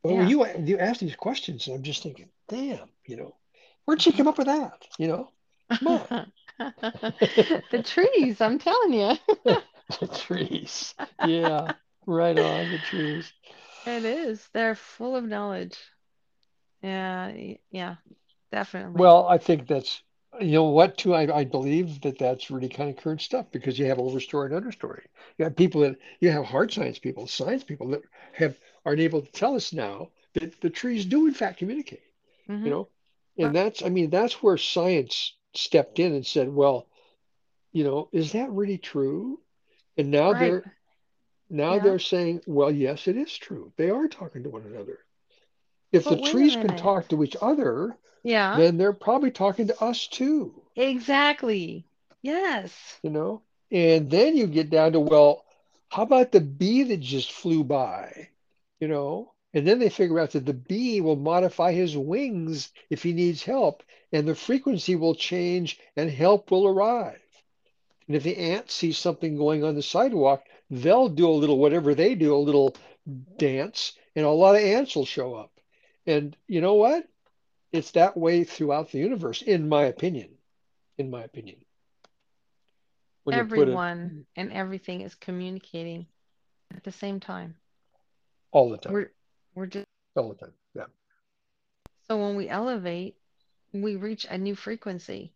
Well, 0.03 0.21
yeah. 0.21 0.23
you 0.23 0.45
you 0.65 0.77
ask 0.79 0.99
these 0.99 1.15
questions, 1.15 1.67
I'm 1.67 1.83
just 1.83 2.03
thinking, 2.03 2.29
damn, 2.47 2.89
you 3.05 3.17
know, 3.17 3.35
where'd 3.85 4.05
hmm 4.05 4.11
come 4.13 4.27
up 4.27 4.37
with 4.37 4.47
that? 4.47 4.87
You 4.97 5.07
know, 5.07 5.31
come 5.83 5.87
on. 5.87 6.07
The 7.69 7.81
trees, 7.83 8.41
I'm 8.41 8.59
telling 8.59 8.93
you. 8.93 9.15
The 9.99 10.07
trees. 10.07 10.95
Yeah, 11.19 11.71
right 12.05 12.37
on 12.37 12.69
the 12.71 12.79
trees. 12.79 13.33
It 13.85 14.05
is. 14.05 14.49
They're 14.49 14.75
full 14.75 15.15
of 15.15 15.23
knowledge. 15.25 15.91
Yeah, 16.81 17.33
yeah, 17.71 17.95
definitely. 18.51 19.03
Well, 19.03 19.27
I 19.27 19.37
think 19.37 19.67
that's, 19.67 20.01
you 20.39 20.53
know 20.53 20.63
what, 20.69 20.97
too, 20.97 21.13
I, 21.13 21.39
I 21.39 21.43
believe 21.43 21.99
that 22.01 22.17
that's 22.17 22.49
really 22.49 22.69
kind 22.69 22.89
of 22.89 22.95
current 22.95 23.19
stuff 23.21 23.51
because 23.51 23.77
you 23.77 23.85
have 23.87 23.97
overstory 23.97 24.45
and 24.53 24.63
understory. 24.63 25.03
You 25.37 25.43
have 25.43 25.57
people 25.57 25.81
that, 25.81 25.97
you 26.21 26.29
have 26.31 26.45
hard 26.45 26.71
science 26.71 26.97
people, 26.97 27.27
science 27.27 27.65
people 27.65 27.89
that 27.89 28.03
have 28.33 28.57
aren't 28.85 29.01
able 29.01 29.21
to 29.21 29.31
tell 29.33 29.55
us 29.55 29.73
now 29.73 30.11
that 30.35 30.61
the 30.61 30.69
trees 30.69 31.05
do 31.05 31.27
in 31.27 31.33
fact 31.33 31.59
communicate, 31.59 32.03
you 32.63 32.71
hmm 32.71 32.73
know? 32.73 32.87
And 33.37 33.53
that's, 33.55 33.83
I 33.83 33.89
mean, 33.89 34.09
that's 34.09 34.41
where 34.41 34.57
science 34.57 35.35
stepped 35.53 35.99
in 35.99 36.13
and 36.13 36.25
said, 36.25 36.49
well, 36.49 36.87
you 37.73 37.83
know, 37.83 38.09
is 38.13 38.33
that 38.33 38.51
really 38.51 38.77
true? 38.79 39.39
And 39.97 40.11
now 40.11 40.33
Right. 40.33 40.35
they're 40.35 40.65
now 41.49 41.77
Yeah. 41.77 41.79
they're 41.79 41.99
saying, 41.99 42.41
well, 42.47 42.71
yes, 42.71 43.07
it 43.07 43.17
is 43.17 43.37
true. 43.37 43.73
They 43.77 43.89
are 43.91 44.07
talking 44.09 44.43
to 44.43 44.49
one 44.51 44.63
another. 44.63 44.99
If 45.91 46.03
the 46.05 46.15
But 46.15 46.27
a 46.27 46.31
trees 46.31 46.55
can 46.55 46.75
talk 46.77 47.07
to 47.09 47.23
each 47.23 47.35
other, 47.41 47.97
Yeah, 48.23 48.57
then 48.57 48.77
they're 48.77 48.93
probably 48.93 49.31
talking 49.31 49.67
to 49.67 49.83
us 49.83 50.07
too, 50.07 50.61
exactly. 50.75 51.85
Yes. 52.21 52.99
you 53.03 53.09
know? 53.09 53.41
And 53.71 54.09
then 54.09 54.37
you 54.37 54.47
get 54.47 54.69
down 54.69 54.93
to, 54.93 54.99
well, 54.99 55.45
how 55.89 56.03
about 56.03 56.31
the 56.31 56.41
bee 56.41 56.83
that 56.83 56.99
just 56.99 57.31
flew 57.31 57.63
by, 57.63 58.29
you 58.79 58.87
know? 58.87 59.33
And 59.53 59.67
then 59.67 59.79
they 59.79 59.89
figure 59.89 60.19
out 60.19 60.31
that 60.31 60.45
the 60.45 60.53
bee 60.53 61.01
will 61.01 61.15
modify 61.17 61.73
his 61.73 61.97
wings 61.97 62.69
if 62.89 63.03
he 63.03 63.13
needs 63.13 63.43
help, 63.43 63.83
and 64.11 64.27
the 64.27 64.35
frequency 64.35 64.95
will 64.95 65.15
change 65.15 65.79
and 65.97 66.09
help 66.09 66.51
will 66.51 66.67
arrive. 66.67 67.19
And 68.07 68.15
if 68.15 68.23
the 68.23 68.37
ant 68.37 68.69
sees 68.71 68.97
something 68.97 69.35
going 69.37 69.63
on 69.63 69.75
the 69.75 69.81
sidewalk, 69.83 70.45
they'll 70.69 71.09
do 71.09 71.27
a 71.29 71.31
little, 71.31 71.57
whatever 71.57 71.95
they 71.95 72.15
do, 72.15 72.35
a 72.35 72.37
little 72.37 72.75
dance, 73.37 73.93
and 74.15 74.25
a 74.25 74.29
lot 74.29 74.55
of 74.55 74.61
ants 74.61 74.95
will 74.95 75.05
show 75.05 75.35
up. 75.35 75.51
And 76.05 76.35
you 76.47 76.61
know 76.61 76.75
what? 76.75 77.07
It's 77.71 77.91
that 77.91 78.17
way 78.17 78.43
throughout 78.43 78.91
the 78.91 78.99
universe, 78.99 79.41
in 79.41 79.69
my 79.69 79.83
opinion. 79.83 80.37
In 80.97 81.09
my 81.09 81.23
opinion, 81.23 81.57
when 83.23 83.37
you 83.37 83.45
put 83.45 83.67
it 83.69 83.79
Everyone 83.79 84.25
and 84.35 84.51
everything 84.51 85.01
is 85.01 85.15
communicating 85.15 86.05
at 86.75 86.83
the 86.83 86.91
same 86.91 87.19
time. 87.19 87.55
all 88.51 88.69
the 88.69 88.77
time, 88.77 88.93
We're 88.93 89.11
we're 89.55 89.67
just 89.67 89.85
all 90.15 90.29
the 90.29 90.35
time. 90.35 90.53
Yeah. 90.75 90.85
so 92.07 92.17
when 92.17 92.35
we 92.35 92.49
elevate, 92.49 93.15
we 93.73 93.95
reach 93.95 94.25
a 94.29 94.37
new 94.37 94.55
frequency 94.55 95.33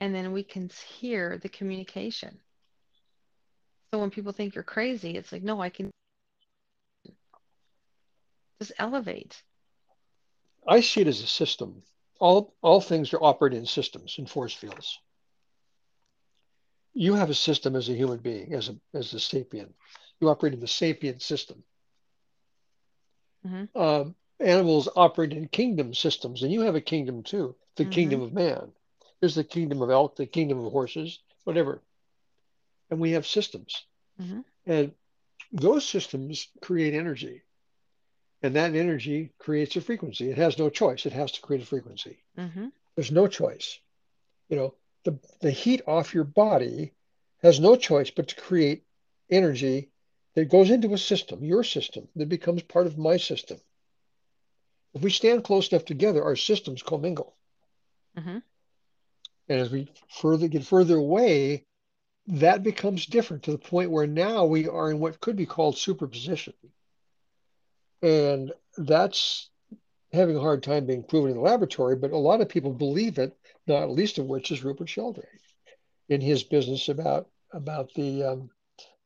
and 0.00 0.14
then 0.14 0.32
we 0.32 0.42
can 0.42 0.68
hear 0.68 1.38
the 1.38 1.48
communication. 1.48 2.38
So 3.90 3.98
when 4.00 4.10
people 4.10 4.32
think 4.32 4.54
you're 4.54 4.64
crazy, 4.64 5.16
it's 5.16 5.32
like, 5.32 5.42
no, 5.42 5.60
I 5.60 5.70
can 5.70 5.90
just 8.60 8.72
elevate. 8.78 9.42
I 10.66 10.80
see 10.80 11.00
it 11.02 11.06
as 11.08 11.20
a 11.22 11.26
system. 11.26 11.82
All 12.18 12.54
all 12.62 12.80
things 12.80 13.12
are 13.12 13.22
operating 13.22 13.60
in 13.60 13.66
systems 13.66 14.16
in 14.18 14.26
force 14.26 14.54
fields. 14.54 15.00
You 16.94 17.14
have 17.14 17.30
a 17.30 17.34
system 17.34 17.76
as 17.76 17.88
a 17.88 17.94
human 17.94 18.18
being, 18.18 18.52
as 18.54 18.68
a 18.68 18.76
as 18.94 19.12
a 19.14 19.20
sapient. 19.20 19.74
You 20.20 20.28
operate 20.28 20.54
in 20.54 20.60
the 20.60 20.66
sapient 20.68 21.22
system. 21.22 21.64
hmm 23.42 23.64
Um, 23.74 24.14
animals 24.40 24.88
operate 24.96 25.32
in 25.32 25.48
kingdom 25.48 25.94
systems, 25.94 26.42
and 26.42 26.52
you 26.52 26.60
have 26.62 26.74
a 26.76 26.80
kingdom 26.80 27.22
too, 27.22 27.56
the 27.76 27.84
hmm 27.84 27.86
kingdom 27.86 28.20
of 28.20 28.32
man. 28.32 28.72
There's 29.20 29.34
the 29.34 29.44
kingdom 29.44 29.82
of 29.82 29.90
elk, 29.90 30.16
the 30.16 30.26
kingdom 30.26 30.64
of 30.64 30.72
horses, 30.72 31.20
whatever. 31.44 31.82
And 32.90 33.00
we 33.00 33.12
have 33.12 33.26
systems. 33.26 33.86
hmm 34.18 34.40
And 34.66 34.94
those 35.52 35.86
systems 35.88 36.48
create 36.60 36.94
energy. 36.94 37.42
And 38.42 38.54
that 38.56 38.74
energy 38.74 39.32
creates 39.38 39.76
a 39.76 39.80
frequency. 39.80 40.30
It 40.30 40.36
has 40.38 40.58
no 40.58 40.68
choice. 40.70 41.06
It 41.06 41.12
has 41.12 41.32
to 41.32 41.40
create 41.40 41.62
a 41.62 41.66
frequency. 41.66 42.22
hmm 42.36 42.68
There's 42.94 43.12
no 43.12 43.26
choice. 43.28 43.78
You 44.48 44.56
know, 44.56 44.74
the, 45.04 45.18
the 45.40 45.50
heat 45.50 45.82
off 45.86 46.14
your 46.14 46.24
body 46.24 46.92
has 47.42 47.60
no 47.60 47.76
choice 47.76 48.10
but 48.10 48.28
to 48.28 48.36
create 48.36 48.84
energy 49.30 49.90
that 50.34 50.50
goes 50.50 50.70
into 50.70 50.92
a 50.94 50.98
system, 50.98 51.44
your 51.44 51.64
system, 51.64 52.08
that 52.16 52.28
becomes 52.28 52.62
part 52.62 52.86
of 52.86 52.98
my 52.98 53.16
system. 53.16 53.58
If 54.94 55.02
we 55.02 55.10
stand 55.10 55.44
close 55.44 55.70
enough 55.70 55.84
together, 55.84 56.22
our 56.24 56.36
systems 56.36 56.82
commingle. 56.82 57.36
hmm 58.16 58.38
And 59.48 59.60
as 59.60 59.70
we 59.70 59.88
further 60.08 60.48
get 60.48 60.64
further 60.64 60.96
away, 60.96 61.66
that 62.26 62.62
becomes 62.62 63.06
different 63.06 63.42
to 63.44 63.52
the 63.52 63.58
point 63.58 63.90
where 63.90 64.06
now 64.06 64.44
we 64.44 64.68
are 64.68 64.90
in 64.90 65.00
what 65.00 65.20
could 65.20 65.36
be 65.36 65.46
called 65.46 65.76
superposition. 65.76 66.54
And 68.02 68.52
that's 68.76 69.50
having 70.12 70.36
a 70.36 70.40
hard 70.40 70.62
time 70.62 70.86
being 70.86 71.04
proven 71.04 71.30
in 71.30 71.36
the 71.36 71.42
laboratory, 71.42 71.96
but 71.96 72.10
a 72.10 72.16
lot 72.16 72.40
of 72.40 72.48
people 72.48 72.72
believe 72.72 73.18
it, 73.18 73.36
not 73.66 73.90
least 73.90 74.18
of 74.18 74.26
which 74.26 74.50
is 74.50 74.64
Rupert 74.64 74.88
Sheldrake 74.88 75.26
in 76.08 76.20
his 76.20 76.42
business 76.42 76.88
about 76.88 77.28
about 77.52 77.92
the 77.94 78.24
um, 78.24 78.50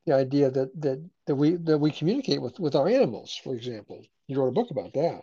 the 0.07 0.15
idea 0.15 0.51
that 0.51 0.81
that 0.81 1.05
that 1.27 1.35
we 1.35 1.57
that 1.57 1.79
we 1.79 1.91
communicate 1.91 2.41
with 2.41 2.59
with 2.59 2.75
our 2.75 2.89
animals, 2.89 3.39
for 3.43 3.55
example. 3.55 4.05
He 4.27 4.35
wrote 4.35 4.49
a 4.49 4.53
book 4.53 4.71
about 4.71 4.95
that. 4.95 5.23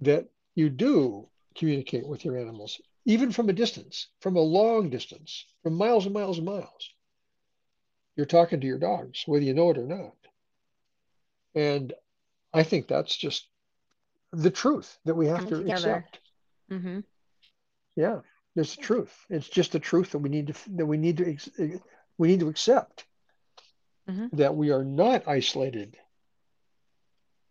That 0.00 0.28
you 0.54 0.70
do 0.70 1.28
communicate 1.54 2.06
with 2.06 2.24
your 2.24 2.38
animals, 2.38 2.80
even 3.04 3.30
from 3.30 3.48
a 3.48 3.52
distance, 3.52 4.08
from 4.20 4.36
a 4.36 4.40
long 4.40 4.90
distance, 4.90 5.44
from 5.62 5.74
miles 5.74 6.06
and 6.06 6.14
miles 6.14 6.38
and 6.38 6.46
miles. 6.46 6.90
You're 8.16 8.26
talking 8.26 8.60
to 8.60 8.66
your 8.66 8.78
dogs, 8.78 9.22
whether 9.26 9.44
you 9.44 9.54
know 9.54 9.70
it 9.70 9.78
or 9.78 9.86
not. 9.86 10.16
And 11.54 11.92
I 12.54 12.62
think 12.62 12.88
that's 12.88 13.16
just 13.16 13.48
the 14.32 14.50
truth 14.50 14.98
that 15.04 15.14
we 15.14 15.26
have 15.26 15.38
Coming 15.38 15.50
to 15.50 15.58
together. 15.58 15.96
accept. 15.96 16.20
hmm 16.68 17.00
Yeah, 17.96 18.20
it's 18.56 18.76
the 18.76 18.82
truth. 18.82 19.14
It's 19.30 19.48
just 19.48 19.72
the 19.72 19.80
truth 19.80 20.12
that 20.12 20.18
we 20.18 20.28
need 20.28 20.48
to 20.48 20.70
that 20.76 20.86
we 20.86 20.96
need 20.98 21.16
to 21.18 21.80
we 22.18 22.28
need 22.28 22.40
to 22.40 22.48
accept 22.48 23.04
hmm 24.08 24.26
that 24.32 24.54
we 24.54 24.70
are 24.70 24.84
not 24.84 25.28
isolated 25.28 25.96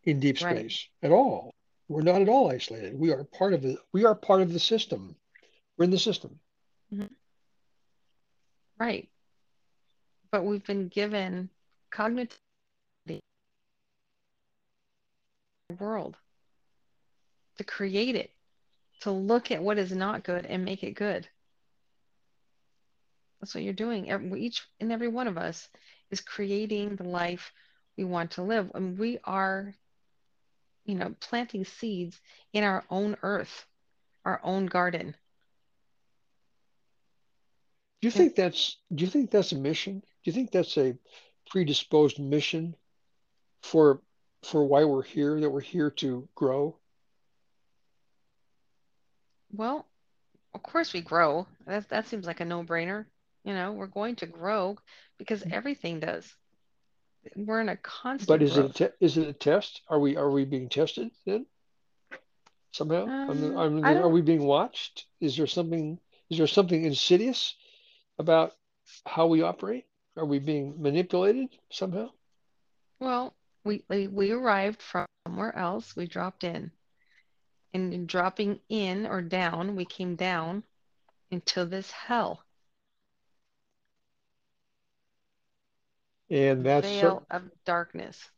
in 0.03 0.19
deep 0.19 0.41
Right. 0.41 0.57
space 0.57 0.87
at 1.03 1.11
all. 1.11 1.53
We're 1.87 2.01
not 2.01 2.21
at 2.21 2.29
all 2.29 2.49
isolated. 2.51 2.97
We 2.97 3.11
are 3.11 3.23
part 3.23 3.53
of 3.53 3.61
the 3.61 3.77
we 3.93 4.05
are 4.05 4.15
part 4.15 4.41
of 4.41 4.51
the 4.53 4.59
system. 4.59 5.15
We're 5.77 5.85
in 5.85 5.91
the 5.91 5.99
system. 5.99 6.39
hmm 6.89 7.05
Right. 8.79 9.09
But 10.31 10.45
we've 10.45 10.65
been 10.65 10.87
given 10.87 11.49
cognitive 11.91 12.39
world 15.81 16.15
to 17.57 17.63
create 17.63 18.15
it, 18.15 18.31
to 19.01 19.11
look 19.11 19.51
at 19.51 19.61
what 19.61 19.77
is 19.77 19.91
not 19.91 20.23
good 20.23 20.45
and 20.45 20.63
make 20.63 20.83
it 20.83 20.91
good. 20.91 21.27
That's 23.39 23.55
what 23.55 23.63
you're 23.63 23.73
doing. 23.73 24.05
Each 24.37 24.61
and 24.79 24.91
every 24.91 25.07
one 25.07 25.27
of 25.27 25.37
us 25.37 25.67
is 26.11 26.21
creating 26.21 26.95
the 26.95 27.03
life 27.03 27.51
we 27.97 28.03
want 28.03 28.31
to 28.31 28.43
live. 28.43 28.71
And 28.75 28.97
we 28.97 29.17
are, 29.23 29.73
you 30.85 30.95
know, 30.95 31.15
planting 31.19 31.65
seeds 31.65 32.21
in 32.53 32.63
our 32.63 32.85
own 32.89 33.17
earth, 33.23 33.65
our 34.23 34.39
own 34.43 34.67
garden. 34.67 35.15
Do 38.01 38.07
you 38.07 38.11
think 38.11 38.35
that's 38.35 38.77
do 38.93 39.03
you 39.03 39.09
think 39.09 39.31
that's 39.31 39.51
a 39.51 39.55
mission? 39.55 39.99
Do 39.99 40.29
you 40.29 40.33
think 40.33 40.51
that's 40.51 40.77
a 40.77 40.95
predisposed 41.49 42.19
mission 42.19 42.75
for 43.61 44.01
for 44.43 44.65
why 44.65 44.83
we're 44.83 45.03
here, 45.03 45.39
that 45.39 45.49
we're 45.49 45.61
here 45.61 45.91
to 45.91 46.27
grow? 46.35 46.77
Well, 49.53 49.85
of 50.53 50.63
course 50.63 50.93
we 50.93 51.01
grow. 51.01 51.47
That 51.67 51.89
that 51.89 52.07
seems 52.07 52.25
like 52.25 52.39
a 52.39 52.45
no-brainer. 52.45 53.05
You 53.43 53.53
know, 53.53 53.73
we're 53.73 53.87
going 53.87 54.15
to 54.17 54.25
grow 54.25 54.77
because 55.17 55.43
everything 55.49 55.99
does. 55.99 56.31
We're 57.35 57.61
in 57.61 57.69
a 57.69 57.77
constant. 57.77 58.27
But 58.27 58.41
is 58.41 58.57
it 58.57 58.65
a 58.65 58.69
te- 58.69 58.95
is 58.99 59.17
it 59.17 59.27
a 59.27 59.33
test? 59.33 59.81
Are 59.87 59.99
we 59.99 60.15
are 60.15 60.29
we 60.29 60.45
being 60.45 60.69
tested 60.69 61.11
then 61.25 61.45
somehow? 62.71 63.03
Um, 63.03 63.57
I 63.57 63.69
mean, 63.69 63.85
I 63.85 63.95
are 63.95 64.09
we 64.09 64.21
being 64.21 64.43
watched? 64.43 65.05
Is 65.19 65.37
there 65.37 65.47
something 65.47 65.99
is 66.29 66.37
there 66.37 66.47
something 66.47 66.83
insidious 66.83 67.55
about 68.17 68.53
how 69.05 69.27
we 69.27 69.41
operate? 69.41 69.85
Are 70.17 70.25
we 70.25 70.39
being 70.39 70.81
manipulated 70.81 71.49
somehow? 71.69 72.09
well, 72.99 73.33
we, 73.63 73.83
we 73.89 74.07
we 74.07 74.31
arrived 74.31 74.81
from 74.81 75.05
somewhere 75.27 75.55
else. 75.55 75.95
We 75.95 76.07
dropped 76.07 76.43
in. 76.43 76.71
And 77.73 77.93
in 77.93 78.05
dropping 78.05 78.59
in 78.69 79.05
or 79.07 79.21
down, 79.21 79.75
we 79.75 79.85
came 79.85 80.15
down 80.15 80.63
into 81.31 81.65
this 81.65 81.89
hell, 81.91 82.43
And 86.29 86.65
that's 86.65 86.87
so, 86.87 86.91
veil 86.91 87.25
of 87.29 87.43
darkness. 87.65 88.29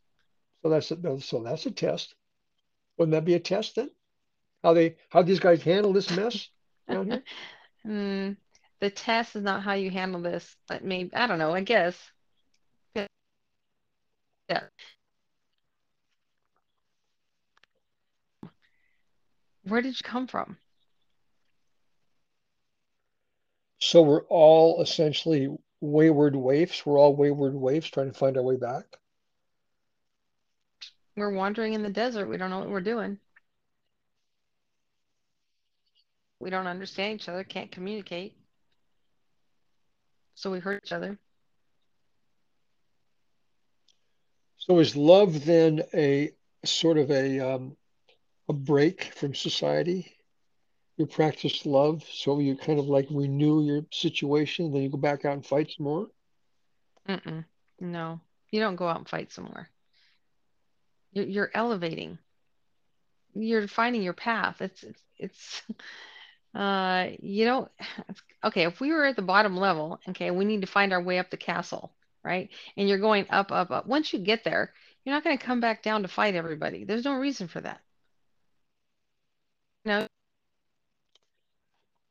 so 0.62 0.68
that's 0.68 0.90
a, 0.90 1.20
so 1.20 1.42
that's 1.42 1.66
a 1.66 1.70
test. 1.70 2.14
Wouldn't 2.98 3.12
that 3.12 3.24
be 3.24 3.34
a 3.34 3.40
test 3.40 3.76
then? 3.76 3.90
How 4.62 4.74
they 4.74 4.96
how 5.10 5.22
these 5.22 5.40
guys 5.40 5.62
handle 5.62 5.92
this 5.92 6.10
mess 6.10 6.48
down 6.88 7.06
here? 7.06 7.22
Hmm. 7.84 8.32
The 8.80 8.90
test 8.90 9.36
is 9.36 9.42
not 9.42 9.62
how 9.62 9.74
you 9.74 9.90
handle 9.90 10.20
this, 10.20 10.56
but 10.68 10.84
maybe, 10.84 11.14
I 11.14 11.26
don't 11.26 11.38
know, 11.38 11.54
I 11.54 11.62
guess. 11.62 11.96
Yeah. 14.48 14.64
Where 19.64 19.80
did 19.80 19.98
you 19.98 20.04
come 20.04 20.26
from? 20.26 20.58
So 23.78 24.02
we're 24.02 24.24
all 24.24 24.80
essentially 24.82 25.48
wayward 25.80 26.36
waifs. 26.36 26.84
We're 26.86 26.98
all 26.98 27.14
wayward 27.14 27.54
waifs 27.54 27.88
trying 27.88 28.10
to 28.10 28.18
find 28.18 28.36
our 28.36 28.42
way 28.42 28.56
back. 28.56 28.84
We're 31.16 31.32
wandering 31.32 31.74
in 31.74 31.82
the 31.82 31.90
desert. 31.90 32.28
We 32.28 32.36
don't 32.36 32.50
know 32.50 32.58
what 32.58 32.70
we're 32.70 32.80
doing. 32.80 33.18
We 36.40 36.50
don't 36.50 36.66
understand 36.66 37.20
each 37.20 37.28
other, 37.28 37.44
can't 37.44 37.70
communicate. 37.70 38.36
So 40.34 40.50
we 40.50 40.58
hurt 40.58 40.82
each 40.84 40.92
other. 40.92 41.18
So 44.58 44.78
is 44.78 44.96
love 44.96 45.44
then 45.44 45.82
a 45.94 46.32
sort 46.64 46.98
of 46.98 47.10
a 47.10 47.40
um, 47.40 47.76
a 48.48 48.52
break 48.52 49.04
from 49.14 49.34
society? 49.34 50.12
You 50.96 51.06
practice 51.06 51.66
love, 51.66 52.04
so 52.04 52.38
you 52.38 52.56
kind 52.56 52.78
of 52.78 52.86
like 52.86 53.06
renew 53.10 53.64
your 53.64 53.84
situation, 53.92 54.72
then 54.72 54.82
you 54.82 54.90
go 54.90 54.96
back 54.96 55.24
out 55.24 55.32
and 55.32 55.44
fight 55.44 55.72
some 55.76 55.84
more. 55.84 56.06
Mm-mm. 57.08 57.44
No, 57.80 58.20
you 58.50 58.60
don't 58.60 58.76
go 58.76 58.88
out 58.88 58.98
and 58.98 59.08
fight 59.08 59.32
somewhere. 59.32 59.68
You're, 61.12 61.26
you're 61.26 61.50
elevating. 61.52 62.18
You're 63.34 63.66
finding 63.66 64.02
your 64.02 64.12
path. 64.12 64.60
It's 64.60 64.82
it's 64.84 65.02
it's 65.18 65.62
uh 66.54 67.08
you 67.20 67.44
don't 67.44 67.70
okay, 68.44 68.64
if 68.64 68.80
we 68.80 68.92
were 68.92 69.04
at 69.04 69.16
the 69.16 69.22
bottom 69.22 69.56
level, 69.56 70.00
okay, 70.10 70.30
we 70.30 70.44
need 70.44 70.60
to 70.60 70.66
find 70.68 70.92
our 70.92 71.02
way 71.02 71.18
up 71.18 71.30
the 71.30 71.36
castle, 71.36 71.92
right? 72.22 72.50
And 72.76 72.88
you're 72.88 72.98
going 72.98 73.26
up, 73.30 73.50
up, 73.50 73.70
up. 73.72 73.86
Once 73.86 74.12
you 74.12 74.20
get 74.20 74.44
there, 74.44 74.72
you're 75.04 75.14
not 75.14 75.24
going 75.24 75.36
to 75.36 75.44
come 75.44 75.60
back 75.60 75.82
down 75.82 76.02
to 76.02 76.08
fight 76.08 76.34
everybody. 76.34 76.84
There's 76.84 77.04
no 77.04 77.14
reason 77.14 77.48
for 77.48 77.60
that. 77.60 77.80
Know, 79.84 80.06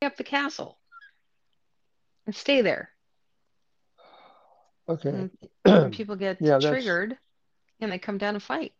up 0.04 0.18
the 0.18 0.24
castle 0.24 0.78
and 2.26 2.36
stay 2.36 2.62
there. 2.62 2.90
Okay. 4.88 5.30
And 5.66 5.92
people 5.94 6.16
get 6.16 6.38
Yeah, 6.42 6.60
that's 6.60 6.66
triggered 6.66 7.18
and 7.80 7.92
they 7.92 7.98
come 8.00 8.18
down 8.18 8.36
and 8.36 8.44
fight. 8.44 8.74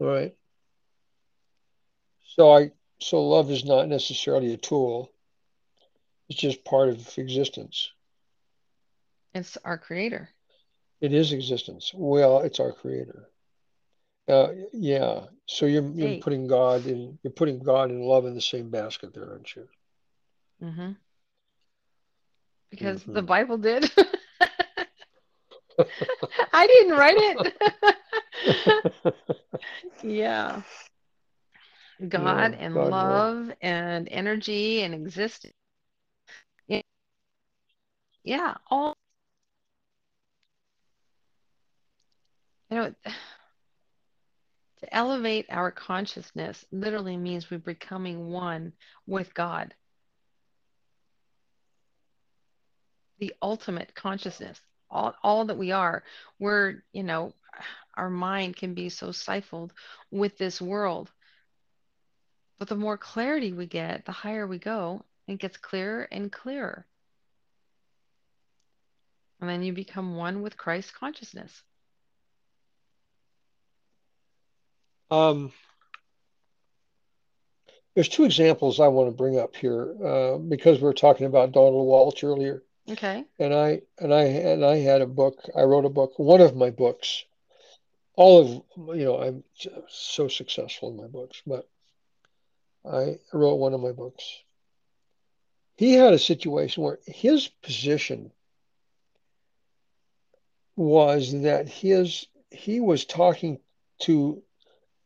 all 0.00 0.06
right. 0.06 0.34
So 2.36 2.52
I 2.52 2.70
so 3.00 3.22
love 3.28 3.50
is 3.50 3.64
not 3.64 3.88
necessarily 3.88 4.54
a 4.54 4.56
tool. 4.56 5.10
It's 6.28 6.40
just 6.40 6.64
part 6.64 6.88
of 6.88 7.18
existence. 7.18 7.90
It's 9.34 9.58
our 9.64 9.78
creator. 9.78 10.30
It 11.00 11.12
is 11.12 11.32
existence. 11.32 11.92
Well, 11.94 12.40
it's 12.40 12.60
our 12.60 12.72
creator. 12.72 13.28
Uh, 14.32 14.52
yeah. 14.72 15.26
So 15.46 15.66
you're 15.66 15.90
you're 15.92 16.14
putting 16.14 16.48
God 16.48 16.86
in 16.86 17.18
you're 17.22 17.32
putting 17.32 17.60
God 17.60 17.90
and 17.90 18.02
love 18.02 18.26
in 18.26 18.34
the 18.34 18.42
same 18.42 18.70
basket 18.70 19.14
there, 19.14 19.30
aren't 19.30 19.54
you? 19.56 19.68
hmm 20.60 20.92
Because 22.70 23.02
the 23.12 23.20
hmm 23.20 23.22
Bible 23.22 23.58
did. 23.58 23.90
I 26.52 26.66
didn't 26.66 26.96
write 26.96 27.16
it. 27.18 27.54
Yeah. 30.02 30.62
God 32.08 32.16
Yeah, 32.16 32.54
and 32.54 32.72
God 32.72 32.96
love. 32.96 32.96
love 32.96 33.52
and 33.60 34.08
energy 34.10 34.82
and 34.82 34.94
existence. 34.94 35.52
Yeah, 38.24 38.56
all 38.70 38.96
you 42.70 42.76
know, 42.76 42.94
to 44.82 44.94
elevate 44.94 45.46
our 45.48 45.70
consciousness 45.70 46.64
literally 46.72 47.16
means 47.16 47.50
we're 47.50 47.58
becoming 47.58 48.30
one 48.30 48.72
with 49.06 49.32
God, 49.32 49.74
the 53.20 53.32
ultimate 53.40 53.94
consciousness, 53.94 54.60
all, 54.90 55.14
all 55.22 55.44
that 55.46 55.56
we 55.56 55.70
are. 55.70 56.02
We're, 56.40 56.82
you 56.92 57.04
know, 57.04 57.32
our 57.94 58.10
mind 58.10 58.56
can 58.56 58.74
be 58.74 58.88
so 58.88 59.12
stifled 59.12 59.72
with 60.10 60.36
this 60.36 60.60
world. 60.60 61.10
But 62.58 62.68
the 62.68 62.74
more 62.74 62.98
clarity 62.98 63.52
we 63.52 63.66
get, 63.66 64.04
the 64.04 64.12
higher 64.12 64.46
we 64.48 64.58
go, 64.58 65.04
it 65.28 65.38
gets 65.38 65.56
clearer 65.58 66.08
and 66.10 66.32
clearer. 66.32 66.86
And 69.40 69.48
then 69.48 69.62
you 69.62 69.72
become 69.72 70.16
one 70.16 70.42
with 70.42 70.56
Christ 70.56 70.92
consciousness. 70.94 71.62
Um, 75.12 75.52
there's 77.94 78.08
two 78.08 78.24
examples 78.24 78.80
I 78.80 78.88
want 78.88 79.10
to 79.10 79.14
bring 79.16 79.38
up 79.38 79.54
here 79.54 79.94
uh, 80.02 80.38
because 80.38 80.78
we 80.78 80.84
were 80.84 80.94
talking 80.94 81.26
about 81.26 81.52
Donald 81.52 81.86
Walsch 81.86 82.24
earlier, 82.24 82.62
Okay. 82.90 83.22
and 83.38 83.52
I 83.52 83.82
and 83.98 84.14
I 84.14 84.22
and 84.22 84.64
I 84.64 84.76
had 84.78 85.02
a 85.02 85.06
book. 85.06 85.34
I 85.54 85.64
wrote 85.64 85.84
a 85.84 85.90
book. 85.90 86.18
One 86.18 86.40
of 86.40 86.56
my 86.56 86.70
books. 86.70 87.24
All 88.14 88.40
of 88.40 88.96
you 88.96 89.04
know, 89.04 89.20
I'm 89.20 89.44
so 89.88 90.28
successful 90.28 90.90
in 90.90 90.96
my 90.96 91.06
books, 91.08 91.42
but 91.46 91.68
I 92.84 93.18
wrote 93.32 93.56
one 93.56 93.74
of 93.74 93.80
my 93.80 93.92
books. 93.92 94.24
He 95.76 95.92
had 95.94 96.14
a 96.14 96.18
situation 96.18 96.82
where 96.82 97.00
his 97.06 97.48
position 97.48 98.32
was 100.76 101.32
that 101.42 101.68
his 101.68 102.26
he 102.50 102.80
was 102.80 103.04
talking 103.04 103.60
to 104.00 104.42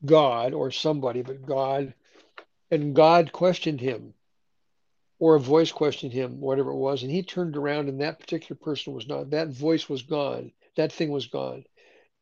God 0.05 0.53
or 0.55 0.71
somebody, 0.71 1.23
but 1.23 1.47
God, 1.47 1.95
and 2.71 2.95
God 2.95 3.33
questioned 3.33 3.81
him, 3.81 4.15
or 5.19 5.37
a 5.37 5.41
voice 5.41 5.73
questioned 5.73 6.13
him, 6.13 6.41
whatever 6.41 6.71
it 6.71 6.77
was, 6.77 7.03
and 7.03 7.11
he 7.11 7.23
turned 7.23 7.57
around 7.57 7.89
and 7.89 8.01
that 8.01 8.21
particular 8.21 8.59
person 8.59 8.93
was 8.93 9.09
not, 9.09 9.31
that 9.31 9.49
voice 9.49 9.89
was 9.89 10.03
gone, 10.03 10.53
that 10.77 10.93
thing 10.93 11.11
was 11.11 11.27
gone. 11.27 11.65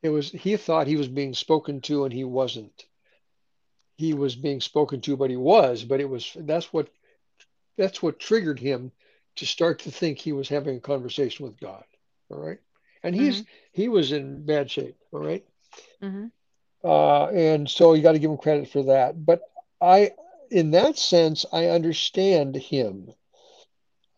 It 0.03 0.11
was, 0.11 0.31
he 0.31 0.57
thought 0.57 0.87
he 0.87 0.97
was 0.97 1.09
being 1.09 1.35
spoken 1.35 1.81
to 1.83 2.05
and 2.05 2.13
he 2.13 2.25
wasn't. 2.25 2.85
He 3.97 4.13
was 4.15 4.37
being 4.37 4.61
spoken 4.61 5.01
to, 5.03 5.17
but 5.17 5.31
he 5.31 5.37
was, 5.37 5.83
but 5.85 6.01
it 6.01 6.09
was, 6.09 6.37
that's 6.37 6.73
what, 6.73 6.89
that's 7.77 8.03
what 8.03 8.21
triggered 8.21 8.59
him 8.59 8.93
to 9.37 9.47
start 9.47 9.81
to 9.81 9.91
think 9.91 10.19
he 10.19 10.33
was 10.33 10.49
having 10.49 10.77
a 10.77 10.81
conversation 10.81 11.47
with 11.47 11.59
God. 11.59 11.85
All 12.31 12.39
right. 12.39 12.59
And 13.03 13.15
he's, 13.15 13.41
Mm-hmm. 13.41 13.51
he 13.73 13.89
was 13.89 14.13
in 14.13 14.45
bad 14.47 14.71
shape. 14.71 14.97
All 15.13 15.21
right. 15.21 15.45
Mm-hmm. 16.03 16.27
Uh, 16.85 17.27
and 17.29 17.69
so 17.71 17.95
you 17.95 18.03
got 18.03 18.13
to 18.13 18.21
give 18.21 18.31
him 18.31 18.39
credit 18.39 18.69
for 18.69 18.85
that. 18.85 19.25
But 19.25 19.43
I, 19.81 20.13
in 20.51 20.73
that 20.73 20.99
sense, 20.99 21.47
I 21.53 21.67
understand 21.69 22.57
him. 22.57 23.15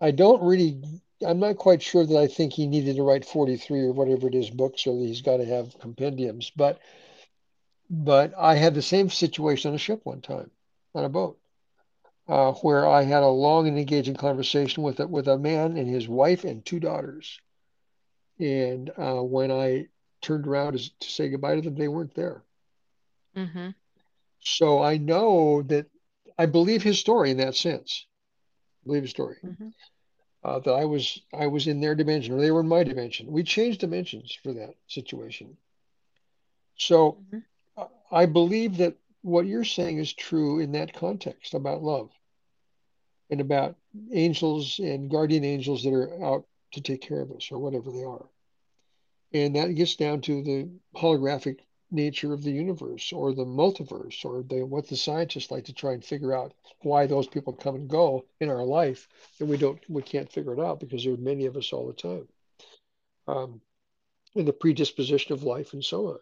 I 0.01 0.11
don't 0.12 0.43
really, 0.43 0.83
I'm 1.27 1.39
not 1.41 1.57
quite 1.57 1.83
sure 1.83 2.05
that 2.07 2.17
I 2.19 2.27
think 2.29 2.53
he 2.55 2.67
needed 2.67 2.97
to 2.97 3.03
write 3.05 3.25
43 3.27 3.83
or 3.83 3.93
whatever 3.93 4.29
it 4.29 4.35
is 4.35 4.51
books 4.51 4.87
or 4.87 4.97
that 4.99 5.07
he's 5.07 5.23
got 5.23 5.39
to 5.39 5.45
have 5.47 5.79
compendiums. 5.79 6.51
But, 6.57 6.81
but 7.91 8.33
I 8.39 8.55
had 8.57 8.75
the 8.75 8.83
same 8.83 9.11
situation 9.11 9.71
on 9.71 9.75
a 9.75 9.79
ship 9.79 10.01
one 10.05 10.21
time 10.23 10.51
on 10.95 11.05
a 11.05 11.09
boat. 11.09 11.39
uh, 12.29 12.53
where 12.55 12.89
I 12.89 13.03
had 13.03 13.23
a 13.25 13.29
long 13.29 13.69
and 13.69 13.79
engaging 13.79 14.17
conversation 14.17 14.83
with 14.85 15.01
a, 15.01 15.09
with 15.09 15.29
a 15.29 15.39
man 15.39 15.77
and 15.77 15.89
his 15.89 16.09
wife 16.09 16.45
and 16.45 16.64
two 16.64 16.81
daughters. 16.81 17.41
And 18.41 18.91
uh, 18.99 19.23
when 19.23 19.53
I 19.53 19.89
turned 20.23 20.47
around 20.49 20.79
to, 20.79 20.99
to 21.01 21.11
say 21.11 21.29
goodbye 21.31 21.57
to 21.57 21.62
them, 21.62 21.77
they 21.77 21.89
weren't 21.89 22.14
there. 22.14 22.46
Mm-hmm. 23.37 23.70
So 24.41 24.82
I 24.82 24.97
know 24.99 25.62
that 25.62 25.87
I 26.39 26.47
believe 26.47 26.82
his 26.82 26.99
story 26.99 27.30
in 27.30 27.39
that 27.39 27.57
sense. 27.57 28.07
I 28.84 28.87
believe 28.87 29.03
his 29.03 29.11
story. 29.11 29.37
Mm-hmm. 29.45 29.68
Uh, 30.45 30.61
that 30.61 30.72
I 30.72 30.84
was 30.84 31.20
I 31.34 31.49
was 31.49 31.66
in 31.66 31.80
their 31.80 31.95
dimension 31.97 32.34
or 32.34 32.41
they 32.41 32.53
were 32.53 32.61
in 32.61 32.68
my 32.68 32.84
dimension. 32.84 33.32
We 33.32 33.43
changed 33.43 33.80
dimensions 33.80 34.39
for 34.43 34.53
that 34.55 34.74
situation. 34.87 35.57
So 36.76 37.18
Mm-hmm. 37.32 37.39
I 38.11 38.26
believe 38.26 38.78
that 38.78 38.97
what 39.22 39.47
you're 39.47 39.64
saying 39.64 39.99
is 39.99 40.12
true 40.12 40.61
in 40.61 40.72
that 40.72 40.95
context 40.95 41.55
about 41.55 41.82
love 41.82 42.11
and 43.30 43.41
about 43.41 43.76
angels 44.12 44.78
and 44.78 45.11
guardian 45.11 45.45
angels 45.45 45.82
that 45.82 45.93
are 45.93 46.24
out 46.24 46.47
to 46.72 46.80
take 46.80 47.01
care 47.01 47.20
of 47.20 47.32
us 47.32 47.51
or 47.51 47.59
whatever 47.59 47.91
they 47.91 48.05
are. 48.05 48.26
And 49.32 49.57
that 49.57 49.74
gets 49.74 49.97
down 49.97 50.20
to 50.22 50.43
the 50.43 50.68
holographic 50.95 51.59
nature 51.97 52.33
of 52.33 52.45
the 52.45 52.53
universe 52.53 53.13
or 53.13 53.33
the 53.33 53.45
multiverse 53.45 54.25
or 54.25 54.45
the, 54.45 54.65
what 54.65 54.87
the 54.87 54.97
scientists 54.97 55.51
like 55.51 55.65
to 55.65 55.73
try 55.73 55.93
and 55.93 56.05
figure 56.05 56.33
out 56.33 56.55
why 56.83 57.07
those 57.07 57.27
people 57.27 57.53
come 57.53 57.75
and 57.75 57.89
go 57.89 58.25
in 58.41 58.49
our 58.49 58.65
life 58.65 59.09
and 59.41 59.49
we 59.49 59.57
don't 59.57 59.81
we 59.89 60.03
can't 60.03 60.31
figure 60.31 60.53
it 60.53 60.61
out 60.61 60.79
because 60.79 61.05
there 61.05 61.15
are 61.15 61.19
many 61.19 61.47
of 61.47 61.57
us 61.57 61.73
all 61.73 61.87
the 61.89 61.93
time 61.95 62.29
um, 63.27 63.61
and 64.37 64.47
the 64.47 64.53
predisposition 64.53 65.33
of 65.33 65.43
life 65.43 65.73
and 65.73 65.85
so 65.85 66.09
on 66.09 66.19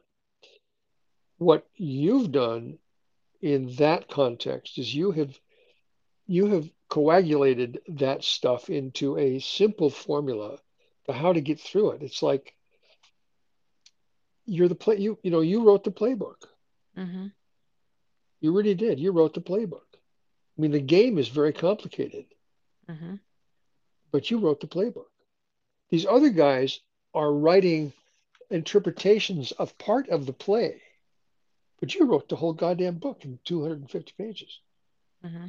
what 1.38 1.66
you've 1.76 2.32
done 2.32 2.78
in 3.42 3.74
that 3.76 4.08
context 4.08 4.78
is 4.78 4.94
you 4.94 5.10
have 5.10 5.38
you 6.26 6.46
have 6.46 6.70
coagulated 6.88 7.80
that 7.88 8.24
stuff 8.24 8.70
into 8.70 9.18
a 9.18 9.38
simple 9.40 9.90
formula 9.90 10.58
for 11.04 11.12
how 11.12 11.32
to 11.32 11.40
get 11.40 11.60
through 11.60 11.90
it. 11.90 12.02
It's 12.02 12.22
like 12.22 12.54
you're 14.46 14.68
the 14.68 14.74
play 14.74 14.98
you 14.98 15.18
you 15.22 15.30
know 15.30 15.40
you 15.40 15.64
wrote 15.64 15.84
the 15.84 15.90
playbook. 15.92 16.46
Mm-hmm. 16.98 17.26
You 18.40 18.52
really 18.52 18.74
did. 18.74 19.00
You 19.00 19.12
wrote 19.12 19.34
the 19.34 19.40
playbook. 19.40 19.88
I 20.56 20.60
mean 20.60 20.70
the 20.70 20.80
game 20.80 21.18
is 21.18 21.28
very 21.28 21.52
complicated, 21.52 22.26
Mm-hmm. 22.90 23.14
but 24.12 24.30
you 24.30 24.38
wrote 24.38 24.60
the 24.60 24.66
playbook. 24.66 25.06
These 25.90 26.04
other 26.06 26.28
guys 26.30 26.80
are 27.14 27.32
writing 27.32 27.92
interpretations 28.50 29.52
of 29.52 29.76
part 29.78 30.08
of 30.10 30.26
the 30.26 30.32
play, 30.32 30.82
but 31.80 31.94
you 31.94 32.04
wrote 32.04 32.28
the 32.28 32.36
whole 32.36 32.52
goddamn 32.52 32.98
book 32.98 33.24
in 33.24 33.38
250 33.44 34.12
pages. 34.18 34.60
Mm-hmm. 35.24 35.46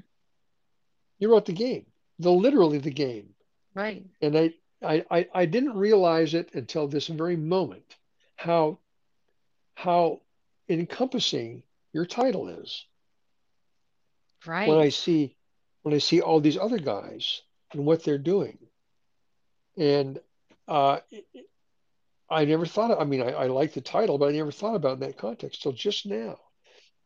You 1.20 1.32
wrote 1.32 1.46
the 1.46 1.54
game, 1.54 1.86
the 2.20 2.32
literally 2.32 2.78
the 2.78 2.92
game. 2.92 3.34
Right. 3.74 4.06
And 4.22 4.38
I, 4.38 4.54
I, 4.82 5.06
I, 5.12 5.28
I 5.34 5.46
didn't 5.46 5.76
realize 5.78 6.34
it 6.34 6.54
until 6.54 6.88
this 6.88 7.08
very 7.08 7.36
moment 7.36 7.96
how 8.38 8.80
how 9.76 10.22
encompassing 10.68 11.64
your 11.94 12.06
title 12.06 12.48
is. 12.48 12.86
Right. 14.46 14.68
When 14.68 14.80
I 14.80 14.90
see 14.90 15.36
when 15.84 15.94
I 15.94 16.00
see 16.00 16.22
all 16.22 16.40
these 16.40 16.58
other 16.58 16.80
guys 16.80 17.42
and 17.72 17.86
what 17.86 18.04
they're 18.04 18.18
doing, 18.18 18.58
and 19.78 20.20
uh, 20.68 21.00
I 22.30 22.46
never 22.46 22.66
thought. 22.66 22.92
Of, 22.92 23.00
I 23.00 23.04
mean, 23.04 23.22
I, 23.22 23.32
I 23.32 23.48
like 23.48 23.74
the 23.74 23.82
title, 23.82 24.18
but 24.18 24.30
I 24.30 24.32
never 24.32 24.52
thought 24.52 24.76
about 24.76 24.92
it 24.92 24.94
in 24.94 25.00
that 25.02 25.18
context 25.18 25.62
till 25.62 25.74
just 25.74 26.06
now. 26.06 26.40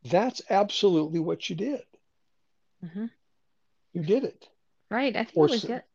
That's 0.06 0.42
absolutely 0.50 1.20
what 1.20 1.50
you 1.50 1.56
did. 1.56 1.82
Mm-hmm. 2.84 3.06
You 3.94 4.04
did 4.04 4.24
it. 4.24 4.48
Right. 4.90 5.16
I 5.16 5.26
think 5.26 5.38
Or 5.38 5.48
it 5.48 5.52
was 5.52 5.64
yet 5.66 5.86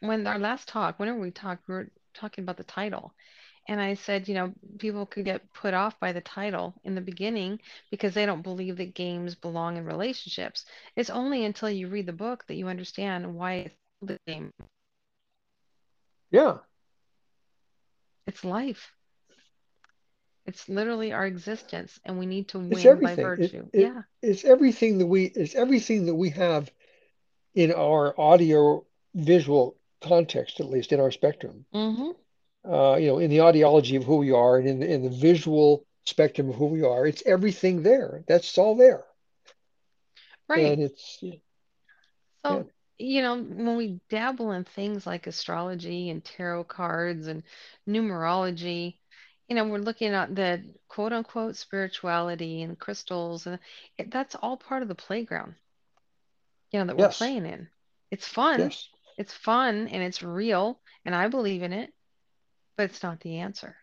when 0.00 0.26
our 0.26 0.38
last 0.38 0.68
talk, 0.68 0.98
whenever 0.98 1.18
we 1.18 1.30
talked, 1.30 1.68
we 1.68 1.74
were 1.74 1.88
talking 2.14 2.42
about 2.42 2.56
the 2.56 2.64
title. 2.64 3.14
And 3.66 3.80
I 3.80 3.94
said, 3.94 4.28
you 4.28 4.34
know, 4.34 4.52
people 4.78 5.06
could 5.06 5.24
get 5.24 5.52
put 5.54 5.72
off 5.72 5.98
by 5.98 6.12
the 6.12 6.20
title 6.20 6.74
in 6.84 6.94
the 6.94 7.00
beginning 7.00 7.60
because 7.90 8.12
they 8.12 8.26
don't 8.26 8.42
believe 8.42 8.76
that 8.76 8.94
games 8.94 9.34
belong 9.34 9.76
in 9.78 9.84
relationships. 9.84 10.66
It's 10.96 11.10
only 11.10 11.44
until 11.44 11.70
you 11.70 11.88
read 11.88 12.06
the 12.06 12.12
book 12.12 12.44
that 12.46 12.56
you 12.56 12.68
understand 12.68 13.34
why 13.34 13.52
it's 13.54 13.74
the 14.02 14.18
game. 14.26 14.52
Yeah, 16.30 16.58
It's 18.26 18.44
life. 18.44 18.92
It's 20.46 20.68
literally 20.68 21.12
our 21.12 21.26
existence, 21.26 21.98
and 22.04 22.18
we 22.18 22.26
need 22.26 22.48
to 22.48 22.58
win 22.58 22.70
by 22.70 22.90
everything. 22.90 23.18
It, 23.18 23.22
virtue. 23.22 23.66
it 23.72 23.80
Yeah. 23.80 24.02
it's 24.20 24.44
everything 24.44 24.98
that 24.98 25.06
we 25.06 25.24
it's 25.24 25.54
everything 25.54 26.06
that 26.06 26.14
we 26.14 26.30
have 26.30 26.70
in 27.54 27.72
our 27.72 28.18
audio 28.20 28.84
visual 29.14 29.76
context, 30.02 30.60
at 30.60 30.68
least 30.68 30.92
in 30.92 31.00
our 31.00 31.10
spectrum. 31.10 31.64
Mm-hmm. 31.72 32.10
Uh, 32.64 32.96
you 32.96 33.08
know, 33.08 33.18
in 33.18 33.30
the 33.30 33.38
audiology 33.38 33.96
of 33.96 34.04
who 34.04 34.16
we 34.16 34.32
are 34.32 34.58
and 34.58 34.68
in 34.68 34.80
the, 34.80 34.90
in 34.90 35.02
the 35.02 35.10
visual 35.10 35.84
spectrum 36.06 36.48
of 36.48 36.56
who 36.56 36.66
we 36.66 36.82
are, 36.82 37.06
it's 37.06 37.22
everything 37.26 37.82
there. 37.82 38.24
That's 38.26 38.56
all 38.58 38.76
there. 38.76 39.04
Right. 40.48 40.72
And 40.72 40.82
it's 40.82 41.22
yeah, 42.48 42.62
So, 42.62 42.68
you 42.98 43.22
know, 43.22 43.36
when 43.36 43.76
we 43.76 44.00
dabble 44.10 44.52
in 44.52 44.64
things 44.64 45.06
like 45.06 45.26
astrology 45.26 46.10
and 46.10 46.24
tarot 46.24 46.64
cards 46.64 47.26
and 47.26 47.42
numerology, 47.88 48.98
you 49.48 49.56
know, 49.56 49.64
we're 49.64 49.78
looking 49.78 50.12
at 50.14 50.34
the 50.34 50.62
quote 50.88 51.12
unquote 51.12 51.56
spirituality 51.56 52.62
and 52.62 52.78
crystals, 52.78 53.46
and 53.46 53.58
it, 53.98 54.10
that's 54.10 54.34
all 54.34 54.56
part 54.56 54.82
of 54.82 54.88
the 54.88 54.94
playground, 54.94 55.54
you 56.70 56.78
know, 56.78 56.86
that 56.86 56.96
we're 56.96 57.04
yes, 57.04 57.18
playing 57.18 57.46
in. 57.46 57.68
It's 58.10 58.26
fun, 58.28 58.60
yes, 58.60 58.88
it's 59.16 59.34
fun, 59.34 59.88
and 59.88 60.02
it's 60.02 60.22
real, 60.22 60.80
and 61.04 61.14
I 61.14 61.28
believe 61.28 61.62
in 61.62 61.72
it, 61.72 61.92
but 62.76 62.84
it's 62.84 63.02
not 63.02 63.20
the 63.20 63.38
answer. 63.38 63.76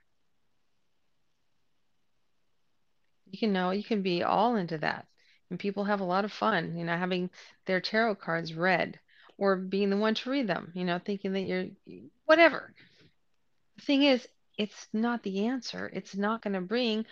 You 3.31 3.39
can 3.39 3.51
know, 3.53 3.71
you 3.71 3.83
can 3.83 4.01
be 4.03 4.23
all 4.23 4.55
into 4.55 4.77
that. 4.79 5.07
And 5.49 5.59
people 5.59 5.83
have 5.85 5.99
a 6.01 6.05
lot 6.05 6.23
of 6.25 6.31
fun, 6.31 6.77
you 6.77 6.85
know, 6.85 6.95
having 6.97 7.29
their 7.65 7.81
tarot 7.81 8.15
cards 8.15 8.53
read 8.53 8.99
or 9.37 9.55
being 9.55 9.89
the 9.89 9.97
one 9.97 10.13
to 10.15 10.29
read 10.29 10.47
them, 10.47 10.71
you 10.75 10.83
know, 10.85 10.99
thinking 10.99 11.33
that 11.33 11.41
you're 11.41 11.67
whatever. 12.25 12.73
The 13.77 13.81
thing 13.81 14.03
is, 14.03 14.27
it's 14.57 14.87
not 14.93 15.23
the 15.23 15.47
answer. 15.47 15.89
It's 15.93 16.15
not 16.15 16.41
going 16.41 16.53
to 16.53 16.61
bring 16.61 17.05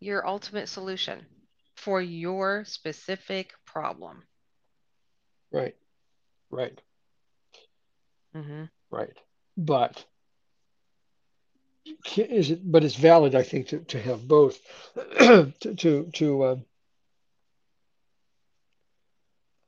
your 0.00 0.26
ultimate 0.26 0.68
solution 0.68 1.26
for 1.76 2.00
your 2.00 2.64
specific 2.64 3.52
problem. 3.64 4.26
right, 5.52 5.76
right, 6.50 6.82
hmm 8.34 8.64
right. 8.90 9.16
But 9.56 10.06
is 12.16 12.50
it? 12.50 12.60
But 12.70 12.84
it's 12.84 12.96
valid, 12.96 13.34
I 13.34 13.42
think, 13.42 13.68
to, 13.68 13.78
to 13.80 14.00
have 14.00 14.26
both. 14.26 14.60
to 15.18 15.74
to, 15.76 16.10
to 16.14 16.44
um, 16.44 16.64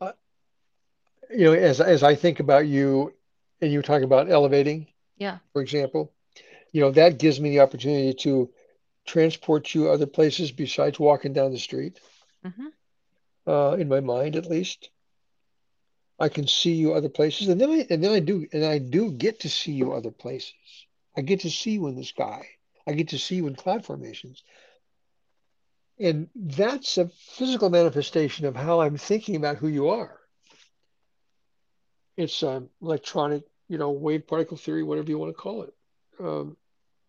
uh, 0.01 0.12
you 1.31 1.45
know, 1.45 1.53
as 1.53 1.81
as 1.81 2.03
I 2.03 2.14
think 2.14 2.41
about 2.41 2.66
you, 2.66 3.12
and 3.61 3.73
you 3.73 3.83
talk 3.83 4.03
about 4.03 4.31
elevating, 4.31 4.87
Yeah. 5.16 5.39
for 5.53 5.62
example, 5.62 6.12
you 6.73 6.81
know, 6.81 6.91
that 6.93 7.19
gives 7.19 7.41
me 7.41 7.51
the 7.51 7.61
opportunity 7.61 8.14
to 8.25 8.51
transport 9.07 9.75
you 9.75 9.89
other 9.89 10.07
places 10.07 10.51
besides 10.53 10.99
walking 10.99 11.33
down 11.33 11.53
the 11.53 11.59
street, 11.59 11.99
hmm 12.43 12.69
uh, 13.47 13.77
in 13.79 13.89
my 13.89 14.01
mind 14.01 14.37
at 14.37 14.47
least. 14.47 14.91
I 16.19 16.29
can 16.29 16.47
see 16.47 16.75
you 16.75 16.93
other 16.95 17.09
places, 17.09 17.49
and 17.49 17.61
then 17.61 17.71
I 17.71 17.87
and 17.91 18.03
then 18.05 18.12
I 18.12 18.21
do 18.21 18.47
and 18.53 18.64
I 18.64 18.79
do 18.79 19.11
get 19.12 19.41
to 19.41 19.49
see 19.49 19.73
you 19.73 19.93
other 19.93 20.11
places. 20.11 20.88
I 21.17 21.23
get 21.23 21.41
to 21.41 21.51
see 21.51 21.73
you 21.73 21.87
in 21.89 21.97
the 21.97 22.05
sky. 22.05 22.47
I 22.87 22.93
get 22.93 23.09
to 23.09 23.19
see 23.19 23.37
you 23.37 23.47
in 23.47 23.55
cloud 23.55 23.85
formations. 23.85 24.43
And 25.99 26.29
that's 26.35 26.97
a 26.97 27.09
physical 27.09 27.71
manifestation 27.71 28.47
of 28.47 28.55
how 28.55 28.81
I'm 28.81 28.97
thinking 28.97 29.37
about 29.37 29.57
who 29.57 29.69
you 29.69 29.89
are. 29.89 30.19
It's 32.17 32.43
um, 32.43 32.69
electronic, 32.81 33.43
you 33.69 33.79
know, 33.79 33.91
wave 33.91 34.27
particle 34.27 34.57
theory, 34.57 34.83
whatever 34.83 35.09
you 35.09 35.19
want 35.19 35.31
to 35.31 35.41
call 35.41 35.63
it. 35.63 35.75
Um, 36.21 36.57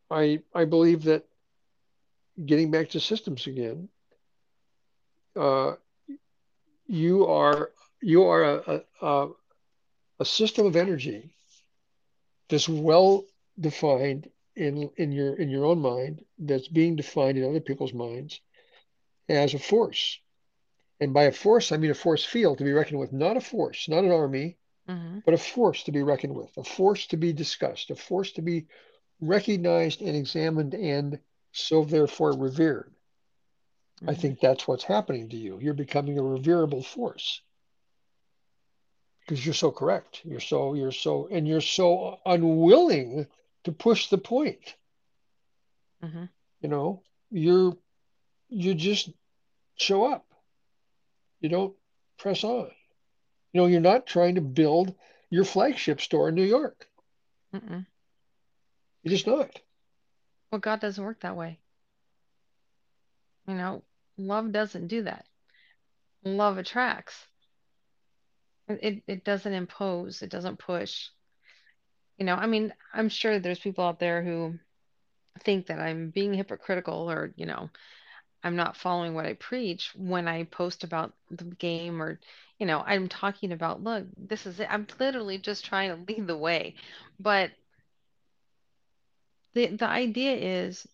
I 0.09 0.41
I 0.53 0.65
believe 0.65 1.03
that 1.03 1.25
getting 2.43 2.71
back 2.71 2.89
to 2.89 2.99
systems 2.99 3.47
again, 3.47 3.89
uh, 5.35 5.73
you 6.87 7.27
are 7.27 7.71
you 8.01 8.23
are 8.23 8.43
a, 8.43 8.83
a 9.01 9.27
a 10.19 10.25
system 10.25 10.65
of 10.65 10.75
energy 10.75 11.29
that's 12.49 12.67
well 12.67 13.23
defined 13.59 14.29
in 14.55 14.89
in 14.97 15.11
your 15.11 15.35
in 15.35 15.49
your 15.49 15.65
own 15.65 15.79
mind, 15.79 16.25
that's 16.37 16.67
being 16.67 16.95
defined 16.95 17.37
in 17.37 17.43
other 17.49 17.59
people's 17.61 17.93
minds 17.93 18.41
as 19.29 19.53
a 19.53 19.59
force. 19.59 20.19
And 20.99 21.13
by 21.13 21.23
a 21.23 21.31
force, 21.31 21.71
I 21.71 21.77
mean 21.77 21.91
a 21.91 21.95
force 21.95 22.23
field 22.25 22.57
to 22.59 22.63
be 22.63 22.71
reckoned 22.73 22.99
with, 22.99 23.11
not 23.13 23.37
a 23.37 23.41
force, 23.41 23.87
not 23.89 24.03
an 24.05 24.11
army, 24.11 24.57
hmm 24.87 25.19
but 25.25 25.33
a 25.33 25.37
force 25.37 25.83
to 25.83 25.91
be 25.91 26.03
reckoned 26.03 26.35
with, 26.35 26.57
a 26.57 26.63
force 26.63 27.07
to 27.07 27.17
be 27.17 27.33
discussed, 27.33 27.89
a 27.91 27.95
force 27.95 28.31
to 28.33 28.41
be 28.41 28.67
recognized 29.21 30.01
and 30.01 30.15
examined 30.15 30.73
and 30.75 31.19
so 31.51 31.83
therefore 31.85 32.33
revered. 32.37 32.95
I 34.05 34.13
hmm 34.13 34.15
think 34.15 34.41
that's 34.41 34.67
what's 34.67 34.83
happening 34.83 35.29
to 35.29 35.37
you. 35.37 35.57
You're 35.59 35.73
becoming 35.73 36.17
a 36.17 36.21
reverable 36.21 36.83
force. 36.83 37.41
because 39.25 39.45
you're 39.45 39.53
so 39.53 39.71
correct. 39.71 40.21
You're 40.25 40.39
so 40.39 40.73
you're 40.73 40.91
so 40.91 41.27
and 41.31 41.47
you're 41.47 41.61
so 41.61 42.19
unwilling 42.25 43.27
to 43.63 43.71
push 43.71 44.07
the 44.09 44.17
point. 44.17 44.75
hmm 46.01 46.25
You 46.61 46.69
know, 46.69 47.03
you're 47.29 47.77
you 48.49 48.73
just 48.73 49.09
show 49.75 50.05
up. 50.05 50.25
You 51.39 51.49
don't 51.49 51.75
press 52.17 52.43
on. 52.43 52.69
You 53.53 53.61
know, 53.61 53.67
you're 53.67 53.81
not 53.81 54.05
trying 54.05 54.35
to 54.35 54.41
build 54.41 54.95
your 55.29 55.45
flagship 55.45 56.01
store 56.01 56.29
in 56.29 56.35
New 56.35 56.43
York. 56.43 56.87
Mm-mm. 57.53 57.85
You're 59.03 59.11
just 59.11 59.27
not. 59.27 59.49
Well, 60.51 60.59
God 60.59 60.79
doesn't 60.79 61.03
work 61.03 61.21
that 61.21 61.35
way. 61.35 61.59
You 63.47 63.55
know, 63.55 63.83
love 64.17 64.51
doesn't 64.51 64.87
do 64.87 65.03
that. 65.03 65.25
Love 66.23 66.57
attracts. 66.57 67.15
It 68.67 69.03
it 69.07 69.23
doesn't 69.23 69.53
impose. 69.53 70.21
It 70.21 70.29
doesn't 70.29 70.59
push. 70.59 71.09
You 72.19 72.25
know, 72.25 72.35
I 72.35 72.47
mean, 72.47 72.73
I'm 72.93 73.09
sure 73.09 73.39
there's 73.39 73.59
people 73.59 73.85
out 73.85 73.99
there 73.99 74.23
who 74.23 74.59
think 75.41 75.67
that 75.67 75.79
I'm 75.79 76.11
being 76.11 76.33
hypocritical 76.33 77.09
or, 77.11 77.33
you 77.37 77.45
know, 77.47 77.69
I'm 78.43 78.55
not 78.57 78.77
following 78.77 79.13
what 79.15 79.25
I 79.27 79.33
preach 79.35 79.93
when 79.95 80.27
I 80.27 80.45
post 80.45 80.83
about 80.83 81.13
the 81.31 81.45
game 81.45 82.01
or, 82.01 82.19
you 82.59 82.67
know, 82.67 82.83
I'm 82.85 83.09
talking 83.09 83.53
about, 83.53 83.83
look, 83.83 84.07
this 84.17 84.45
is 84.47 84.59
it. 84.59 84.67
I'm 84.71 84.87
literally 84.99 85.39
just 85.39 85.65
trying 85.65 85.89
to 85.91 86.13
lead 86.13 86.27
the 86.27 86.37
way. 86.37 86.75
But 87.19 87.51
the 89.53 89.67
the 89.67 89.85
idea 89.87 90.35
is 90.63 90.87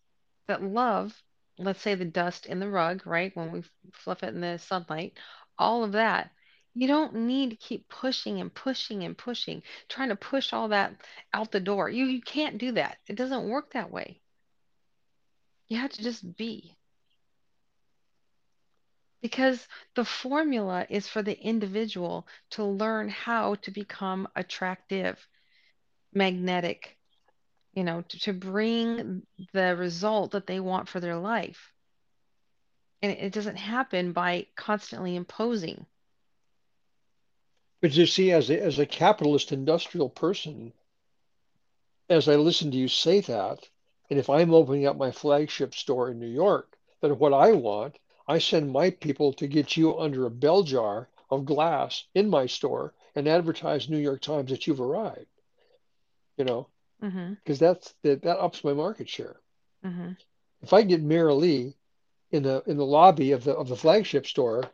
that 0.47 0.61
love, 0.63 1.23
let's 1.57 1.81
say 1.81 1.95
the 1.95 2.05
dust 2.05 2.45
in 2.45 2.59
the 2.59 2.69
rug, 2.69 3.05
right? 3.07 3.35
When 3.35 3.51
we 3.51 3.63
fluff 3.93 4.23
it 4.23 4.33
in 4.35 4.41
the 4.41 4.59
sunlight, 4.59 5.17
all 5.57 5.83
of 5.83 5.93
that, 5.93 6.31
you 6.75 6.87
don't 6.87 7.15
need 7.15 7.51
to 7.51 7.55
keep 7.55 7.87
pushing 7.87 8.41
and 8.41 8.53
pushing 8.53 9.03
and 9.03 9.17
pushing, 9.17 9.63
trying 9.87 10.09
to 10.09 10.15
push 10.15 10.51
all 10.51 10.67
that 10.67 10.93
out 11.33 11.51
the 11.51 11.61
door. 11.61 11.89
You 11.89 12.05
you 12.05 12.21
can't 12.21 12.57
do 12.57 12.73
that. 12.73 12.97
It 13.07 13.15
doesn't 13.15 13.47
work 13.47 13.71
that 13.71 13.91
way. 13.91 14.19
You 15.69 15.77
have 15.77 15.91
to 15.91 16.03
just 16.03 16.35
be. 16.35 16.75
Because 19.21 19.67
the 19.95 20.05
formula 20.05 20.85
is 20.89 21.07
for 21.07 21.23
the 21.23 21.39
individual 21.39 22.27
to 22.51 22.63
learn 22.63 23.09
how 23.09 23.55
to 23.55 23.71
become 23.71 24.27
attractive, 24.35 25.17
magnetic, 26.13 26.97
you 27.73 27.83
know, 27.83 28.01
to, 28.01 28.19
to 28.19 28.33
bring 28.33 29.23
the 29.53 29.75
result 29.77 30.31
that 30.31 30.45
they 30.45 30.59
want 30.59 30.89
for 30.89 30.99
their 30.99 31.17
life. 31.17 31.71
And 33.01 33.13
it, 33.13 33.19
it 33.19 33.33
doesn't 33.33 33.57
happen 33.57 34.11
by 34.11 34.47
constantly 34.55 35.15
imposing. 35.15 35.85
But 37.85 37.95
you 37.95 38.07
see, 38.07 38.31
as 38.31 38.49
a, 38.49 38.59
as 38.59 38.79
a 38.79 38.87
capitalist 38.87 39.51
industrial 39.51 40.09
person, 40.09 40.73
as 42.09 42.27
I 42.27 42.35
listen 42.35 42.71
to 42.71 42.77
you 42.77 42.87
say 42.87 43.19
that, 43.19 43.69
and 44.09 44.17
if 44.17 44.27
I'm 44.27 44.55
opening 44.55 44.87
up 44.87 44.97
my 44.97 45.11
flagship 45.11 45.75
store 45.75 46.09
in 46.09 46.17
New 46.19 46.25
York, 46.25 46.79
then 47.01 47.19
what 47.19 47.31
I 47.31 47.51
want, 47.51 47.99
I 48.27 48.39
send 48.39 48.71
my 48.71 48.89
people 48.89 49.33
to 49.33 49.45
get 49.47 49.77
you 49.77 49.99
under 49.99 50.25
a 50.25 50.31
bell 50.31 50.63
jar 50.63 51.09
of 51.29 51.45
glass 51.45 52.05
in 52.15 52.27
my 52.27 52.47
store 52.47 52.95
and 53.13 53.27
advertise 53.27 53.87
New 53.87 53.99
York 53.99 54.21
Times 54.21 54.49
that 54.49 54.65
you've 54.65 54.81
arrived, 54.81 55.27
you 56.37 56.45
know, 56.45 56.69
because 57.43 57.59
that's 57.59 57.93
that, 58.01 58.23
that 58.23 58.39
ups 58.39 58.63
my 58.63 58.73
market 58.73 59.09
share. 59.09 59.39
hmm 59.83 60.13
If 60.63 60.73
I 60.73 60.81
get 60.81 61.03
Merrilee 61.03 61.75
in 62.31 62.41
the 62.41 62.63
in 62.65 62.77
the 62.77 62.85
lobby 62.85 63.31
of 63.31 63.43
the 63.43 63.55
of 63.55 63.67
the 63.67 63.75
flagship 63.77 64.25
store, 64.25 64.71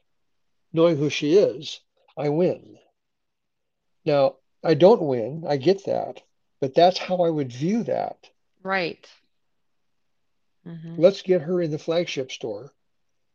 knowing 0.72 0.96
who 0.96 1.10
she 1.10 1.36
is, 1.36 1.82
I 2.16 2.30
win. 2.30 2.78
Now, 4.06 4.38
I 4.64 4.74
don't 4.76 5.02
win, 5.02 5.44
I 5.48 5.58
get 5.58 5.86
that, 5.86 6.24
but 6.60 6.74
that's 6.74 6.98
how 6.98 7.18
I 7.18 7.30
would 7.30 7.52
view 7.52 7.84
that. 7.84 8.30
Right. 8.64 9.08
hmm 10.66 10.98
Let's 10.98 11.22
get 11.22 11.42
her 11.42 11.62
in 11.62 11.72
the 11.72 11.78
flagship 11.80 12.32
store 12.32 12.74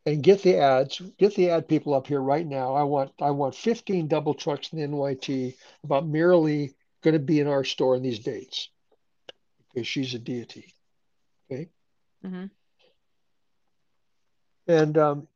and 0.06 0.22
get 0.22 0.42
the 0.42 0.56
ads, 0.56 1.00
get 1.18 1.34
the 1.34 1.50
ad 1.50 1.68
people 1.68 1.94
up 1.94 2.06
here 2.06 2.20
right 2.20 2.46
now. 2.46 2.74
I 2.74 2.82
want 2.84 3.12
I 3.20 3.30
want 3.30 3.54
15 3.54 4.08
double 4.08 4.34
trucks 4.34 4.72
in 4.72 4.78
the 4.78 4.84
NYT 4.84 5.56
about 5.84 6.06
Merrilee 6.06 6.74
going 7.02 7.14
to 7.14 7.20
be 7.20 7.40
in 7.40 7.46
our 7.46 7.64
store 7.64 7.96
in 7.96 8.02
these 8.02 8.20
dates 8.20 8.68
because 9.72 9.86
she's 9.86 10.14
a 10.14 10.18
deity. 10.18 10.74
Okay. 11.50 11.70
hmm 12.22 12.46
And 14.68 14.96
um, 14.98 15.28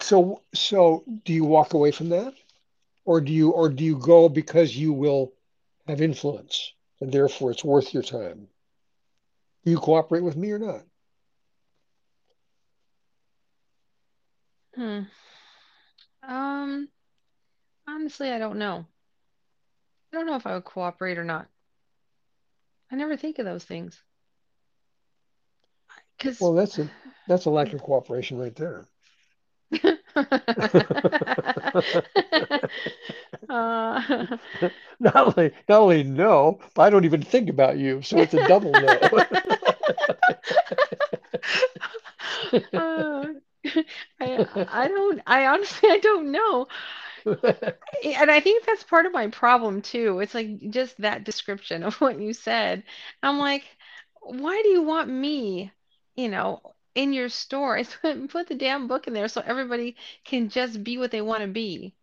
so 0.00 0.42
so 0.54 1.04
do 1.24 1.32
you 1.32 1.44
walk 1.44 1.74
away 1.74 1.90
from 1.90 2.08
that? 2.10 2.34
Or 3.04 3.20
do 3.20 3.32
you 3.32 3.50
or 3.50 3.68
do 3.68 3.84
you 3.84 3.98
go 3.98 4.28
because 4.28 4.76
you 4.76 4.92
will 4.92 5.32
have 5.86 6.00
influence 6.00 6.72
and 7.00 7.12
therefore 7.12 7.50
it's 7.50 7.64
worth 7.64 7.92
your 7.92 8.02
time? 8.02 8.48
Do 9.64 9.70
you 9.70 9.78
cooperate 9.78 10.22
with 10.22 10.36
me 10.36 10.50
or 10.50 10.58
not? 10.58 10.82
Hmm. 14.74 15.00
Um, 16.22 16.88
honestly, 17.86 18.30
I 18.30 18.38
don't 18.38 18.58
know. 18.58 18.86
I 20.12 20.16
don't 20.16 20.26
know 20.26 20.36
if 20.36 20.46
I 20.46 20.54
would 20.54 20.64
cooperate 20.64 21.18
or 21.18 21.24
not. 21.24 21.46
I 22.90 22.96
never 22.96 23.16
think 23.16 23.38
of 23.38 23.44
those 23.44 23.64
things. 23.64 24.00
Because 26.16 26.40
Well, 26.40 26.54
that's 26.54 26.78
a 26.78 26.88
that's 27.28 27.44
a 27.44 27.50
lack 27.50 27.72
of 27.72 27.82
cooperation 27.82 28.38
right 28.38 28.54
there. 28.54 28.86
Uh, 33.48 34.36
Not 35.00 35.16
only 35.16 35.52
not 35.68 35.80
only 35.82 36.02
no, 36.04 36.58
but 36.74 36.82
I 36.82 36.90
don't 36.90 37.04
even 37.04 37.22
think 37.22 37.48
about 37.48 37.78
you, 37.78 38.02
so 38.02 38.20
it's 38.22 38.34
a 38.34 38.40
double 38.40 38.76
no. 38.76 38.98
uh, 42.74 43.26
I 44.20 44.46
I 44.66 44.88
don't 44.88 45.20
I 45.26 45.46
honestly 45.46 45.90
I 45.90 45.98
don't 45.98 46.32
know. 46.32 46.66
And 48.04 48.30
I 48.30 48.40
think 48.40 48.64
that's 48.64 48.84
part 48.84 49.06
of 49.06 49.12
my 49.12 49.28
problem 49.28 49.82
too. 49.82 50.20
It's 50.20 50.34
like 50.34 50.70
just 50.70 51.00
that 51.00 51.24
description 51.24 51.82
of 51.82 52.00
what 52.00 52.20
you 52.20 52.32
said. 52.34 52.84
I'm 53.22 53.38
like, 53.38 53.64
why 54.20 54.60
do 54.62 54.68
you 54.68 54.82
want 54.82 55.08
me, 55.08 55.72
you 56.16 56.28
know, 56.28 56.73
in 56.94 57.12
your 57.12 57.28
store? 57.28 57.76
It's 57.78 57.96
put 58.28 58.48
the 58.48 58.54
damn 58.54 58.88
book 58.88 59.06
in 59.06 59.14
there 59.14 59.28
so 59.28 59.40
everybody 59.42 59.96
can 60.24 60.48
just 60.48 60.82
be 60.84 60.98
what 60.98 61.10
they 61.10 61.22
want 61.22 61.42
to 61.42 61.48
be. 61.48 61.94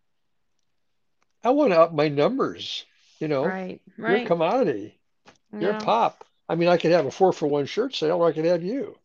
I 1.44 1.50
want 1.50 1.72
to 1.72 1.80
up 1.80 1.92
my 1.92 2.08
numbers. 2.08 2.84
You 3.20 3.28
know, 3.28 3.60
Right, 3.60 3.80
you're 4.04 4.16
a 4.16 4.20
right. 4.20 4.22
commodity. 4.22 4.98
You're 5.58 5.70
a 5.72 5.74
pop. 5.74 6.24
I 6.48 6.54
mean, 6.56 6.68
I 6.68 6.76
could 6.78 6.92
have 6.92 7.06
a 7.06 7.10
four 7.10 7.32
for 7.32 7.46
one 7.48 7.66
shirt 7.66 7.94
sale, 7.94 8.18
or 8.22 8.28
I 8.28 8.32
could 8.32 8.44
have 8.44 8.62
you. 8.62 8.98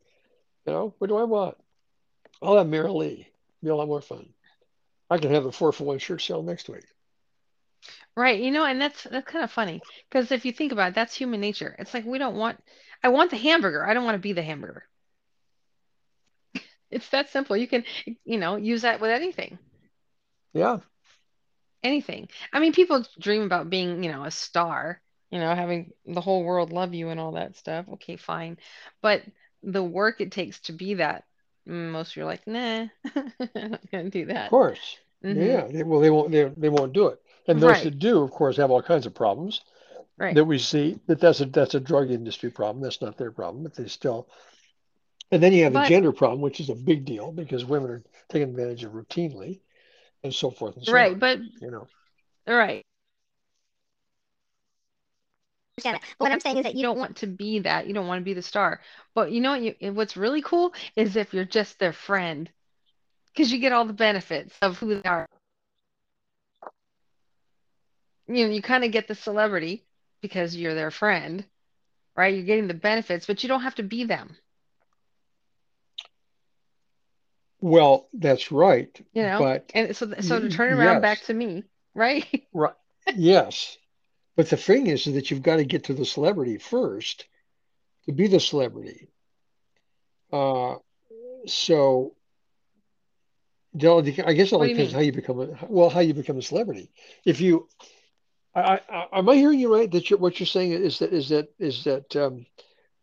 You 0.65 0.73
know, 0.73 0.93
what 0.99 1.07
do 1.07 1.17
I 1.17 1.23
want? 1.23 1.57
I'll 2.41 2.57
have 2.57 2.67
Merrilee. 2.67 3.27
Be 3.63 3.69
a 3.69 3.75
lot 3.75 3.87
more 3.87 4.01
fun. 4.01 4.33
I 5.09 5.17
can 5.17 5.31
have 5.31 5.43
the 5.43 5.51
four 5.51 5.71
for 5.73 5.85
one 5.85 5.99
shirt 5.99 6.21
sale 6.21 6.43
next 6.43 6.69
week. 6.69 6.85
right. 8.15 8.39
You 8.41 8.51
know, 8.51 8.65
and 8.65 8.81
that's 8.81 9.03
that's 9.03 9.29
kind 9.31 9.43
of 9.43 9.51
funny 9.51 9.83
because 10.09 10.31
if 10.31 10.45
you 10.45 10.51
think 10.51 10.71
about 10.71 10.89
it, 10.89 10.95
that's 10.95 11.15
human 11.15 11.39
nature. 11.41 11.75
It's 11.79 11.93
like 11.93 12.05
we 12.05 12.17
don't 12.17 12.35
want, 12.35 12.61
I 13.03 13.09
want 13.09 13.31
the 13.31 13.37
hamburger. 13.37 13.85
I 13.85 13.93
don't 13.93 14.05
want 14.05 14.15
to 14.15 14.19
be 14.19 14.33
the 14.33 14.43
hamburger. 14.43 14.85
It's 16.91 17.09
that 17.09 17.29
simple. 17.29 17.55
You 17.57 17.67
can, 17.67 17.85
you 18.25 18.37
know, 18.37 18.55
use 18.57 18.81
that 18.83 18.99
with 18.99 19.11
anything. 19.11 19.59
Yeah, 20.53 20.79
anything. 21.83 22.29
I 22.53 22.59
mean, 22.59 22.73
people 22.73 23.03
dream 23.19 23.43
about 23.43 23.69
being, 23.69 24.03
you 24.03 24.11
know, 24.11 24.23
a 24.23 24.31
star, 24.31 25.01
you 25.31 25.39
know, 25.39 25.53
having 25.55 25.91
the 26.05 26.21
whole 26.21 26.43
world 26.43 26.71
love 26.71 26.93
you 26.93 27.09
and 27.09 27.19
all 27.19 27.33
that 27.33 27.55
stuff. 27.55 27.85
Okay, 27.93 28.15
fine. 28.15 28.57
But 29.01 29.23
the 29.63 29.83
work 29.83 30.21
it 30.21 30.31
takes 30.31 30.59
to 30.61 30.73
be 30.73 30.95
that, 30.95 31.23
most 31.65 32.11
of 32.11 32.15
you 32.17 32.23
are 32.23 32.25
like, 32.25 32.47
nah, 32.47 32.87
I'm 33.15 33.71
not 33.71 33.91
gonna 33.91 34.09
do 34.09 34.25
that. 34.27 34.45
of 34.45 34.49
course. 34.49 34.97
hmm 35.23 35.57
Yeah, 35.57 35.67
they, 35.67 35.83
well, 35.83 35.99
they 35.99 36.09
won't. 36.09 36.31
They, 36.31 36.45
they 36.45 36.69
won't 36.69 36.93
do 36.93 37.07
it. 37.07 37.19
And 37.47 37.59
those 37.61 37.81
Right, 37.81 37.83
that 37.83 37.99
do, 37.99 38.23
of 38.23 38.31
course, 38.31 38.57
have 38.57 38.71
all 38.71 38.81
kinds 38.81 39.05
of 39.05 39.13
problems 39.13 39.61
right. 40.17 40.37
that 40.37 40.45
we 40.45 40.59
see. 40.59 40.99
That 41.07 41.19
that's 41.19 41.41
a 41.41 41.45
that's 41.45 41.75
a 41.75 41.79
drug 41.79 42.11
industry 42.11 42.51
problem. 42.51 42.83
That's 42.83 43.01
not 43.01 43.17
their 43.17 43.31
problem, 43.31 43.63
but 43.63 43.75
they 43.75 43.87
still. 43.87 44.29
And 45.31 45.43
then 45.43 45.53
you 45.53 45.63
have 45.65 45.73
the 45.73 45.85
gender 45.87 46.11
problem, 46.11 46.41
which 46.41 46.59
is 46.59 46.69
a 46.69 46.75
big 46.75 47.05
deal 47.05 47.31
because 47.31 47.65
women 47.65 47.91
are 47.91 48.03
taken 48.29 48.49
advantage 48.49 48.83
of 48.83 48.93
routinely, 48.93 49.59
and 50.23 50.33
so 50.33 50.49
forth 50.51 50.77
and 50.77 50.85
so 50.85 50.93
right, 50.93 51.13
on. 51.13 51.19
but 51.19 51.39
You 51.61 51.71
know. 51.71 51.87
right. 52.47 52.83
understand. 55.77 55.99
But 56.17 56.25
what 56.25 56.31
I'm 56.31 56.39
saying 56.39 56.57
is 56.57 56.63
that 56.63 56.73
You 56.73 56.79
you 56.79 56.83
don't 56.83 56.97
want 56.97 57.17
to 57.17 57.27
be 57.27 57.59
that. 57.59 57.87
You 57.87 57.93
don't 57.93 58.07
want 58.07 58.21
to 58.21 58.25
be 58.25 58.33
the 58.33 58.41
star. 58.41 58.81
But 59.13 59.31
you 59.31 59.41
know 59.41 59.51
what 59.51 59.81
you, 59.81 59.93
what's 59.93 60.17
really 60.17 60.41
cool 60.41 60.73
is 60.95 61.15
if 61.15 61.33
you're 61.33 61.45
just 61.45 61.77
their 61.77 61.93
friend, 61.93 62.49
because 63.33 63.51
you 63.51 63.59
get 63.59 63.73
all 63.73 63.85
the 63.85 63.93
benefits 63.93 64.55
of 64.61 64.77
who 64.79 64.95
they 65.01 65.09
are. 65.09 65.27
You 68.27 68.47
know, 68.47 68.53
you 68.53 68.61
kind 68.61 68.83
of 68.83 68.91
get 68.91 69.07
the 69.07 69.15
celebrity 69.15 69.85
because 70.21 70.55
you're 70.55 70.73
their 70.75 70.91
friend 70.91 71.45
right? 72.17 72.33
You're 72.33 72.43
getting 72.43 72.67
the 72.67 72.73
benefits, 72.73 73.27
but 73.27 73.43
you 73.43 73.49
don't 73.49 73.61
have 73.61 73.75
to 73.75 73.83
be 73.83 74.03
them, 74.03 74.35
Well, 77.59 78.07
that's 78.13 78.51
right, 78.51 78.89
you 79.13 79.23
know? 79.23 79.39
but 79.39 79.71
And 79.73 79.95
so 79.95 80.13
so 80.19 80.39
to 80.39 80.49
turn 80.49 80.73
around 80.73 81.01
back 81.01 81.23
to 81.23 81.33
me, 81.33 81.63
right? 81.93 82.25
Right. 82.53 82.73
Yes. 83.15 83.77
But 84.35 84.49
the 84.49 84.57
thing 84.57 84.87
is, 84.87 85.05
that 85.05 85.31
you've 85.31 85.41
got 85.41 85.57
to 85.57 85.65
get 85.65 85.85
to 85.85 85.93
the 85.93 86.05
celebrity 86.05 86.57
first 86.57 87.25
to 88.05 88.11
be 88.11 88.27
the 88.27 88.39
celebrity. 88.39 89.07
Uh, 90.31 90.75
so, 91.47 92.15
I 93.73 94.01
guess 94.33 94.51
it 94.51 94.53
all 94.53 94.67
depends 94.67 94.93
how 94.93 94.99
you 94.99 95.11
become 95.11 95.39
a 95.39 95.47
well, 95.67 95.89
how 95.89 96.01
you 96.01 96.13
become 96.13 96.37
a 96.37 96.41
celebrity. 96.41 96.91
If 97.25 97.41
you, 97.41 97.67
I, 98.53 98.79
I, 98.89 99.19
am 99.19 99.29
I 99.29 99.35
hearing 99.35 99.59
you 99.59 99.73
right 99.73 99.89
that 99.91 100.09
you're, 100.09 100.19
what 100.19 100.39
you're 100.39 100.47
saying 100.47 100.71
is 100.73 100.99
that 100.99 101.13
is 101.13 101.29
that 101.29 101.53
is 101.57 101.83
that 101.85 102.15
um, 102.15 102.45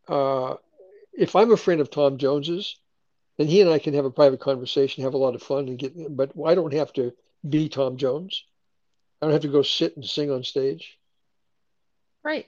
uh, 0.08 0.54
if 1.12 1.34
I'm 1.34 1.52
a 1.52 1.56
friend 1.56 1.80
of 1.80 1.90
Tom 1.90 2.18
Jones's, 2.18 2.76
then 3.36 3.46
he 3.48 3.60
and 3.60 3.70
I 3.70 3.78
can 3.78 3.94
have 3.94 4.04
a 4.04 4.10
private 4.10 4.40
conversation, 4.40 5.02
have 5.04 5.14
a 5.14 5.18
lot 5.18 5.34
of 5.34 5.42
fun, 5.42 5.68
and 5.68 5.78
get. 5.78 5.94
But 6.16 6.32
I 6.44 6.54
don't 6.54 6.72
have 6.74 6.92
to 6.94 7.12
be 7.48 7.68
Tom 7.68 7.96
Jones. 7.96 8.44
I 9.20 9.26
don't 9.26 9.32
have 9.32 9.42
to 9.42 9.48
go 9.48 9.62
sit 9.62 9.96
and 9.96 10.04
sing 10.04 10.30
on 10.30 10.44
stage. 10.44 10.98
Right. 12.24 12.46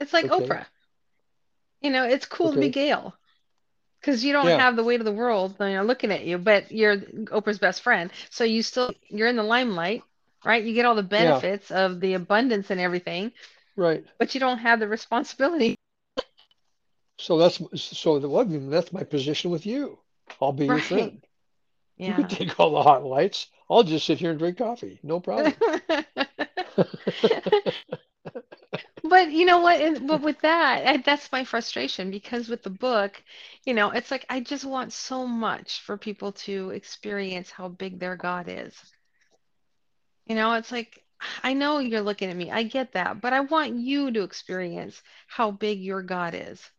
It's 0.00 0.12
like 0.12 0.26
Okay. 0.26 0.28
Oprah. 0.28 0.66
You 1.80 1.90
know, 1.90 2.04
it's 2.04 2.26
cool 2.26 2.52
to 2.52 2.58
be 2.58 2.68
Okay. 2.68 2.70
Gayle 2.70 3.14
because 4.00 4.24
you 4.24 4.32
don't 4.32 4.50
Yeah. 4.50 4.54
have 4.54 4.76
the 4.76 4.84
weight 4.84 5.00
of 5.00 5.04
the 5.06 5.12
world, 5.12 5.56
you 5.60 5.66
know, 5.74 5.82
looking 5.84 6.12
at 6.12 6.24
you, 6.24 6.38
but 6.38 6.70
you're 6.72 6.96
Oprah's 6.98 7.58
best 7.58 7.82
friend. 7.82 8.10
So 8.30 8.44
you 8.44 8.62
still 8.62 8.92
you're 9.08 9.28
in 9.28 9.36
the 9.36 9.42
limelight, 9.42 10.02
right? 10.44 10.62
You 10.62 10.74
get 10.74 10.86
all 10.86 10.94
the 10.94 11.02
Yeah. 11.16 11.42
benefits 11.42 11.70
of 11.70 12.00
the 12.00 12.14
abundance 12.14 12.70
and 12.70 12.80
everything, 12.80 13.32
Right. 13.76 14.04
but 14.18 14.34
you 14.34 14.40
don't 14.40 14.58
have 14.58 14.80
the 14.80 14.88
responsibility. 14.88 15.76
So 17.18 17.38
that's 17.38 17.60
so 17.80 18.18
the 18.18 18.28
well, 18.28 18.44
that's 18.44 18.92
my 18.92 19.04
position 19.04 19.50
with 19.50 19.66
you. 19.66 20.01
I'll 20.40 20.52
be 20.52 20.66
your 20.66 20.80
Right. 20.80 20.82
friend. 20.82 21.26
You 22.04 22.14
can 22.14 22.26
take 22.26 22.58
all 22.58 22.70
the 22.70 22.82
hot 22.82 23.04
lights. 23.04 23.48
I'll 23.70 23.82
just 23.84 24.06
sit 24.06 24.18
here 24.18 24.30
and 24.30 24.38
drink 24.38 24.58
coffee. 24.58 24.98
No 25.02 25.20
problem. 25.20 25.54
But 29.02 29.30
you 29.32 29.44
know 29.44 29.60
what? 29.60 30.06
But 30.06 30.22
with 30.22 30.40
that, 30.40 30.86
I, 30.86 30.96
that's 30.98 31.30
my 31.32 31.44
frustration 31.44 32.10
because 32.10 32.48
with 32.48 32.62
the 32.62 32.70
book, 32.70 33.22
you 33.64 33.74
know, 33.74 33.90
it's 33.90 34.10
like 34.10 34.24
I 34.28 34.40
just 34.40 34.64
want 34.64 34.92
so 34.92 35.26
much 35.26 35.80
for 35.80 35.96
people 35.96 36.32
to 36.32 36.70
experience 36.70 37.50
how 37.50 37.68
big 37.68 37.98
their 38.00 38.16
God 38.16 38.46
is. 38.48 38.74
You 40.26 40.34
know, 40.34 40.52
it's 40.54 40.70
like 40.72 41.04
I 41.42 41.52
know 41.54 41.78
you're 41.78 42.00
looking 42.02 42.30
at 42.30 42.36
me. 42.36 42.50
I 42.50 42.62
get 42.64 42.92
that, 42.92 43.20
but 43.20 43.32
I 43.32 43.40
want 43.40 43.76
you 43.76 44.10
to 44.12 44.22
experience 44.22 45.02
how 45.26 45.50
big 45.50 45.80
your 45.80 46.02
God 46.02 46.34
is. 46.34 46.70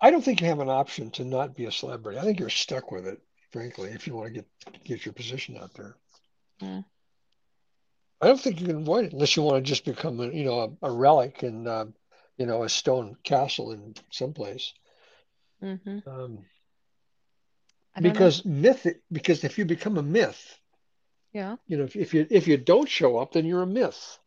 I 0.00 0.10
don't 0.10 0.22
think 0.24 0.40
you 0.40 0.46
have 0.46 0.60
an 0.60 0.68
option 0.68 1.10
to 1.12 1.24
not 1.24 1.56
be 1.56 1.66
a 1.66 1.72
celebrity. 1.72 2.18
I 2.18 2.22
think 2.22 2.38
you're 2.38 2.50
stuck 2.50 2.92
with 2.92 3.06
it, 3.06 3.20
frankly, 3.50 3.90
if 3.90 4.06
you 4.06 4.14
want 4.14 4.28
to 4.28 4.40
get 4.40 4.84
get 4.84 5.04
your 5.04 5.12
position 5.12 5.56
out 5.56 5.74
there. 5.74 5.96
Mm. 6.62 6.84
I 8.20 8.26
don't 8.26 8.40
think 8.40 8.60
you 8.60 8.66
can 8.66 8.76
avoid 8.78 9.04
it 9.06 9.12
unless 9.12 9.36
you 9.36 9.42
want 9.42 9.64
to 9.64 9.68
just 9.68 9.84
become 9.84 10.20
a 10.20 10.26
you 10.28 10.44
know 10.44 10.76
a, 10.82 10.86
a 10.88 10.90
relic 10.90 11.42
in 11.42 11.66
uh, 11.66 11.86
you 12.36 12.46
know 12.46 12.62
a 12.62 12.68
stone 12.68 13.16
castle 13.24 13.72
in 13.72 13.94
someplace. 14.10 14.72
hmm 15.60 15.98
Um, 16.06 16.44
don't 18.00 18.04
know. 18.04 18.10
because 18.10 18.44
myth 18.44 18.86
because 19.10 19.44
if 19.44 19.58
you 19.58 19.64
become 19.64 19.98
a 19.98 20.02
myth, 20.02 20.58
Yeah. 21.32 21.56
you 21.66 21.76
know 21.76 21.84
if, 21.84 21.96
if 21.96 22.14
you 22.14 22.26
if 22.30 22.46
you 22.46 22.56
don't 22.56 22.88
show 22.88 23.18
up, 23.18 23.32
then 23.32 23.46
you're 23.46 23.62
a 23.62 23.66
myth. 23.66 24.18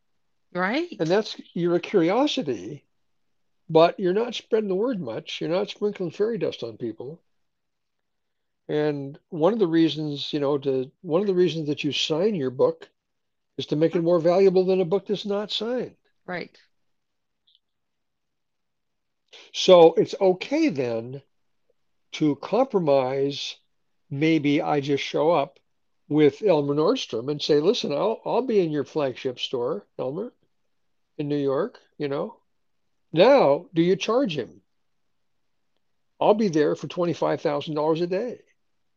Right. 0.52 0.88
And 1.00 1.08
that's 1.08 1.36
you're 1.54 1.76
a 1.76 1.80
curiosity, 1.80 2.84
but 3.72 3.98
you're 3.98 4.12
not 4.12 4.34
spreading 4.34 4.68
the 4.68 4.74
word 4.74 5.00
much. 5.00 5.40
You're 5.40 5.48
not 5.48 5.70
sprinkling 5.70 6.10
fairy 6.10 6.36
dust 6.36 6.62
on 6.62 6.76
people. 6.76 7.22
And 8.68 9.18
one 9.30 9.54
of 9.54 9.58
the 9.58 9.66
reasons, 9.66 10.30
you 10.30 10.40
know, 10.40 10.58
to 10.58 10.90
one 11.00 11.22
of 11.22 11.26
the 11.26 11.34
reasons 11.34 11.68
that 11.68 11.82
you 11.82 11.90
sign 11.90 12.34
your 12.34 12.50
book 12.50 12.90
is 13.56 13.66
to 13.66 13.76
make 13.76 13.96
it 13.96 14.02
more 14.02 14.18
valuable 14.18 14.66
than 14.66 14.82
a 14.82 14.84
book 14.84 15.06
that's 15.06 15.24
not 15.24 15.50
signed. 15.50 15.96
Right. 16.26 16.54
So 19.54 19.94
it's 19.94 20.14
okay 20.20 20.68
then 20.68 21.22
to 22.12 22.36
compromise. 22.36 23.56
Maybe 24.10 24.60
I 24.60 24.80
just 24.80 25.02
show 25.02 25.30
up 25.30 25.58
with 26.10 26.42
Elmer 26.42 26.74
Nordstrom 26.74 27.30
and 27.30 27.40
say, 27.40 27.58
listen, 27.60 27.90
I'll 27.90 28.20
I'll 28.26 28.42
be 28.42 28.60
in 28.60 28.70
your 28.70 28.84
flagship 28.84 29.38
store, 29.38 29.86
Elmer, 29.98 30.34
in 31.16 31.28
New 31.28 31.38
York, 31.38 31.80
you 31.96 32.08
know. 32.08 32.36
Now, 33.12 33.66
do 33.74 33.82
you 33.82 33.96
charge 33.96 34.36
him? 34.36 34.62
I'll 36.20 36.34
be 36.34 36.48
there 36.48 36.74
for 36.76 36.86
$25,000 36.86 38.02
a 38.02 38.06
day. 38.06 38.38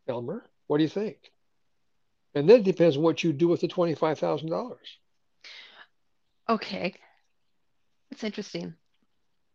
Elmer, 0.07 0.45
what 0.67 0.77
do 0.77 0.83
you 0.83 0.89
think? 0.89 1.17
And 2.33 2.49
then 2.49 2.59
it 2.59 2.65
depends 2.65 2.97
on 2.97 3.03
what 3.03 3.23
you 3.23 3.33
do 3.33 3.47
with 3.47 3.61
the 3.61 3.67
$25,000. 3.67 4.75
Okay. 6.47 6.93
That's 8.11 8.23
interesting. 8.23 8.75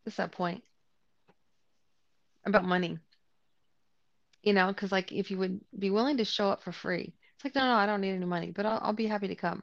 What's 0.03 0.17
that 0.17 0.33
point 0.33 0.65
about 2.45 2.65
money? 2.65 2.99
You 4.43 4.55
know, 4.55 4.69
because 4.69 4.91
like 4.91 5.13
if 5.13 5.31
you 5.31 5.39
would 5.39 5.61
be 5.79 5.91
willing 5.91 6.17
to 6.17 6.25
show 6.25 6.49
up 6.49 6.63
for 6.63 6.73
free, 6.73 7.13
it's 7.37 7.45
like, 7.45 7.55
no, 7.55 7.63
no, 7.63 7.75
I 7.75 7.87
don't 7.87 8.01
need 8.01 8.15
any 8.15 8.25
money, 8.25 8.51
but 8.51 8.67
I'll, 8.67 8.81
I'll 8.83 8.93
be 8.93 9.07
happy 9.07 9.29
to 9.29 9.35
come. 9.35 9.63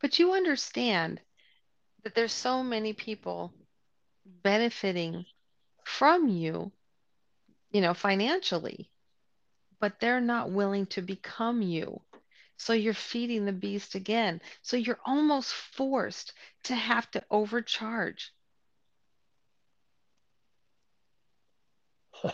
But 0.00 0.18
you 0.18 0.32
understand 0.32 1.20
that 2.02 2.14
there's 2.14 2.32
so 2.32 2.62
many 2.62 2.92
people 2.94 3.52
benefiting 4.24 5.26
from 5.84 6.28
you, 6.28 6.72
you 7.70 7.80
know, 7.80 7.94
financially, 7.94 8.90
but 9.80 9.98
they're 10.00 10.20
not 10.20 10.50
willing 10.50 10.86
to 10.86 11.02
become 11.02 11.62
you. 11.62 12.00
So 12.56 12.72
you're 12.72 12.94
feeding 12.94 13.44
the 13.44 13.52
beast 13.52 13.94
again. 13.94 14.40
So 14.62 14.76
you're 14.76 15.00
almost 15.04 15.52
forced 15.52 16.32
to 16.64 16.74
have 16.74 17.10
to 17.12 17.24
overcharge. 17.30 18.32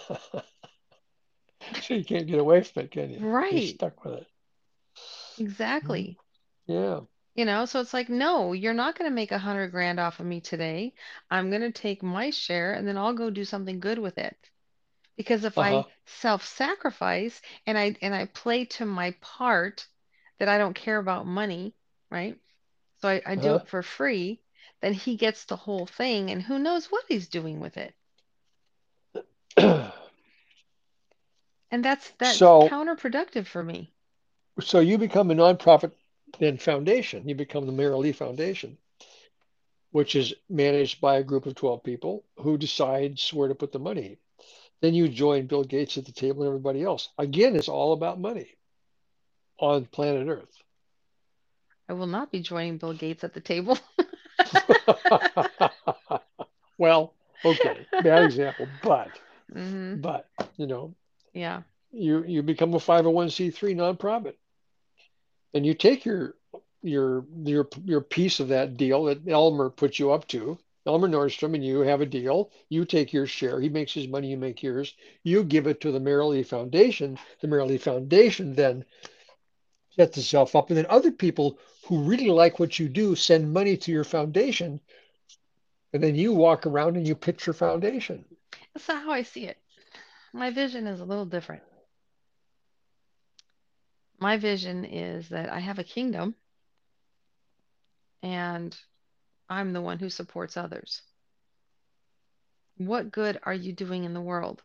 so 1.81 1.95
you 1.95 2.05
can't 2.05 2.27
get 2.27 2.39
away 2.39 2.63
from 2.63 2.85
it, 2.85 2.91
can 2.91 3.11
you? 3.11 3.23
You're 3.51 3.61
Right. 3.61 3.63
stuck 3.63 4.05
with 4.05 4.15
it. 4.15 4.27
Exactly. 5.39 6.19
Hmm. 6.67 6.73
Yeah. 6.73 7.01
You 7.37 7.45
know, 7.45 7.67
so 7.67 7.81
it's 7.81 7.95
like, 7.95 8.09
no, 8.09 8.53
you're 8.53 8.75
not 8.75 8.99
going 8.99 9.09
to 9.11 9.15
make 9.15 9.31
a 9.31 9.39
hundred 9.39 9.69
grand 9.71 10.01
off 10.01 10.19
of 10.21 10.27
me 10.27 10.41
today. 10.41 10.95
I'm 11.31 11.51
going 11.51 11.63
to 11.63 11.71
take 11.71 12.03
my 12.03 12.31
share 12.31 12.73
and 12.75 12.89
then 12.89 12.99
I'll 12.99 13.15
go 13.15 13.31
do 13.31 13.45
something 13.45 13.81
good 13.81 13.99
with 14.01 14.19
it. 14.19 14.37
Because 15.17 15.45
if 15.45 15.59
Uh-huh. 15.59 15.85
I 15.85 15.87
self-sacrifice 16.07 17.41
and 17.67 17.79
I 17.79 17.97
and 18.03 18.15
I 18.15 18.27
play 18.27 18.65
to 18.67 18.87
my 18.87 19.13
part 19.21 19.87
that 20.39 20.49
I 20.49 20.59
don't 20.59 20.75
care 20.75 20.99
about 20.99 21.27
money, 21.27 21.75
right? 22.11 22.39
So 23.03 23.09
I, 23.09 23.23
I 23.27 23.37
do 23.37 23.55
Uh-huh. 23.55 23.57
it 23.57 23.69
for 23.69 23.83
free, 23.83 24.43
then 24.81 24.95
he 24.95 25.17
gets 25.17 25.45
the 25.45 25.57
whole 25.57 25.87
thing 25.87 26.31
and 26.31 26.43
who 26.43 26.59
knows 26.59 26.91
what 26.91 27.05
he's 27.09 27.29
doing 27.29 27.61
with 27.61 27.77
it. 27.77 27.95
And 31.71 31.85
that's 31.85 32.11
that's 32.19 32.51
So- 32.51 32.61
counterproductive 32.61 33.47
for 33.47 33.63
me. 33.63 33.95
so 34.61 34.81
you 34.81 34.99
become 34.99 35.31
a 35.31 35.35
nonprofit 35.35 35.93
then 36.39 36.59
foundation. 36.59 37.29
You 37.29 37.35
become 37.35 37.67
the 37.67 37.73
Merrilee 37.73 38.15
Foundation, 38.15 38.77
which 39.93 40.15
is 40.15 40.35
managed 40.49 41.01
by 41.01 41.17
a 41.17 41.23
group 41.23 41.47
of 41.47 41.55
12 41.55 41.83
people 41.83 42.25
who 42.39 42.59
decides 42.59 43.33
where 43.33 43.49
to 43.49 43.55
put 43.55 43.73
the 43.73 43.79
money. 43.79 44.19
Then 44.81 44.95
you 44.95 45.09
join 45.09 45.47
Bill 45.47 45.65
Gates 45.65 45.97
at 45.97 46.05
the 46.05 46.13
table 46.13 46.43
and 46.43 46.49
everybody 46.49 46.83
else. 46.83 47.09
Again, 47.19 47.57
it's 47.57 47.69
all 47.69 47.93
about 47.93 48.21
money 48.21 48.57
on 49.59 49.87
planet 49.87 50.29
Earth. 50.29 50.63
I 51.89 51.95
will 51.95 52.07
not 52.07 52.31
be 52.31 52.41
joining 52.41 52.79
Bill 52.79 52.93
Gates 52.93 53.25
at 53.25 53.35
the 53.35 53.41
table. 53.41 53.77
well, 56.79 57.15
okay, 57.45 57.87
bad 58.01 58.23
example, 58.23 58.71
but 58.83 59.21
hmm 59.53 59.95
but 59.95 60.29
you 60.57 60.67
know, 60.67 60.95
Yeah. 61.33 61.63
you 61.93 62.25
you 62.25 62.43
become 62.43 62.75
a 62.75 62.81
501c3 62.81 63.75
nonprofit 63.75 64.35
and 65.57 65.67
you 65.67 65.75
take 65.75 66.05
your 66.05 66.35
your 66.83 67.25
your 67.45 67.69
your 67.85 68.01
piece 68.01 68.41
of 68.41 68.49
that 68.49 68.77
deal 68.77 69.05
that 69.05 69.27
Elmer 69.27 69.71
put 69.71 69.99
you 69.99 70.13
up 70.13 70.29
to 70.29 70.59
Elmer 70.87 71.09
Nordstrom 71.09 71.55
and 71.55 71.65
you 71.65 71.81
have 71.81 72.01
a 72.01 72.07
deal. 72.07 72.51
You 72.69 72.85
take 72.85 73.13
your 73.13 73.27
share. 73.27 73.61
He 73.61 73.69
makes 73.69 73.93
his 73.93 74.07
money 74.07 74.31
you 74.31 74.37
make 74.37 74.63
yours. 74.63 74.95
You 75.25 75.43
give 75.43 75.67
it 75.67 75.81
to 75.81 75.91
the 75.91 75.99
Merrill 75.99 76.43
Foundation. 76.45 77.19
The 77.41 77.49
Merrill 77.49 77.77
Foundation 77.79 78.55
then 78.55 78.85
sets 79.97 80.19
itself 80.19 80.55
up. 80.55 80.69
And 80.69 80.77
then 80.77 80.87
other 80.89 81.11
people 81.11 81.59
who 81.87 82.03
really 82.03 82.29
like 82.29 82.61
what 82.61 82.79
you 82.79 82.89
do 82.89 83.17
send 83.17 83.53
money 83.53 83.77
to 83.79 83.91
your 83.91 84.05
foundation. 84.05 84.81
And 85.93 86.03
then 86.03 86.15
you 86.15 86.33
walk 86.35 86.67
around 86.67 86.97
and 86.97 87.09
you 87.09 87.17
pitch 87.17 87.47
your 87.47 87.55
foundation. 87.55 88.25
That's 88.75 88.89
not 88.89 89.03
how 89.03 89.11
I 89.11 89.23
see 89.23 89.47
it. 89.47 89.57
My 90.33 90.51
vision 90.51 90.87
is 90.87 91.01
a 91.01 91.05
little 91.05 91.25
different. 91.25 91.63
My 94.19 94.37
vision 94.37 94.85
is 94.85 95.29
that 95.29 95.51
I 95.51 95.59
have 95.61 95.79
a 95.79 95.85
kingdom 95.85 96.35
and 98.23 98.77
I'm 99.49 99.73
the 99.73 99.83
one 99.83 99.99
who 99.99 100.11
supports 100.11 100.57
others. 100.57 101.03
What 102.79 103.13
good 103.13 103.39
are 103.43 103.55
you 103.55 103.73
doing 103.73 104.05
in 104.05 104.15
the 104.15 104.21
world? 104.21 104.63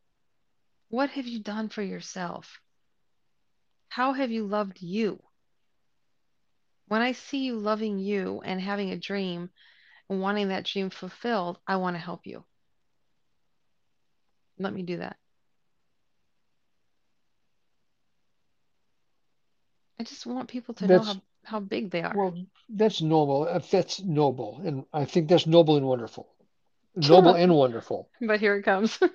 What 0.90 1.12
have 1.12 1.28
you 1.28 1.40
done 1.40 1.70
for 1.70 1.82
yourself? 1.82 2.60
How 3.90 4.14
have 4.14 4.32
you 4.32 4.46
loved 4.46 4.82
you? 4.82 5.22
when 6.92 7.02
I 7.02 7.14
see 7.14 7.46
you 7.46 7.58
loving 7.58 8.00
you 8.00 8.42
and 8.44 8.60
having 8.60 8.92
a 8.92 8.98
dream 8.98 9.50
and 10.10 10.20
wanting 10.20 10.50
that 10.50 10.66
dream 10.66 10.90
fulfilled, 10.90 11.58
I 11.66 11.78
want 11.78 11.96
to 11.96 12.02
help 12.02 12.28
you. 12.28 12.44
Let 14.60 14.74
me 14.74 14.84
do 14.84 14.98
that. 14.98 15.16
I 20.02 20.04
just 20.04 20.26
want 20.26 20.50
people 20.50 20.74
to 20.74 20.88
know 20.88 21.04
how, 21.04 21.22
how 21.44 21.60
big 21.60 21.92
they 21.92 22.02
are. 22.02 22.12
well, 22.16 22.36
that's 22.68 23.04
normal. 23.04 23.48
Uh, 23.48 23.60
That's 23.72 24.02
noble, 24.02 24.60
and 24.66 24.84
I 24.92 25.06
think 25.06 25.30
that's 25.30 25.46
noble 25.46 25.78
and 25.78 25.86
wonderful. 25.86 26.28
Noble 26.96 27.36
and 27.36 27.54
wonderful. 27.56 28.10
But 28.20 28.40
here 28.40 28.56
it 28.56 28.64
comes. 28.64 29.00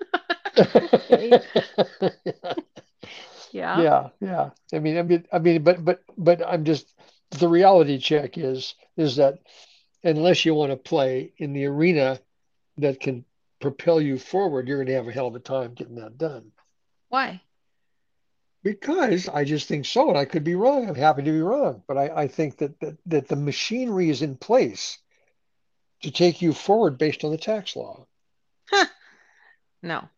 Yeah. 3.52 3.82
Yeah, 3.82 4.08
yeah. 4.20 4.50
I 4.72 4.78
mean, 4.78 4.96
I 4.98 5.02
mean, 5.02 5.26
I 5.32 5.38
mean, 5.38 5.62
but 5.62 5.84
but 5.84 6.02
but 6.16 6.46
I'm 6.46 6.64
just 6.64 6.86
the 7.30 7.48
reality 7.48 7.98
check 7.98 8.38
is 8.38 8.74
is 8.96 9.16
that 9.16 9.38
unless 10.04 10.44
you 10.44 10.54
want 10.54 10.70
to 10.70 10.76
play 10.76 11.32
in 11.38 11.52
the 11.52 11.64
arena 11.66 12.20
that 12.78 13.00
can 13.00 13.24
propel 13.60 14.00
you 14.00 14.18
forward, 14.18 14.68
you're 14.68 14.78
going 14.78 14.88
to 14.88 14.94
have 14.94 15.08
a 15.08 15.12
hell 15.12 15.26
of 15.26 15.34
a 15.34 15.40
time 15.40 15.74
getting 15.74 15.96
that 15.96 16.18
done. 16.18 16.52
Why? 17.08 17.40
Because 18.66 19.28
I 19.28 19.44
just 19.44 19.68
think 19.68 19.86
so, 19.86 20.08
and 20.08 20.18
I 20.18 20.24
could 20.24 20.42
be 20.42 20.56
wrong. 20.56 20.88
I'm 20.88 20.96
happy 20.96 21.22
to 21.22 21.30
be 21.30 21.40
wrong, 21.40 21.84
but 21.86 21.96
I, 21.96 22.22
I 22.22 22.26
think 22.26 22.58
that, 22.58 22.80
that 22.80 22.98
that 23.06 23.28
the 23.28 23.36
machinery 23.36 24.10
is 24.10 24.22
in 24.22 24.36
place 24.36 24.98
to 26.02 26.10
take 26.10 26.42
you 26.42 26.52
forward 26.52 26.98
based 26.98 27.22
on 27.22 27.30
the 27.30 27.38
tax 27.38 27.76
law. 27.76 28.08
No. 29.84 30.08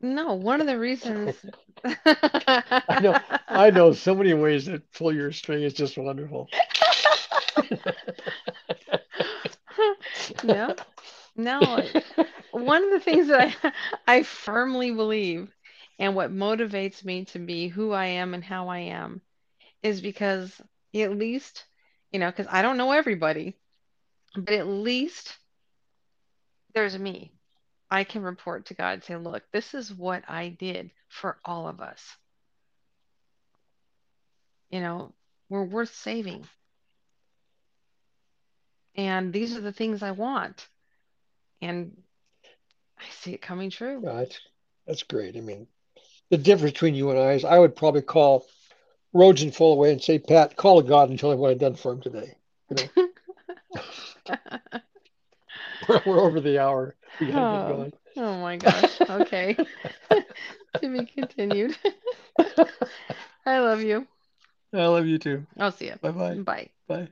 No, 0.00 0.32
one 0.32 0.62
of 0.62 0.66
the 0.66 0.78
reasons. 0.78 1.36
I 1.84 2.98
know, 3.02 3.20
I 3.46 3.68
know 3.68 3.92
so 3.92 4.14
many 4.14 4.32
ways 4.32 4.64
that 4.64 4.90
pull 4.92 5.14
your 5.14 5.32
string 5.32 5.64
is 5.64 5.74
just 5.74 5.98
wonderful. 5.98 6.48
No, 10.44 10.74
no. 11.36 11.82
One 12.52 12.84
of 12.84 12.90
the 12.90 13.00
things 13.00 13.28
that 13.28 13.54
I, 13.62 13.72
I 14.06 14.22
firmly 14.22 14.92
believe 14.92 15.52
and 15.98 16.14
what 16.14 16.32
motivates 16.32 17.04
me 17.04 17.24
to 17.26 17.38
be 17.38 17.68
who 17.68 17.92
I 17.92 18.06
am 18.06 18.34
and 18.34 18.42
how 18.42 18.68
I 18.68 18.78
am 18.78 19.20
is 19.82 20.00
because 20.00 20.60
at 20.94 21.16
least, 21.18 21.64
you 22.10 22.18
know, 22.18 22.30
because 22.30 22.46
I 22.50 22.62
don't 22.62 22.76
know 22.76 22.92
everybody, 22.92 23.56
but 24.36 24.54
at 24.54 24.66
least 24.66 25.36
there's 26.74 26.98
me. 26.98 27.32
I 27.90 28.04
can 28.04 28.22
report 28.22 28.66
to 28.66 28.74
God 28.74 28.94
and 28.94 29.04
say, 29.04 29.16
look, 29.16 29.42
this 29.52 29.74
is 29.74 29.92
what 29.92 30.24
I 30.28 30.48
did 30.48 30.90
for 31.08 31.36
all 31.44 31.68
of 31.68 31.80
us. 31.80 32.02
You 34.70 34.80
know, 34.80 35.12
we're 35.50 35.64
worth 35.64 35.94
saving. 35.94 36.46
And 38.94 39.32
these 39.32 39.56
are 39.56 39.60
the 39.60 39.72
things 39.72 40.02
I 40.02 40.12
want. 40.12 40.66
And 41.60 42.02
I 42.98 43.04
see 43.10 43.34
it 43.34 43.42
coming 43.42 43.68
true. 43.70 44.00
Yeah, 44.02 44.14
that's 44.14 44.40
that's 44.86 45.02
great. 45.02 45.36
I 45.36 45.40
mean, 45.40 45.66
the 46.32 46.38
difference 46.38 46.72
between 46.72 46.94
you 46.94 47.10
and 47.10 47.18
I 47.18 47.32
is 47.32 47.44
I 47.44 47.58
would 47.58 47.76
probably 47.76 48.00
call 48.00 48.46
Rhodes 49.12 49.42
and 49.42 49.52
Fullaway 49.52 49.92
and 49.92 50.02
say, 50.02 50.18
Pat, 50.18 50.56
call 50.56 50.78
a 50.78 50.82
God 50.82 51.10
and 51.10 51.18
tell 51.18 51.30
him 51.30 51.38
what 51.38 51.50
I've 51.50 51.58
done 51.58 51.74
for 51.74 51.92
him 51.92 52.00
today. 52.00 52.34
You 52.70 52.76
know, 52.76 53.04
we're, 55.86 56.00
we're 56.06 56.20
over 56.20 56.40
the 56.40 56.58
hour. 56.58 56.96
We 57.20 57.26
gotta 57.26 57.44
get 57.44 57.92
Oh, 58.16 58.24
oh 58.24 58.40
my 58.40 58.56
gosh. 58.56 58.98
Okay. 59.02 59.58
to 60.80 60.88
be 60.90 61.04
continued. 61.04 61.76
I 63.44 63.58
love 63.58 63.82
you. 63.82 64.06
I 64.72 64.86
love 64.86 65.06
you 65.06 65.18
too. 65.18 65.46
I'll 65.58 65.70
see 65.70 65.88
you. 65.88 65.96
Bye 66.00 66.12
bye. 66.12 66.34
Bye. 66.36 66.68
Bye. 66.88 67.08